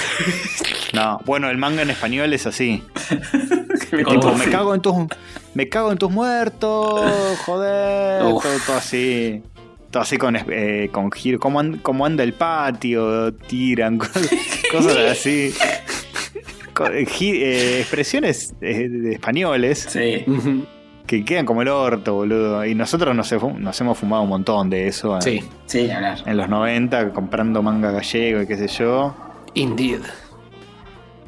[0.92, 2.84] No, bueno, el manga en español es así.
[3.92, 4.96] Me Tipo, me cago en tus
[5.54, 7.12] me cago en tus muertos,
[7.46, 9.42] joder, todo así.
[9.92, 14.30] Todo así con, eh, con giro, cómo, cómo anda el patio, tiran, cosas,
[14.72, 15.52] cosas así.
[17.08, 20.24] Gi- eh, expresiones eh, de españoles Sí.
[21.06, 22.64] Que quedan como el orto, boludo.
[22.66, 26.20] Y nosotros nos, hemos fumado un montón de eso en, Sí, Sí, hablar.
[26.26, 29.16] en los 90, comprando manga gallego y qué sé yo.
[29.56, 30.02] indeed.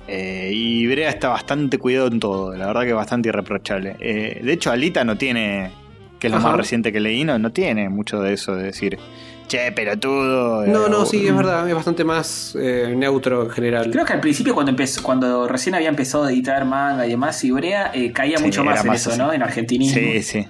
[0.07, 3.95] Eh, y Brea está bastante cuidado en todo, la verdad que es bastante irreprochable.
[3.99, 5.71] Eh, de hecho, Alita no tiene,
[6.21, 6.49] que es lo Ajá.
[6.49, 8.99] más reciente que leí, no, no tiene mucho de eso de decir,
[9.47, 10.65] che, pelotudo.
[10.67, 13.89] No, eh, no, o- sí, es verdad, es bastante más eh, neutro en general.
[13.91, 17.43] Creo que al principio cuando empezó, cuando recién había empezado a editar manga y demás,
[17.43, 19.19] Ibrea eh, caía Sí, mucho más en más eso, así.
[19.19, 19.33] ¿no?
[19.33, 19.99] En argentinismo.
[19.99, 20.47] Sí, sí.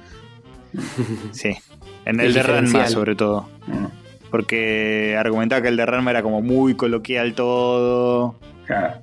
[1.31, 1.57] sí.
[2.05, 3.47] En el, El de Ranma, sobre todo.
[3.67, 3.85] Mm,
[4.29, 8.35] Porque argumentaba que el de Ranma era como muy coloquial todo.
[8.65, 8.95] claro.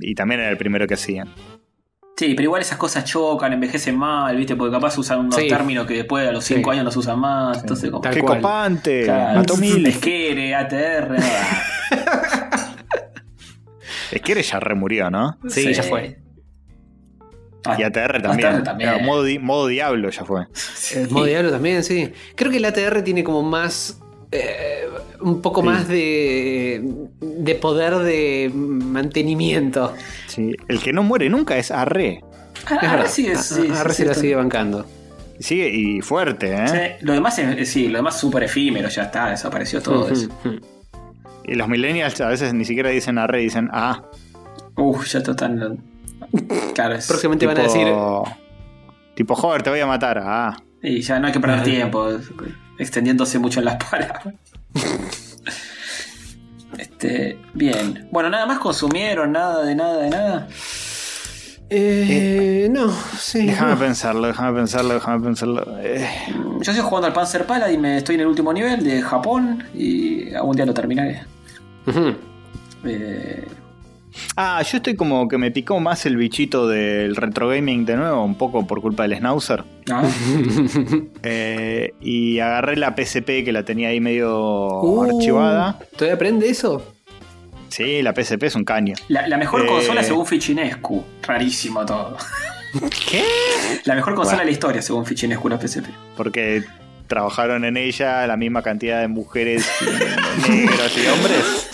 [0.00, 1.28] Y también era el primero que hacían.
[2.18, 4.56] Sí, pero igual esas cosas chocan, envejecen mal, ¿viste?
[4.56, 5.46] Porque capaz usan unos Sí.
[5.46, 6.74] términos que después a los 5 Sí.
[6.74, 7.60] años no se usan más.
[7.60, 8.00] Entonces, como.
[8.02, 8.38] Tal ¡Qué cual.
[8.40, 9.04] copante!
[9.04, 9.84] Claro, Mató mil.
[9.84, 11.62] Pesquere, ATR, nada.
[14.10, 15.38] Es que ya remurió, ¿no?
[15.48, 16.18] Sí, ya fue.
[17.64, 18.48] Ah, Y ATR también.
[18.48, 18.90] ATR también.
[18.90, 20.46] Era modo, di- modo diablo ya fue.
[21.10, 22.12] Modo diablo también, sí.
[22.34, 24.00] Creo que el ATR tiene como más.
[24.32, 24.86] Eh,
[25.20, 25.66] un poco Sí.
[25.66, 26.82] más de.
[27.20, 29.94] de poder de mantenimiento.
[30.26, 30.54] Sí.
[30.68, 32.22] El que no muere nunca es Arre.
[32.66, 33.06] Ah, Es verdad.
[33.08, 34.84] sí, es- sí, A- Arre sí, se la sigue bancando.
[35.38, 36.68] Y Sigue y fuerte, ¿eh?
[36.98, 40.28] Sí, lo demás es, sí, lo demás súper efímero, ya está, desapareció todo eso.
[41.44, 44.02] Y los millennials a veces ni siquiera dicen Arre, dicen Ah.
[44.76, 45.78] Uf, ya está tan.
[46.74, 47.06] Claro, es.
[47.06, 47.86] Próximamente van a decir.
[49.14, 50.20] Tipo, joder, te voy a matar.
[50.22, 50.56] Ah.
[50.82, 51.62] Y ya no hay que perder Ah.
[51.62, 52.08] tiempo,
[52.78, 54.34] extendiéndose mucho en las palabras.
[56.76, 58.08] Este, bien.
[58.10, 60.48] Bueno, nada más consumieron, nada de nada de nada.
[61.70, 63.46] Eh, no, sí.
[63.46, 63.78] Déjame no.
[63.78, 65.78] pensarlo, déjame pensarlo, déjame pensarlo.
[65.82, 66.08] Eh,
[66.60, 70.32] Yo estoy jugando al Panzer Paladin, me estoy en el último nivel de Japón y
[70.34, 71.22] algún día lo terminaré.
[71.86, 72.14] Ujú.
[72.84, 73.46] Eh,
[74.36, 78.22] Ah, yo estoy como que me picó más el bichito del retro gaming de nuevo,
[78.24, 79.64] un poco por culpa del Schnauzer.
[81.22, 85.78] Eh, y agarré la PSP que la tenía ahí medio Uh, archivada.
[85.96, 86.94] ¿Todavía aprende eso?
[87.68, 88.94] Sí, la PSP es un caño.
[89.08, 89.66] La, la mejor Eh.
[89.66, 91.04] consola según Fichinescu.
[91.22, 92.16] Rarísimo todo.
[93.10, 93.24] ¿Qué?
[93.84, 94.40] La mejor consola Bueno.
[94.40, 95.86] de la historia según Fichinescu, la PSP.
[96.16, 96.62] Porque
[97.06, 101.70] trabajaron en ella la misma cantidad de mujeres, y negros y hombres.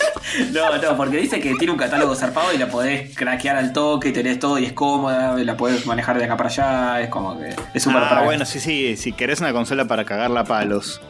[0.53, 4.11] No, no, porque dice que tiene un catálogo zarpado y la podés craquear al toque,
[4.11, 7.37] tenés todo y es cómoda, y la podés manejar de acá para allá, es como
[7.39, 8.97] que es súper Ah, bueno, sí, sí.
[8.97, 11.01] Si querés una consola para cagarla a palos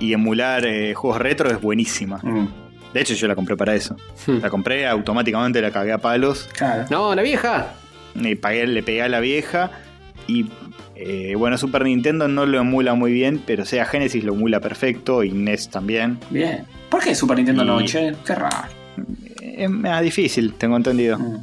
[0.00, 2.18] y emular eh, juegos retro, es buenísima.
[2.22, 2.48] Mm,
[2.92, 3.96] De hecho, yo la compré para eso.
[4.26, 4.38] Hmm.
[4.40, 6.48] La compré, automáticamente la cagué a palos.
[6.56, 6.84] claro.
[6.90, 7.74] No, la vieja.
[8.14, 9.70] Y pagué- le pegué a la vieja.
[10.26, 10.46] Y
[10.96, 15.22] eh, bueno, Super Nintendo no lo emula muy bien, pero sea Genesis lo emula perfecto
[15.24, 16.18] y NES también.
[16.30, 16.64] Bien.
[16.94, 18.14] ¿Por qué Super Nintendo no, Y- che?
[18.24, 18.68] Qué raro.
[19.40, 21.18] Es más difícil, tengo entendido.
[21.18, 21.42] Mm.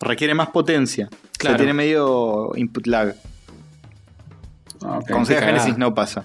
[0.00, 1.08] Requiere más potencia.
[1.08, 1.56] O sea, Claro.
[1.58, 3.14] tiene medio input lag.
[4.80, 5.10] Ok.
[5.10, 5.42] Con Sega.
[5.42, 6.24] Genesis no pasa.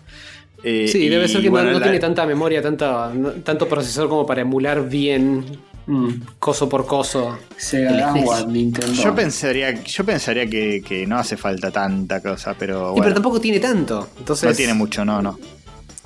[0.63, 3.67] Eh, Sí, debe ser que no- bueno, no, la- tiene tanta memoria, tanta, no- tanto
[3.67, 5.43] procesador como para emular bien
[5.85, 6.09] Mm.
[6.39, 7.37] coso por coso.
[7.57, 8.47] Sega SNES.
[8.47, 8.93] Nintendo.
[8.93, 13.13] Yo pensaría, yo pensaría que, que no hace falta tanta cosa, pero Y bueno, pero
[13.15, 14.07] tampoco tiene tanto.
[14.17, 15.37] Entonces, no tiene mucho, no, no.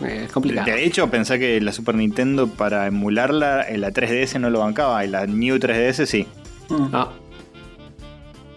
[0.06, 0.66] Eh, es complicado.
[0.68, 5.04] De hecho, pensé que la Super Nintendo para emularla, en la 3DS no lo bancaba,
[5.06, 6.28] y la New 3DS sí.
[6.70, 6.88] Mm.
[6.94, 7.12] Ah,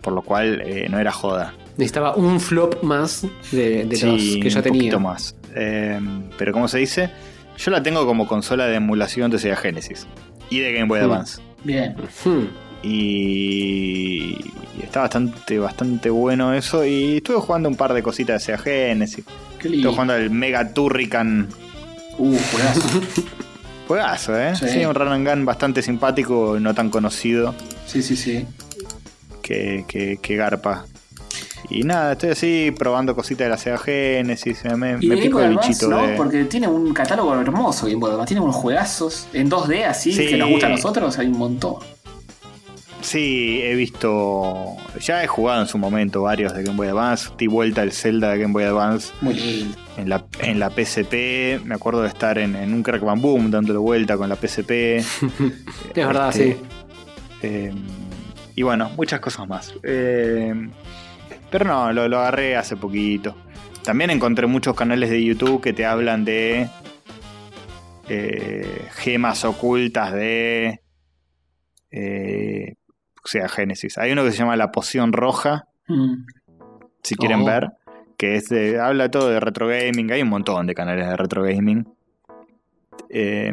[0.00, 1.54] Por lo cual eh, no era joda.
[1.76, 4.80] necesitaba un flop más de, de Sí, los que ya un tenía.
[4.80, 5.36] poquito más.
[5.56, 5.98] Eh,
[6.36, 7.10] pero como se dice,
[7.56, 10.06] yo la tengo como consola de emulación de Sega Genesis
[10.50, 11.04] y de Game Boy Hmm.
[11.04, 11.42] Advance.
[11.64, 11.96] Bien.
[12.24, 12.44] Hmm.
[12.84, 14.36] Y,
[14.78, 16.84] y está bastante, bastante bueno eso.
[16.84, 19.24] Y estuve jugando un par de cositas de Sega Genesis.
[19.58, 21.48] Estuve jugando al Mega Turrican.
[22.18, 22.82] Uh, juegazo.
[23.88, 24.54] Juegazo, ¿eh?
[24.56, 24.68] Sí.
[24.68, 27.54] Sí, un run and gun bastante simpático, no tan conocido
[27.84, 28.46] sí, sí, sí.
[29.42, 30.86] que, que, que Garpa.
[31.68, 34.62] Y nada, estoy así probando cositas de la Sega Genesis.
[34.76, 36.06] Me, Y me pico el bichito ¿no?
[36.06, 36.14] de.
[36.16, 38.28] Porque tiene un catálogo hermoso Game Boy Advance.
[38.28, 40.28] Tiene unos juegazos en 2D así Sí.
[40.28, 41.18] que nos gusta a nosotros.
[41.18, 41.76] Hay un montón.
[43.04, 44.76] Sí, he visto.
[44.98, 47.30] Ya he jugado en su momento varios de Game Boy Advance.
[47.36, 51.62] Di vuelta el Zelda de Game Boy Advance Muy en la, en la PSP.
[51.64, 54.70] Me acuerdo de estar en, en un Crack Bam Boom dándole vuelta con la PSP.
[55.00, 55.04] Es
[55.94, 56.58] verdad, Este, sí.
[57.42, 57.72] Eh,
[58.54, 59.74] y bueno, muchas cosas más.
[59.82, 60.54] Eh,
[61.50, 63.36] pero no, lo, lo agarré hace poquito.
[63.82, 66.68] También encontré muchos canales de YouTube que te hablan de
[68.08, 70.80] eh, gemas ocultas de
[71.90, 72.74] eh,
[73.28, 73.98] sea, Génesis.
[73.98, 76.24] Hay uno que se llama La Poción Roja, Mm.
[77.02, 77.44] si quieren Oh.
[77.44, 77.70] ver,
[78.16, 80.10] que es de- habla todo de retro gaming.
[80.12, 81.86] Hay un montón de canales de retro gaming.
[83.10, 83.52] Eh,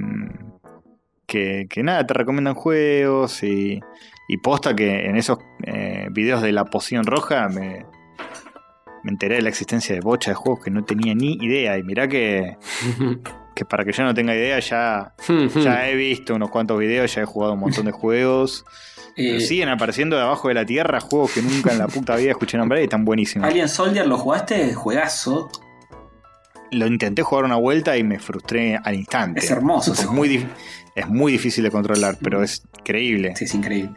[1.26, 3.80] que, que nada, te recomiendan juegos y,
[4.28, 7.86] y posta que en esos eh, videos de la poción roja me,
[9.04, 11.78] me enteré de la existencia de bocha de juegos que no tenía ni idea.
[11.78, 12.58] Y mirá que,
[13.56, 15.14] que para que yo no tenga idea ya,
[15.56, 18.66] ya he visto unos cuantos videos, ya he jugado un montón de juegos.
[19.18, 22.16] Eh, Pero siguen apareciendo de abajo de la tierra juegos que nunca en la puta
[22.16, 23.48] vida escuché nombrar y están buenísimos.
[23.50, 24.74] Alien Soldier, ¿lo jugaste?
[24.74, 25.50] Juegazo.
[26.72, 29.42] Lo intenté jugar una vuelta y me frustré al instante.
[29.42, 30.48] Es hermoso Es muy,
[30.96, 33.36] es muy difícil de controlar, pero es increíble.
[33.36, 33.92] Sí, es increíble.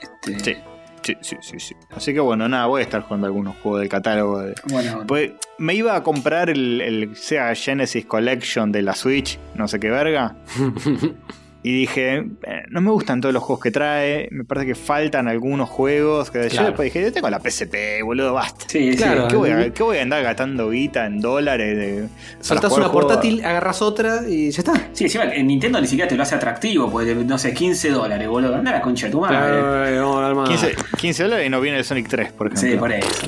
[0.00, 0.62] Este,
[1.02, 1.74] Sí, sí, sí, sí, sí.
[1.90, 4.40] Así que bueno, nada, voy a estar jugando algunos juegos del catálogo.
[4.40, 4.54] De...
[4.70, 9.68] Bueno, Pues, me iba a comprar el, el Sega Genesis Collection de la Switch, no
[9.68, 10.36] sé qué verga.
[11.68, 15.28] Y dije, eh, no me gustan todos los juegos que trae, me parece que faltan
[15.28, 16.30] algunos juegos.
[16.30, 16.66] Que yo Claro.
[16.68, 18.64] después dije, yo tengo la PSP, boludo, basta.
[18.68, 19.24] sí, Claro.
[19.24, 19.28] sí.
[19.28, 21.76] ¿Qué voy, a, qué voy a andar gastando guita en dólares?
[21.76, 22.08] De,
[22.40, 24.72] Saltás una portátil, agarras otra y ya está.
[24.94, 28.26] Sí, encima en Nintendo ni siquiera te lo hace atractivo, pues no sé, 15 dólares,
[28.28, 28.54] boludo.
[28.56, 29.36] Anda la concha de tu madre.
[29.36, 30.48] Ay, vamos a hablar más.
[30.48, 32.70] 15, 15 dólares y no viene el Sonic 3, por ejemplo.
[32.70, 33.26] Sí, por eso.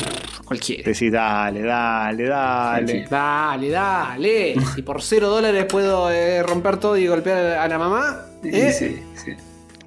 [0.50, 0.82] Cualquiera.
[0.82, 3.06] Decís, dale, dale, dale.
[3.08, 4.54] Dale, dale.
[4.76, 8.26] Y por cero dólares puedo eh, romper todo y golpear a la mamá.
[8.42, 8.72] ¿Eh?
[8.72, 9.36] Sí, sí.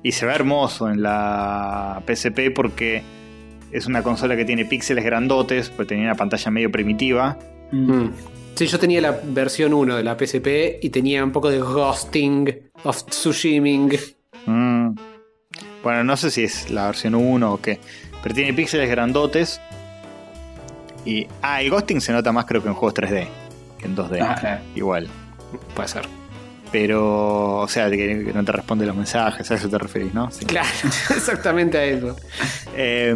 [0.04, 3.04] Y se ve hermoso en la PSP porque
[3.74, 7.38] es una consola que tiene píxeles grandotes, pues tenía una pantalla medio primitiva.
[7.74, 8.06] Mm.
[8.56, 12.70] Sí, yo tenía la versión 1 de la PSP y tenía un poco de ghosting,
[12.86, 14.00] of tsushiming.
[14.46, 14.96] Mm.
[15.84, 17.80] Bueno, no sé si es la versión 1 o qué,
[18.22, 19.60] pero tiene píxeles grandotes.
[21.06, 21.28] Y.
[21.42, 23.28] Ah, el ghosting se nota más creo que en juegos 3D
[23.78, 24.20] que en 2D.
[24.22, 24.62] Ah, claro.
[24.76, 25.08] Igual.
[25.76, 26.04] Puede ser.
[26.72, 30.32] Pero, o sea, que, que no te responde los mensajes, a eso te referís, ¿no?
[30.32, 30.46] Sí.
[30.46, 30.68] Claro,
[31.16, 32.16] exactamente a eso.
[32.76, 33.16] Eh,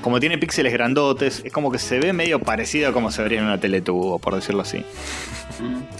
[0.00, 3.40] como tiene píxeles grandotes, es como que se ve medio parecido a como se vería
[3.40, 4.78] en una teletubo, por decirlo así.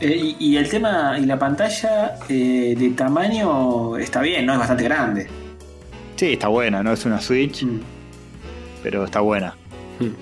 [0.01, 4.55] Eh, y, y el tema, y la pantalla eh, de tamaño está bien, ¿no?
[4.55, 5.29] Es bastante grande.
[6.17, 7.81] Sí, está buena, no es una Switch, Mm.
[8.83, 9.55] pero está buena.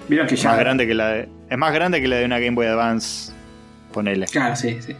[0.09, 0.51] Vieron que Es ya.
[0.51, 3.33] más grande que la de, es más grande que la de una Game Boy Advance,
[3.93, 4.27] ponele.
[4.27, 4.95] Claro, sí, sí.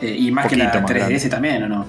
[0.00, 1.28] Eh, y más que la Poquito más 3DS grande.
[1.28, 1.86] también, ¿o no?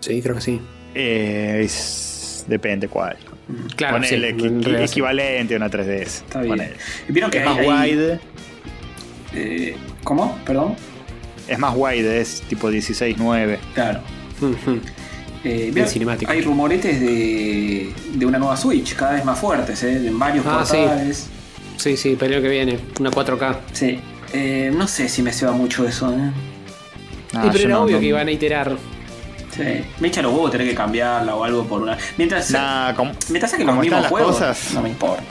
[0.00, 0.60] Sí, creo que sí.
[0.94, 3.16] Eh, es- depende cuál.
[3.76, 4.70] Claro, ponele sí, sí.
[4.84, 6.22] equivalente a una 3DS.
[6.24, 6.50] Está bien.
[6.56, 6.74] ponele.
[7.08, 8.20] Vieron que Es hay- más hay- wide.
[9.34, 10.38] eh, ¿Cómo?
[10.46, 10.74] Perdón.
[11.48, 13.58] Es más wide, es tipo 16-9.
[13.74, 14.00] Claro.
[15.44, 16.32] Eh, Bien vieron- cinemático.
[16.32, 20.06] Hay rumoretes de, de una nueva Switch, cada vez más fuertes, ¿eh?
[20.06, 20.76] En varios Ah, sí.
[20.78, 21.26] portales.
[21.76, 23.56] Sí, sí, pero el que viene, una 4K.
[23.72, 23.98] Sí.
[24.32, 26.30] Eh, no sé si me ceba mucho eso, ¿eh?
[27.34, 28.76] Ah, Sí, pero era no- obvio no- que iban a iterar.
[29.54, 29.62] Sí.
[30.00, 31.96] Me echa los huevos tener que cambiarla o algo por una.
[32.16, 34.72] Mientras, Nah, como- mientras saquen los mismos juegos, cosas.
[34.74, 35.22] no me importa.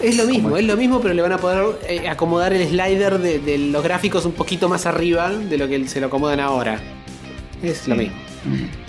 [0.00, 3.18] Es lo mismo, es lo mismo, pero le van a poder eh, acomodar el slider
[3.18, 6.78] de, de los gráficos un poquito más arriba de lo que se lo acomodan ahora.
[7.62, 8.00] Es lo Sí.
[8.02, 8.16] mismo.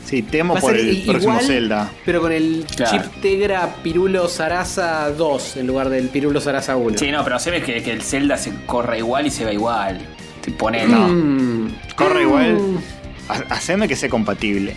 [0.05, 1.91] Sí, temo Va por el i- próximo igual, Zelda.
[2.05, 2.91] Pero con el Claro.
[3.03, 6.97] chip Tegra Pirulo Sarasa 2 en lugar del Pirulo Sarasa 1.
[6.97, 9.53] Sí, no, pero se ve que, que el Zelda se corre igual y se ve
[9.53, 9.99] igual.
[10.41, 10.85] Te pone.
[10.87, 11.07] No.
[11.07, 11.75] Mm.
[11.95, 12.53] Corre igual.
[12.53, 12.77] Mm.
[13.29, 14.75] Ha- Haceme que sea compatible.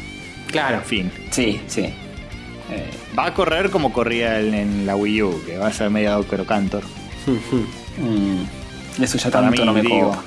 [0.51, 0.77] Claro.
[0.79, 1.13] En fin.
[1.31, 1.83] Sí, sí.
[1.83, 5.91] Eh, Va a correr como corría en, en la Wii U, que va a ser
[5.91, 6.83] medio Doctor Cantor.
[7.99, 10.11] mm, eso ya Para tanto mí, no me digo.
[10.11, 10.23] copa.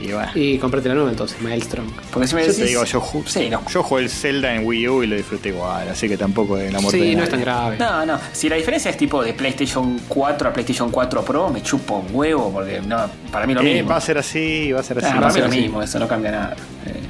[0.00, 0.28] Y bueno.
[0.34, 1.86] Y comprate la nueva entonces, Maelstrom.
[2.12, 2.62] Porque si me Yo decís.
[2.62, 3.62] te digo, yo, ju- Sí, no.
[3.68, 6.72] yo jugué el Zelda en Wii U y lo disfruté igual, así que tampoco es
[6.72, 7.24] la muerte de Sí, no nadie.
[7.24, 7.76] es tan grave.
[7.78, 8.18] No, no.
[8.32, 12.08] Si la diferencia es tipo de PlayStation 4 a PlayStation 4 Pro, me chupo un
[12.12, 13.90] huevo porque no, para mí lo Eh, mismo.
[13.90, 15.06] va a ser así, va a ser así.
[15.08, 15.60] Ah, va a para mí ser lo así.
[15.60, 16.56] mismo, eso no cambia nada.
[16.86, 17.00] Eh,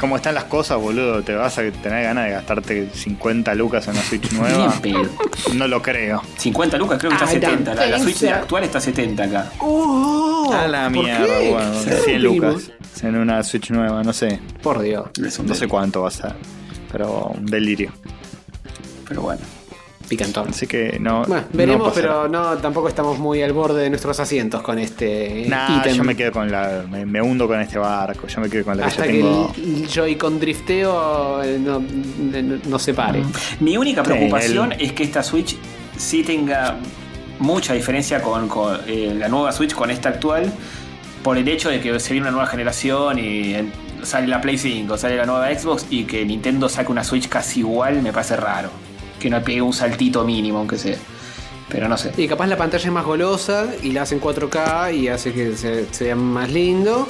[0.00, 3.94] como están las cosas, boludo, te vas a tener ganas de gastarte 50 lucas en
[3.94, 4.74] una Switch nueva.
[5.54, 6.22] no lo creo.
[6.38, 7.86] 50 lucas, creo que está I don't 70.
[7.86, 9.52] La, Switch actual está 70 acá.
[9.58, 11.50] Oh, a la ¿por mierda, qué?
[11.50, 12.72] bueno, ¿Qué 100 lucas
[13.02, 14.40] en una Switch nueva, no sé.
[14.62, 15.10] Por Dios.
[15.44, 16.34] No sé cuánto va a ser.
[16.90, 17.92] Pero un delirio.
[19.06, 19.59] Pero bueno.
[20.10, 20.48] Picantón.
[20.50, 21.24] Así que no.
[21.24, 25.46] Bueno, no veremos, pero no, tampoco estamos muy al borde de nuestros asientos con este
[25.48, 25.94] Nah, ítem.
[25.94, 26.84] yo me quedo con la.
[26.90, 28.26] Me, me hundo con este barco.
[28.26, 29.52] Yo me quedo con la Hasta que que ya tengo.
[29.56, 33.22] el Joy-Con drifteo eh, no, no- no se pare.
[33.60, 35.56] Mi única preocupación el- es que esta Switch
[35.96, 36.76] sí tenga
[37.38, 40.52] mucha diferencia con, con, eh, la nueva Switch con esta actual,
[41.22, 43.54] por el hecho de que se viene una nueva generación y
[44.02, 47.60] sale la Play 5, sale la nueva Xbox y que Nintendo saque una Switch casi
[47.60, 48.70] igual me parece raro.
[49.20, 50.96] Que no pegue un saltito mínimo, aunque sea.
[51.68, 52.12] Pero no sé.
[52.16, 55.86] Y capaz la pantalla es más golosa y la hacen 4K y hace que se,
[55.92, 57.06] se vea más lindo.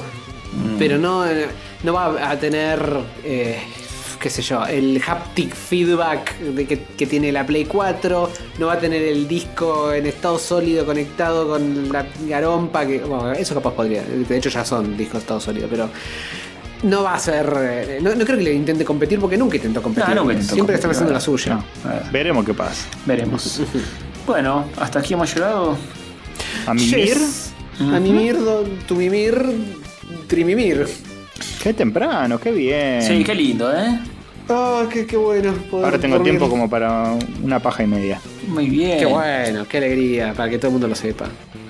[0.53, 0.77] Mm.
[0.77, 1.47] Pero no, eh,
[1.83, 2.79] no va a tener,
[3.23, 3.59] eh,
[4.19, 8.29] qué sé yo, el haptic feedback de que, que tiene la Play 4.
[8.59, 12.85] No va a tener el disco en estado sólido conectado con la garompa.
[12.85, 14.03] Que, bueno, eso capaz podría.
[14.03, 15.89] De hecho ya son discos de estado sólido, pero...
[16.83, 17.45] No va a ser.
[17.59, 20.15] eh, No, no creo que le intente competir porque nunca intentó competir.
[20.15, 21.55] No, nunca Siempre están haciendo la suya.
[21.55, 22.85] No, ver, Veremos qué pasa.
[23.05, 23.61] veremos.
[24.27, 25.77] bueno, hasta aquí hemos llegado.
[26.65, 27.05] A mimir.
[27.07, 27.51] Yes.
[27.79, 28.37] A mimir,
[28.87, 29.35] tu mimir,
[30.27, 30.87] trimimir.
[31.63, 33.01] Qué temprano, qué bien.
[33.01, 33.99] Sí, qué lindo, ¿eh?
[34.49, 35.53] Ah, qué, qué bueno.
[35.69, 36.33] poder Ahora tengo dormir.
[36.33, 37.13] tiempo como para
[37.43, 38.19] una paja y media.
[38.47, 38.99] Muy bien.
[38.99, 41.25] Qué bueno, qué alegría, para que todo el mundo lo sepa.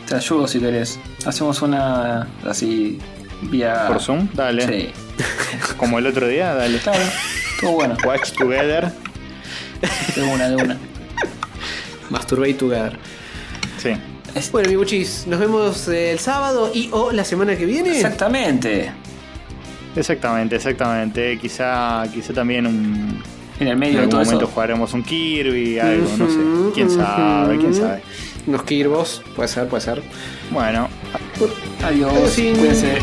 [0.07, 0.99] Te ayudo si querés.
[1.25, 2.97] Hacemos una así
[3.41, 3.85] vía.
[3.87, 4.27] ¿Por Zoom?
[4.33, 4.67] Dale.
[4.67, 4.91] Sí.
[5.77, 6.77] Como el otro día, dale.
[6.79, 7.03] Claro.
[7.59, 7.97] Todo bueno.
[8.05, 8.91] Watch together.
[10.15, 10.77] De una, de una.
[12.09, 12.97] Masturbate together.
[13.77, 13.91] Sí.
[14.51, 17.91] Bueno, mi buchis, nos vemos el sábado y o la semana que viene.
[17.95, 18.91] Exactamente.
[19.95, 21.37] Exactamente, exactamente.
[21.37, 23.21] Quizá, quizá también un,
[23.59, 24.53] En el en medio de algún todo momento eso.
[24.53, 26.73] jugaremos un Kirby, algo, no sé.
[26.73, 28.01] Quién sabe, quién sabe.
[28.47, 30.01] Unos Kirbos, puede ser, puede ser.
[30.51, 30.87] Bueno,
[31.83, 32.11] Adiós.
[32.13, 32.33] Adiós.
[32.35, 32.97] Cuídense.